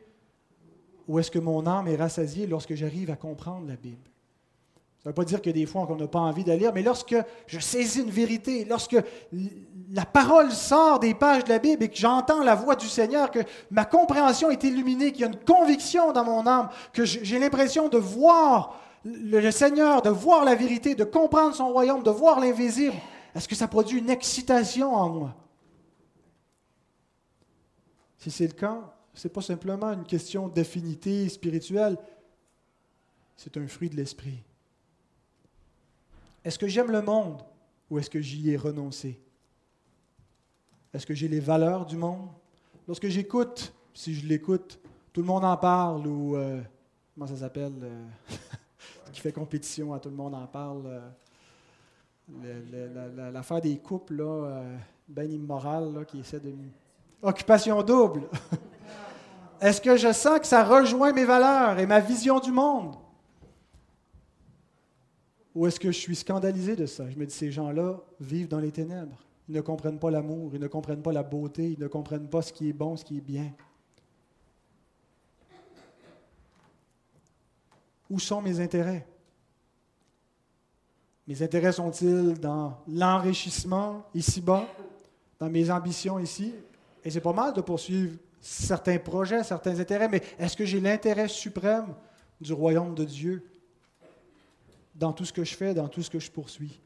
Ou 1.08 1.20
est-ce 1.20 1.32
que 1.32 1.40
mon 1.40 1.66
âme 1.66 1.88
est 1.88 1.96
rassasiée 1.96 2.48
lorsque 2.48 2.76
j'arrive 2.76 3.10
à 3.12 3.16
comprendre 3.16 3.68
la 3.68 3.76
Bible? 3.76 4.10
Ça 5.00 5.10
ne 5.10 5.12
veut 5.12 5.16
pas 5.16 5.26
dire 5.26 5.42
que 5.42 5.50
des 5.50 5.66
fois 5.66 5.88
on 5.90 5.96
n'a 5.96 6.08
pas 6.08 6.20
envie 6.20 6.44
de 6.44 6.52
lire, 6.52 6.74
mais 6.74 6.82
lorsque 6.82 7.16
je 7.46 7.60
saisis 7.60 8.02
une 8.02 8.10
vérité, 8.10 8.66
lorsque 8.66 8.98
la 9.92 10.06
parole 10.06 10.52
sort 10.52 11.00
des 11.00 11.14
pages 11.14 11.46
de 11.46 11.50
la 11.50 11.60
Bible 11.60 11.84
et 11.84 11.90
que 11.90 11.96
j'entends 11.96 12.44
la 12.44 12.56
voix 12.56 12.76
du 12.76 12.88
Seigneur, 12.88 13.32
que 13.32 13.40
ma 13.72 13.86
compréhension 13.86 14.50
est 14.50 14.64
illuminée, 14.64 15.12
qu'il 15.12 15.22
y 15.22 15.24
a 15.24 15.28
une 15.28 15.40
conviction 15.40 16.12
dans 16.12 16.26
mon 16.26 16.46
âme, 16.46 16.70
que 16.92 17.06
j'ai 17.06 17.40
l'impression 17.40 17.88
de 17.88 17.98
voir 17.98 18.82
le 19.06 19.50
Seigneur, 19.52 20.02
de 20.02 20.10
voir 20.10 20.44
la 20.44 20.56
vérité, 20.56 20.94
de 20.94 21.06
comprendre 21.06 21.56
son 21.56 21.70
royaume, 21.70 22.04
de 22.04 22.12
voir 22.12 22.42
l'invisible, 22.42 22.96
est-ce 23.34 23.48
que 23.48 23.56
ça 23.56 23.68
produit 23.68 24.00
une 24.00 24.10
excitation 24.10 24.94
en 24.94 25.10
moi? 25.10 25.36
Si 28.18 28.32
c'est 28.32 28.48
le 28.48 28.54
cas, 28.54 28.97
ce 29.18 29.28
n'est 29.28 29.34
pas 29.34 29.42
simplement 29.42 29.92
une 29.94 30.04
question 30.04 30.48
d'affinité 30.48 31.28
spirituelle, 31.28 31.98
c'est 33.36 33.58
un 33.58 33.68
fruit 33.68 33.90
de 33.90 33.96
l'esprit. 33.96 34.44
Est-ce 36.46 36.60
que 36.60 36.68
j'aime 36.68 36.92
le 36.92 37.02
monde 37.02 37.42
ou 37.90 37.98
est-ce 37.98 38.12
que 38.12 38.22
j'y 38.22 38.52
ai 38.52 38.58
renoncé? 38.58 39.20
Est-ce 40.94 41.08
que 41.08 41.16
j'ai 41.16 41.28
les 41.28 41.40
valeurs 41.40 41.88
du 41.88 41.98
monde? 41.98 42.30
Lorsque 42.88 43.08
j'écoute, 43.08 43.74
si 43.92 44.14
je 44.14 44.28
l'écoute, 44.28 44.80
tout 45.12 45.22
le 45.22 45.28
monde 45.28 45.46
en 45.46 45.58
parle 45.58 46.06
ou 46.06 46.36
euh, 46.36 46.62
comment 47.16 47.28
ça 47.28 47.38
s'appelle? 47.38 47.74
Euh, 47.82 48.06
qui 49.12 49.20
fait 49.20 49.32
compétition 49.32 49.96
à 49.96 50.00
tout 50.00 50.10
le 50.10 50.16
monde 50.16 50.36
en 50.36 50.46
parle. 50.46 51.02
Euh, 52.44 53.32
l'affaire 53.32 53.62
des 53.62 53.78
couples, 53.80 54.18
là, 54.18 54.64
ben 55.08 55.32
immoral, 55.32 56.06
qui 56.08 56.20
essaie 56.20 56.40
de. 56.40 56.54
Occupation 57.24 57.82
double. 57.82 58.30
Est-ce 59.60 59.82
que 59.82 59.98
je 59.98 60.12
sens 60.14 60.40
que 60.40 60.48
ça 60.48 60.64
rejoint 60.64 61.14
mes 61.14 61.26
valeurs 61.26 61.80
et 61.80 61.86
ma 61.86 62.00
vision 62.00 62.40
du 62.40 62.52
monde? 62.52 62.96
Ou 65.56 65.66
est-ce 65.66 65.80
que 65.80 65.92
je 65.92 65.98
suis 65.98 66.16
scandalisé 66.16 66.76
de 66.76 66.86
ça? 66.86 67.10
Je 67.10 67.18
me 67.18 67.26
dis, 67.26 67.34
ces 67.34 67.52
gens-là 67.52 68.00
vivent 68.20 68.48
dans 68.48 68.60
les 68.60 68.72
ténèbres. 68.72 69.18
Ils 69.50 69.56
ne 69.56 69.62
comprennent 69.62 69.98
pas 69.98 70.12
l'amour, 70.12 70.52
ils 70.54 70.60
ne 70.60 70.68
comprennent 70.68 71.02
pas 71.02 71.12
la 71.12 71.24
beauté, 71.24 71.72
ils 71.72 71.80
ne 71.80 71.88
comprennent 71.88 72.28
pas 72.28 72.42
ce 72.42 72.54
qui 72.54 72.70
est 72.70 72.74
bon, 72.74 72.96
ce 72.96 73.04
qui 73.04 73.18
est 73.18 73.22
bien. 73.22 73.52
Où 78.10 78.20
sont 78.20 78.42
mes 78.42 78.60
intérêts? 78.60 79.08
Mes 81.28 81.42
intérêts 81.42 81.72
sont-ils 81.74 82.40
dans 82.40 82.78
l'enrichissement 82.88 84.06
ici-bas, 84.14 84.66
dans 85.40 85.50
mes 85.50 85.72
ambitions 85.72 86.20
ici? 86.20 86.54
Et 87.04 87.10
c'est 87.10 87.22
pas 87.22 87.34
mal 87.34 87.54
de 87.54 87.62
poursuivre 87.62 88.18
certains 88.48 88.98
projets, 88.98 89.44
certains 89.44 89.78
intérêts, 89.78 90.08
mais 90.08 90.24
est-ce 90.40 90.56
que 90.56 90.64
j'ai 90.64 90.80
l'intérêt 90.80 91.28
suprême 91.28 91.94
du 92.40 92.54
royaume 92.54 92.96
de 92.96 93.04
Dieu 93.04 93.46
dans 94.96 95.12
tout 95.12 95.26
ce 95.26 95.34
que 95.34 95.44
je 95.44 95.54
fais, 95.54 95.74
dans 95.74 95.90
tout 95.90 96.02
ce 96.02 96.10
que 96.10 96.20
je 96.20 96.32
poursuis? 96.32 96.80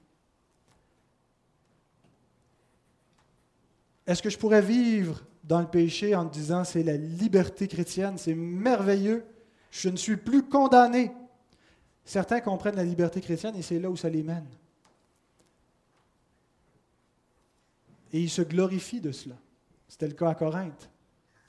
Est-ce 4.08 4.24
que 4.24 4.32
je 4.32 4.40
pourrais 4.40 4.64
vivre 4.64 5.22
dans 5.44 5.62
le 5.62 5.68
péché 5.68 6.16
en 6.16 6.26
disant 6.26 6.64
c'est 6.64 6.82
la 6.82 6.98
liberté 6.98 7.68
chrétienne, 7.68 8.18
c'est 8.18 8.34
merveilleux, 8.34 9.24
je 9.70 9.90
ne 9.90 9.98
suis 9.98 10.18
plus 10.18 10.42
condamné? 10.42 11.12
Certains 12.04 12.42
comprennent 12.42 12.76
la 12.76 12.84
liberté 12.84 13.22
chrétienne 13.22 13.56
et 13.56 13.62
c'est 13.62 13.78
là 13.78 13.92
où 13.92 13.96
ça 13.96 14.10
les 14.10 14.24
mène. 14.24 14.48
Et 18.12 18.20
ils 18.20 18.32
se 18.32 18.42
glorifient 18.42 19.00
de 19.00 19.12
cela. 19.12 19.36
C'était 19.88 20.08
le 20.08 20.16
cas 20.16 20.30
à 20.30 20.36
Corinthe. 20.36 20.91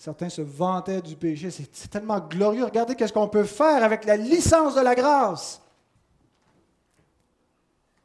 Certains 0.02 0.30
se 0.30 0.42
vantaient 0.42 1.00
du 1.00 1.14
péché. 1.14 1.52
C'est 1.52 1.88
tellement 1.88 2.18
glorieux. 2.18 2.64
Regardez 2.64 2.96
qu'est-ce 2.96 3.12
qu'on 3.12 3.28
peut 3.28 3.44
faire 3.44 3.84
avec 3.84 4.04
la 4.04 4.16
licence 4.16 4.74
de 4.74 4.80
la 4.80 4.96
grâce. 4.96 5.62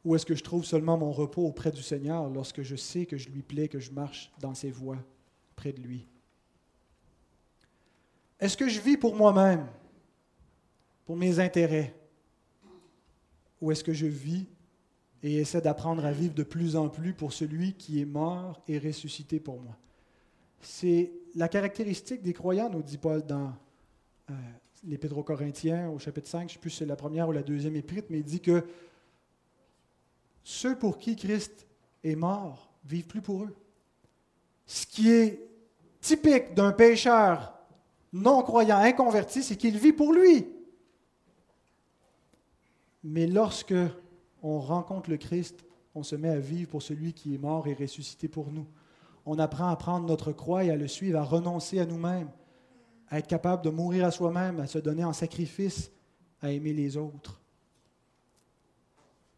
Ou 0.04 0.14
est-ce 0.14 0.24
que 0.24 0.36
je 0.36 0.44
trouve 0.44 0.64
seulement 0.64 0.96
mon 0.96 1.10
repos 1.10 1.44
auprès 1.44 1.72
du 1.72 1.82
Seigneur 1.82 2.30
lorsque 2.30 2.62
je 2.62 2.76
sais 2.76 3.04
que 3.04 3.16
je 3.16 3.28
lui 3.30 3.42
plais, 3.42 3.66
que 3.66 3.80
je 3.80 3.90
marche 3.90 4.30
dans 4.38 4.54
ses 4.54 4.70
voies 4.70 4.98
près 5.56 5.72
de 5.72 5.80
lui? 5.80 6.06
Est-ce 8.38 8.56
que 8.56 8.68
je 8.68 8.80
vis 8.80 8.96
pour 8.96 9.16
moi-même, 9.16 9.66
pour 11.04 11.16
mes 11.16 11.40
intérêts? 11.40 11.96
Ou 13.60 13.72
est-ce 13.72 13.82
que 13.82 13.92
je 13.92 14.06
vis 14.06 14.46
et 15.24 15.38
essaie 15.38 15.62
d'apprendre 15.62 16.04
à 16.04 16.12
vivre 16.12 16.34
de 16.34 16.44
plus 16.44 16.76
en 16.76 16.88
plus 16.88 17.12
pour 17.12 17.32
celui 17.32 17.72
qui 17.72 18.00
est 18.00 18.06
mort 18.06 18.62
et 18.68 18.78
ressuscité 18.78 19.40
pour 19.40 19.60
moi? 19.60 19.76
C'est 20.60 21.12
la 21.38 21.48
caractéristique 21.48 22.20
des 22.20 22.32
croyants, 22.32 22.68
nous 22.68 22.82
dit 22.82 22.98
Paul 22.98 23.24
dans 23.24 23.52
euh, 24.28 24.34
l'Épître 24.82 25.16
aux 25.16 25.22
Corinthiens, 25.22 25.88
au 25.88 25.98
chapitre 26.00 26.28
5, 26.28 26.40
je 26.40 26.44
ne 26.44 26.48
sais 26.48 26.58
plus 26.58 26.70
si 26.70 26.78
c'est 26.78 26.86
la 26.86 26.96
première 26.96 27.28
ou 27.28 27.32
la 27.32 27.44
deuxième 27.44 27.76
épître, 27.76 28.08
mais 28.10 28.18
il 28.18 28.24
dit 28.24 28.40
que 28.40 28.66
ceux 30.42 30.76
pour 30.76 30.98
qui 30.98 31.14
Christ 31.14 31.68
est 32.02 32.16
mort 32.16 32.72
vivent 32.84 33.06
plus 33.06 33.22
pour 33.22 33.44
eux. 33.44 33.54
Ce 34.66 34.84
qui 34.84 35.10
est 35.10 35.48
typique 36.00 36.54
d'un 36.54 36.72
pécheur 36.72 37.54
non 38.12 38.42
croyant, 38.42 38.78
inconverti, 38.78 39.44
c'est 39.44 39.56
qu'il 39.56 39.78
vit 39.78 39.92
pour 39.92 40.12
lui. 40.12 40.44
Mais 43.04 43.28
lorsque 43.28 43.74
on 44.42 44.58
rencontre 44.58 45.08
le 45.08 45.18
Christ, 45.18 45.64
on 45.94 46.02
se 46.02 46.16
met 46.16 46.30
à 46.30 46.40
vivre 46.40 46.70
pour 46.70 46.82
celui 46.82 47.12
qui 47.12 47.36
est 47.36 47.38
mort 47.38 47.68
et 47.68 47.74
ressuscité 47.74 48.26
pour 48.26 48.50
nous 48.50 48.66
on 49.30 49.38
apprend 49.38 49.68
à 49.68 49.76
prendre 49.76 50.06
notre 50.06 50.32
croix 50.32 50.64
et 50.64 50.70
à 50.70 50.76
le 50.76 50.88
suivre, 50.88 51.18
à 51.18 51.22
renoncer 51.22 51.78
à 51.78 51.84
nous-mêmes, 51.84 52.30
à 53.08 53.18
être 53.18 53.26
capable 53.26 53.62
de 53.62 53.68
mourir 53.68 54.06
à 54.06 54.10
soi-même, 54.10 54.58
à 54.58 54.66
se 54.66 54.78
donner 54.78 55.04
en 55.04 55.12
sacrifice, 55.12 55.90
à 56.40 56.50
aimer 56.50 56.72
les 56.72 56.96
autres. 56.96 57.38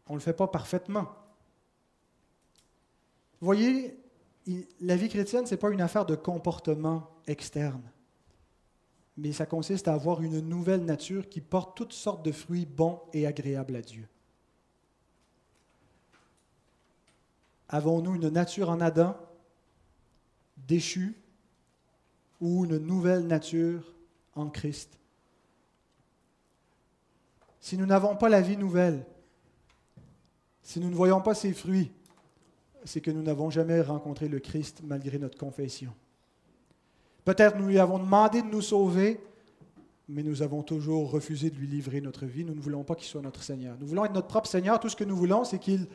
On 0.07 0.13
ne 0.13 0.19
le 0.19 0.23
fait 0.23 0.31
pas 0.31 0.47
parfaitement. 0.47 1.09
Vous 3.41 3.45
voyez, 3.45 3.99
la 4.79 4.95
vie 4.95 5.09
chrétienne, 5.09 5.45
ce 5.45 5.51
n'est 5.51 5.59
pas 5.59 5.71
une 5.71 5.81
affaire 5.81 6.05
de 6.05 6.15
comportement 6.15 7.09
externe, 7.27 7.83
mais 9.17 9.33
ça 9.33 9.45
consiste 9.45 9.89
à 9.89 9.93
avoir 9.93 10.21
une 10.21 10.39
nouvelle 10.39 10.85
nature 10.85 11.27
qui 11.27 11.41
porte 11.41 11.75
toutes 11.75 11.91
sortes 11.91 12.23
de 12.23 12.31
fruits 12.31 12.65
bons 12.65 13.01
et 13.11 13.27
agréables 13.27 13.75
à 13.75 13.81
Dieu. 13.81 14.07
Avons-nous 17.67 18.15
une 18.15 18.29
nature 18.29 18.69
en 18.69 18.79
Adam? 18.79 19.17
Déchu 20.67 21.15
ou 22.39 22.65
une 22.65 22.77
nouvelle 22.77 23.27
nature 23.27 23.93
en 24.35 24.49
Christ. 24.49 24.97
Si 27.59 27.77
nous 27.77 27.85
n'avons 27.85 28.15
pas 28.15 28.29
la 28.29 28.41
vie 28.41 28.57
nouvelle, 28.57 29.05
si 30.63 30.79
nous 30.79 30.89
ne 30.89 30.95
voyons 30.95 31.21
pas 31.21 31.35
ses 31.35 31.53
fruits, 31.53 31.91
c'est 32.83 33.01
que 33.01 33.11
nous 33.11 33.21
n'avons 33.21 33.49
jamais 33.49 33.81
rencontré 33.81 34.27
le 34.27 34.39
Christ 34.39 34.81
malgré 34.83 35.19
notre 35.19 35.37
confession. 35.37 35.93
Peut-être 37.23 37.57
nous 37.57 37.67
lui 37.67 37.77
avons 37.77 37.99
demandé 37.99 38.41
de 38.41 38.47
nous 38.47 38.61
sauver, 38.61 39.19
mais 40.09 40.23
nous 40.23 40.41
avons 40.41 40.63
toujours 40.63 41.11
refusé 41.11 41.51
de 41.51 41.55
lui 41.55 41.67
livrer 41.67 42.01
notre 42.01 42.25
vie. 42.25 42.43
Nous 42.43 42.55
ne 42.55 42.59
voulons 42.61 42.83
pas 42.83 42.95
qu'il 42.95 43.07
soit 43.07 43.21
notre 43.21 43.43
Seigneur. 43.43 43.77
Nous 43.79 43.85
voulons 43.85 44.05
être 44.05 44.13
notre 44.13 44.27
propre 44.27 44.49
Seigneur. 44.49 44.79
Tout 44.79 44.89
ce 44.89 44.95
que 44.95 45.03
nous 45.03 45.15
voulons, 45.15 45.43
c'est 45.43 45.59
qu'il 45.59 45.87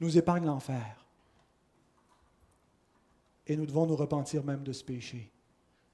nous 0.00 0.18
épargne 0.18 0.44
l'enfer. 0.44 1.05
Et 3.46 3.56
nous 3.56 3.66
devons 3.66 3.86
nous 3.86 3.96
repentir 3.96 4.44
même 4.44 4.62
de 4.62 4.72
ce 4.72 4.82
péché, 4.84 5.30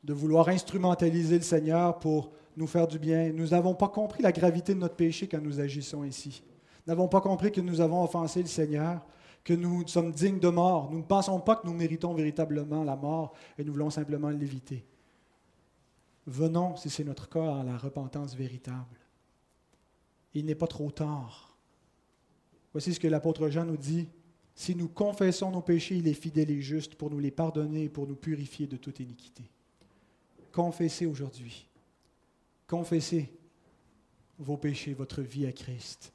de 0.03 0.12
vouloir 0.12 0.48
instrumentaliser 0.48 1.36
le 1.36 1.44
Seigneur 1.44 1.98
pour 1.98 2.32
nous 2.57 2.66
faire 2.66 2.86
du 2.88 2.98
bien. 2.98 3.32
Nous 3.32 3.48
n'avons 3.48 3.74
pas 3.74 3.88
compris 3.88 4.22
la 4.22 4.32
gravité 4.32 4.74
de 4.74 4.78
notre 4.78 4.96
péché 4.96 5.28
quand 5.28 5.40
nous 5.40 5.61
agissons 5.61 6.05
ici. 6.05 6.42
Nous 6.86 6.90
n'avons 6.90 7.09
pas 7.09 7.20
compris 7.20 7.53
que 7.53 7.61
nous 7.61 7.80
avons 7.80 8.03
offensé 8.03 8.40
le 8.40 8.48
Seigneur, 8.48 9.05
que 9.44 9.55
nous 9.55 9.86
sommes 9.86 10.12
dignes 10.12 10.40
de 10.40 10.48
mort. 10.48 10.90
Nous 10.90 10.98
ne 10.98 11.05
pensons 11.05 11.40
pas 11.40 11.57
que 11.57 11.66
nous 11.66 11.74
méritons 11.74 12.14
véritablement 12.14 12.84
la 12.84 12.96
mort 12.96 13.34
et 13.59 13.64
nous 13.64 13.72
voulons 13.72 13.90
simplement 13.90 14.30
l'éviter. 14.30 14.84
Venons, 16.26 16.76
si 16.76 16.88
c'est 16.88 17.05
notre 17.05 17.28
cas, 17.28 17.57
à 17.57 17.64
la 17.64 17.76
repentance 17.76 18.34
véritable. 18.34 18.98
Il 20.34 20.46
n'est 20.46 20.55
pas 20.55 20.66
trop 20.66 20.90
tard. 20.90 21.57
Voici 22.72 22.94
ce 22.94 23.00
que 23.00 23.09
l'apôtre 23.09 23.48
Jean 23.50 23.64
nous 23.64 23.76
dit 23.76 24.09
si 24.55 24.74
nous 24.74 24.88
confessons 24.88 25.50
nos 25.50 25.62
péchés, 25.62 25.96
il 25.96 26.09
est 26.09 26.14
fidèle 26.14 26.50
et 26.50 26.61
juste 26.61 26.94
pour 26.94 27.11
nous 27.11 27.18
les 27.18 27.30
pardonner 27.30 27.84
et 27.84 27.88
pour 27.88 28.07
nous 28.07 28.16
purifier 28.16 28.66
de 28.66 28.76
toute 28.76 29.00
iniquité. 29.00 29.44
Confessez 30.53 31.07
aujourd'hui. 31.07 31.66
Confessez 32.66 33.32
vos 34.38 34.57
péchés, 34.57 34.94
votre 34.94 35.22
vie 35.22 35.46
à 35.46 35.53
Christ. 35.53 36.12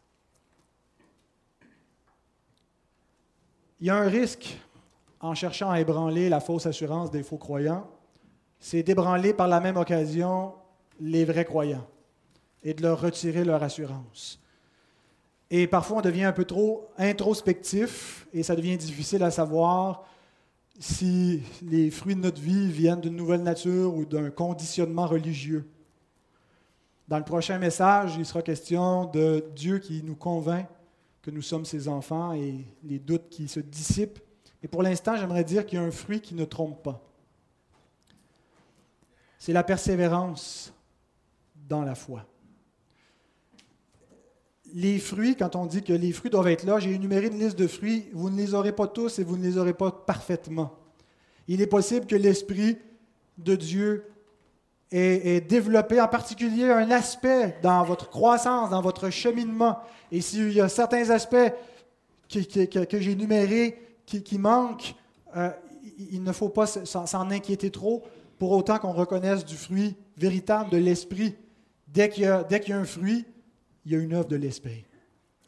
Il 3.80 3.88
y 3.88 3.90
a 3.90 3.98
un 3.98 4.08
risque 4.08 4.58
en 5.20 5.34
cherchant 5.34 5.70
à 5.70 5.80
ébranler 5.80 6.30
la 6.30 6.40
fausse 6.40 6.66
assurance 6.66 7.12
des 7.12 7.24
faux 7.24 7.38
croyants, 7.38 7.90
c'est 8.60 8.84
d'ébranler 8.84 9.34
par 9.34 9.48
la 9.48 9.60
même 9.60 9.78
occasion 9.78 10.54
les 11.00 11.26
vrais 11.26 11.46
croyants 11.46 11.88
et 12.64 12.74
de 12.74 12.82
leur 12.82 13.00
retirer 13.00 13.44
leur 13.44 13.62
assurance. 13.64 14.40
Et 15.50 15.68
parfois, 15.68 15.98
on 15.98 16.02
devient 16.02 16.26
un 16.26 16.34
peu 16.34 16.46
trop 16.46 16.90
introspectif 16.98 18.28
et 18.34 18.44
ça 18.44 18.56
devient 18.56 18.78
difficile 18.78 19.24
à 19.24 19.32
savoir 19.32 20.06
si 20.80 21.42
les 21.62 21.90
fruits 21.90 22.16
de 22.16 22.22
notre 22.22 22.42
vie 22.42 22.70
viennent 22.70 23.02
d'une 23.02 23.16
nouvelle 23.16 23.44
nature 23.44 23.96
ou 23.96 24.06
d'un 24.06 24.30
conditionnement 24.30 25.08
religieux. 25.08 25.68
Dans 27.08 27.18
le 27.18 27.24
prochain 27.24 27.58
message, 27.58 28.16
il 28.18 28.26
sera 28.26 28.42
question 28.42 29.06
de 29.06 29.46
Dieu 29.56 29.80
qui 29.80 30.04
nous 30.04 30.16
convainc 30.16 30.68
que 31.22 31.32
nous 31.32 31.42
sommes 31.42 31.66
ses 31.66 31.88
enfants 31.88 32.34
et 32.34 32.66
les 32.84 33.00
doutes 33.00 33.30
qui 33.30 33.48
se 33.48 33.60
dissipent. 33.60 34.20
Et 34.62 34.68
pour 34.68 34.84
l'instant, 34.84 35.16
j'aimerais 35.16 35.44
dire 35.44 35.66
qu'il 35.66 35.80
y 35.80 35.82
a 35.82 35.86
un 35.86 35.92
fruit 35.92 36.22
qui 36.22 36.36
ne 36.36 36.46
trompe 36.46 36.84
pas. 36.84 37.02
C'est 39.40 39.54
la 39.54 39.64
persévérance 39.64 40.74
dans 41.56 41.84
la 41.84 41.96
foi 41.96 42.26
les 44.74 45.00
fruits, 45.00 45.36
quand 45.36 45.56
on 45.56 45.66
dit 45.66 45.84
que 45.84 45.94
les 45.94 46.12
fruits 46.12 46.32
doivent 46.32 46.48
être 46.48 46.64
là, 46.64 46.80
j'ai 46.80 46.94
énuméré 46.94 47.28
une 47.28 47.40
liste 47.40 47.58
de 47.58 47.68
fruits, 47.68 48.06
vous 48.14 48.30
ne 48.30 48.38
les 48.38 48.54
aurez 48.54 48.72
pas 48.72 48.88
tous 48.88 49.20
et 49.20 49.24
vous 49.24 49.38
ne 49.38 49.44
les 49.44 49.58
aurez 49.58 49.74
pas 49.74 49.92
parfaitement. 49.92 50.74
Il 51.48 51.62
est 51.62 51.68
possible 51.68 52.06
que 52.06 52.16
l'Esprit 52.16 52.78
de 53.38 53.56
Dieu 53.56 54.04
est, 54.92 55.48
développé, 55.48 56.00
en 56.00 56.08
particulier 56.08 56.70
un 56.70 56.92
aspect 56.92 57.58
dans 57.62 57.84
votre 57.84 58.10
croissance, 58.10 58.70
dans 58.70 58.82
votre 58.82 59.10
cheminement. 59.10 59.80
Et 60.12 60.22
s'il 60.22 60.52
y 60.54 60.62
a 60.62 60.70
certains 60.70 61.10
aspects 61.10 61.54
que, 62.30 63.00
j'ai 63.00 63.16
numérés 63.16 63.78
qui, 64.06 64.38
manquent, 64.38 64.96
euh, 65.36 65.50
il 66.12 66.24
ne 66.24 66.32
faut 66.32 66.50
pas 66.50 66.68
s'en 66.68 67.32
inquiéter 67.32 67.72
trop, 67.72 68.04
pour 68.40 68.52
autant 68.52 68.78
qu'on 68.78 68.94
reconnaisse 68.94 69.44
du 69.46 69.56
fruit 69.56 69.96
véritable 70.18 70.70
de 70.70 70.78
l'esprit. 70.78 71.36
Dès 71.88 72.10
qu'il 72.10 72.24
y, 72.24 72.28
a 72.28 72.46
un 72.78 72.86
fruit, 72.86 73.26
il 73.88 73.94
y 73.94 73.96
a 73.96 74.00
une 74.00 74.14
œuvre 74.14 74.28
de 74.28 74.36
l'esprit. 74.36 74.84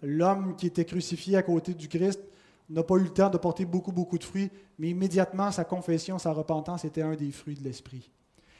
L'homme 0.01 0.55
qui 0.55 0.67
était 0.67 0.85
crucifié 0.85 1.35
à 1.35 1.43
côté 1.43 1.73
du 1.73 1.89
Christ 1.89 2.21
n'a 2.69 2.83
pas 2.83 2.95
eu 2.95 3.03
le 3.03 3.09
temps 3.09 3.29
de 3.29 3.37
porter 3.37 3.65
beaucoup, 3.65 3.91
beaucoup 3.91 4.17
de 4.17 4.23
fruits, 4.23 4.49
mais 4.77 4.91
immédiatement, 4.91 5.51
sa 5.51 5.65
confession, 5.65 6.17
sa 6.17 6.31
repentance 6.31 6.85
était 6.85 7.01
un 7.01 7.15
des 7.15 7.33
fruits 7.33 7.55
de 7.55 7.63
l'esprit. 7.65 8.09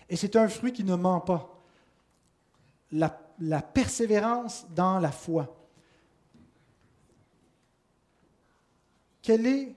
Et 0.09 0.17
c'est 0.17 0.35
un 0.35 0.49
fruit 0.49 0.73
qui 0.73 0.83
ne 0.83 0.95
ment 0.95 1.21
pas. 1.21 1.63
La, 2.91 3.61
persévérance 3.61 4.67
dans 4.75 4.99
la 4.99 5.13
foi. 5.13 5.55
Quel 9.21 9.45
est 9.47 9.75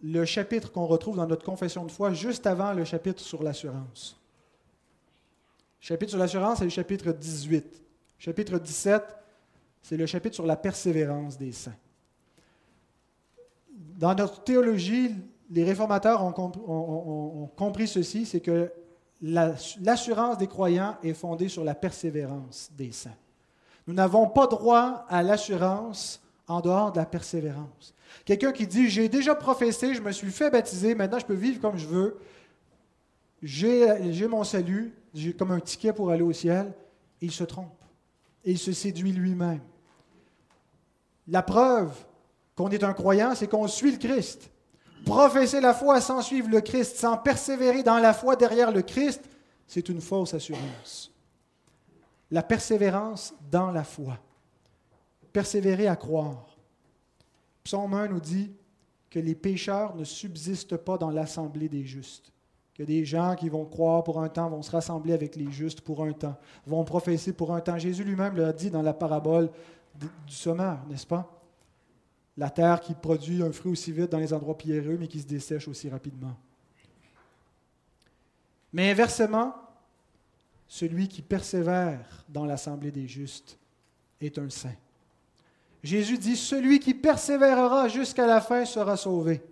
le 0.00 0.24
chapitre 0.24 0.70
qu'on 0.70 0.86
retrouve 0.86 1.16
dans 1.16 1.26
notre 1.26 1.44
confession 1.44 1.84
de 1.84 1.90
foi 1.90 2.12
juste 2.12 2.46
avant 2.46 2.72
le 2.72 2.84
chapitre 2.84 3.20
sur 3.20 3.42
l'assurance? 3.42 4.16
Le 5.80 5.86
chapitre 5.86 6.10
sur 6.10 6.20
l'assurance, 6.20 6.58
c'est 6.58 6.64
le 6.64 6.70
chapitre 6.70 7.10
18. 7.10 7.82
chapitre 8.16 8.56
17, 8.60 9.19
c'est 9.82 9.96
le 9.96 10.06
chapitre 10.06 10.34
sur 10.34 10.46
la 10.46 10.56
persévérance 10.56 11.38
des 11.38 11.52
saints. 11.52 11.76
Dans 13.96 14.14
notre 14.14 14.42
théologie, 14.42 15.14
les 15.50 15.64
réformateurs 15.64 16.22
ont, 16.22 17.50
compris 17.56 17.88
ceci, 17.88 18.24
c'est 18.24 18.40
que 18.40 18.72
l'assurance 19.20 20.38
des 20.38 20.46
croyants 20.46 20.96
est 21.02 21.14
fondée 21.14 21.48
sur 21.48 21.64
la 21.64 21.74
persévérance 21.74 22.70
des 22.76 22.92
saints. 22.92 23.16
Nous 23.86 23.94
n'avons 23.94 24.28
pas 24.28 24.46
droit 24.46 25.04
à 25.08 25.22
l'assurance 25.22 26.22
en 26.46 26.60
dehors 26.60 26.92
de 26.92 26.98
la 26.98 27.06
persévérance. 27.06 27.94
Quelqu'un 28.24 28.52
qui 28.52 28.66
dit, 28.66 28.88
j'ai 28.88 29.08
déjà 29.08 29.34
professé, 29.34 29.94
je 29.94 30.02
me 30.02 30.12
suis 30.12 30.30
fait 30.30 30.50
baptiser, 30.50 30.94
maintenant 30.94 31.18
je 31.18 31.26
peux 31.26 31.34
vivre 31.34 31.60
comme 31.60 31.76
je 31.76 31.86
veux, 31.86 32.18
j'ai 33.42 34.28
mon 34.28 34.44
salut, 34.44 34.94
j'ai 35.14 35.32
comme 35.32 35.50
un 35.50 35.60
ticket 35.60 35.92
pour 35.92 36.10
aller 36.10 36.22
au 36.22 36.32
ciel, 36.32 36.72
il 37.20 37.32
se 37.32 37.44
trompe. 37.44 37.72
Et 38.44 38.52
il 38.52 38.58
se 38.58 38.72
séduit 38.72 39.12
lui-même. 39.12 39.60
La 41.28 41.42
preuve 41.42 41.94
qu'on 42.56 42.70
est 42.70 42.84
un 42.84 42.92
croyant, 42.92 43.34
c'est 43.34 43.48
qu'on 43.48 43.68
suit 43.68 43.92
le 43.92 43.98
Christ. 43.98 44.50
Professer 45.04 45.60
la 45.60 45.74
foi 45.74 46.00
sans 46.00 46.22
suivre 46.22 46.48
le 46.48 46.60
Christ, 46.60 46.96
sans 46.96 47.16
persévérer 47.16 47.82
dans 47.82 47.98
la 47.98 48.12
foi 48.12 48.36
derrière 48.36 48.70
le 48.70 48.82
Christ, 48.82 49.22
c'est 49.66 49.88
une 49.88 50.00
fausse 50.00 50.34
assurance. 50.34 51.12
La 52.30 52.42
persévérance 52.42 53.34
dans 53.50 53.70
la 53.70 53.84
foi. 53.84 54.18
Persévérer 55.32 55.86
à 55.86 55.96
croire. 55.96 56.56
Psaume 57.64 57.94
1 57.94 58.08
nous 58.08 58.20
dit 58.20 58.52
que 59.10 59.18
les 59.18 59.34
pécheurs 59.34 59.94
ne 59.96 60.04
subsistent 60.04 60.76
pas 60.76 60.98
dans 60.98 61.10
l'assemblée 61.10 61.68
des 61.68 61.84
justes. 61.84 62.32
Que 62.80 62.86
des 62.86 63.04
gens 63.04 63.36
qui 63.36 63.50
vont 63.50 63.66
croire 63.66 64.02
pour 64.02 64.22
un 64.22 64.30
temps 64.30 64.48
vont 64.48 64.62
se 64.62 64.70
rassembler 64.70 65.12
avec 65.12 65.36
les 65.36 65.52
justes 65.52 65.82
pour 65.82 66.02
un 66.02 66.14
temps, 66.14 66.38
vont 66.66 66.82
professer 66.82 67.34
pour 67.34 67.54
un 67.54 67.60
temps. 67.60 67.76
Jésus 67.76 68.02
lui-même 68.04 68.34
l'a 68.38 68.54
dit 68.54 68.70
dans 68.70 68.80
la 68.80 68.94
parabole 68.94 69.50
du 69.94 70.32
sommeur, 70.32 70.78
n'est-ce 70.88 71.06
pas? 71.06 71.42
La 72.38 72.48
terre 72.48 72.80
qui 72.80 72.94
produit 72.94 73.42
un 73.42 73.52
fruit 73.52 73.72
aussi 73.72 73.92
vite 73.92 74.10
dans 74.10 74.18
les 74.18 74.32
endroits 74.32 74.56
pierreux, 74.56 74.96
mais 74.98 75.08
qui 75.08 75.20
se 75.20 75.26
dessèche 75.26 75.68
aussi 75.68 75.90
rapidement. 75.90 76.34
Mais 78.72 78.90
inversement, 78.90 79.54
celui 80.66 81.06
qui 81.06 81.20
persévère 81.20 82.24
dans 82.30 82.46
l'assemblée 82.46 82.92
des 82.92 83.06
justes 83.06 83.58
est 84.22 84.38
un 84.38 84.48
saint. 84.48 84.76
Jésus 85.82 86.16
dit, 86.16 86.34
celui 86.34 86.80
qui 86.80 86.94
persévérera 86.94 87.88
jusqu'à 87.88 88.26
la 88.26 88.40
fin 88.40 88.64
sera 88.64 88.96
sauvé. 88.96 89.42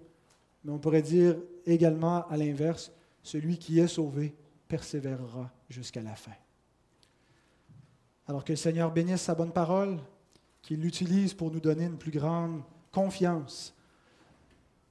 Mais 0.64 0.72
on 0.72 0.78
pourrait 0.78 1.02
dire 1.02 1.36
également 1.66 2.26
à 2.28 2.36
l'inverse, 2.38 2.90
celui 3.22 3.58
qui 3.58 3.78
est 3.78 3.88
sauvé 3.88 4.34
persévérera 4.68 5.50
jusqu'à 5.68 6.02
la 6.02 6.14
fin. 6.14 6.32
Alors 8.26 8.44
que 8.44 8.52
le 8.52 8.56
Seigneur 8.56 8.92
bénisse 8.92 9.22
sa 9.22 9.34
bonne 9.34 9.52
parole, 9.52 9.98
qu'il 10.62 10.80
l'utilise 10.80 11.32
pour 11.32 11.50
nous 11.50 11.60
donner 11.60 11.84
une 11.84 11.96
plus 11.96 12.10
grande 12.10 12.62
confiance 12.92 13.74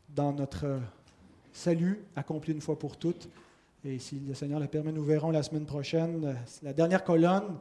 dans 0.10 0.34
notre 0.34 0.80
salut 1.54 2.04
accompli 2.16 2.54
une 2.54 2.62
fois 2.62 2.80
pour 2.80 2.98
toutes. 2.98 3.30
Et 3.84 4.00
si 4.00 4.20
le 4.20 4.34
Seigneur 4.34 4.60
le 4.60 4.68
permet, 4.68 4.92
nous 4.92 5.04
verrons 5.04 5.32
la 5.32 5.44
semaine 5.44 5.66
prochaine 5.66 6.36
la 6.64 6.74
dernière 6.74 7.04
colonne 7.04 7.58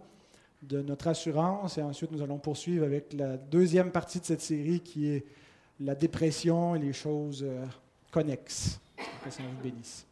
de 0.63 0.81
notre 0.81 1.09
assurance 1.09 1.79
et 1.79 1.83
ensuite 1.83 2.11
nous 2.11 2.23
allons 2.23 2.39
poursuivre 2.39 2.85
avec 2.85 3.13
la 3.13 3.37
deuxième 3.37 3.91
partie 3.93 4.21
de 4.21 4.25
cette 4.25 4.41
série 4.41 4.81
qui 4.81 5.09
est 5.09 5.27
la 5.81 5.95
dépression 5.95 6.75
et 6.75 6.79
les 6.79 6.93
choses 6.93 7.45
euh, 7.47 7.67
connexes. 8.11 8.81
Que 8.97 9.27
le 9.27 9.31
Seigneur 9.31 9.53
vous 9.53 9.63
bénisse. 9.63 10.07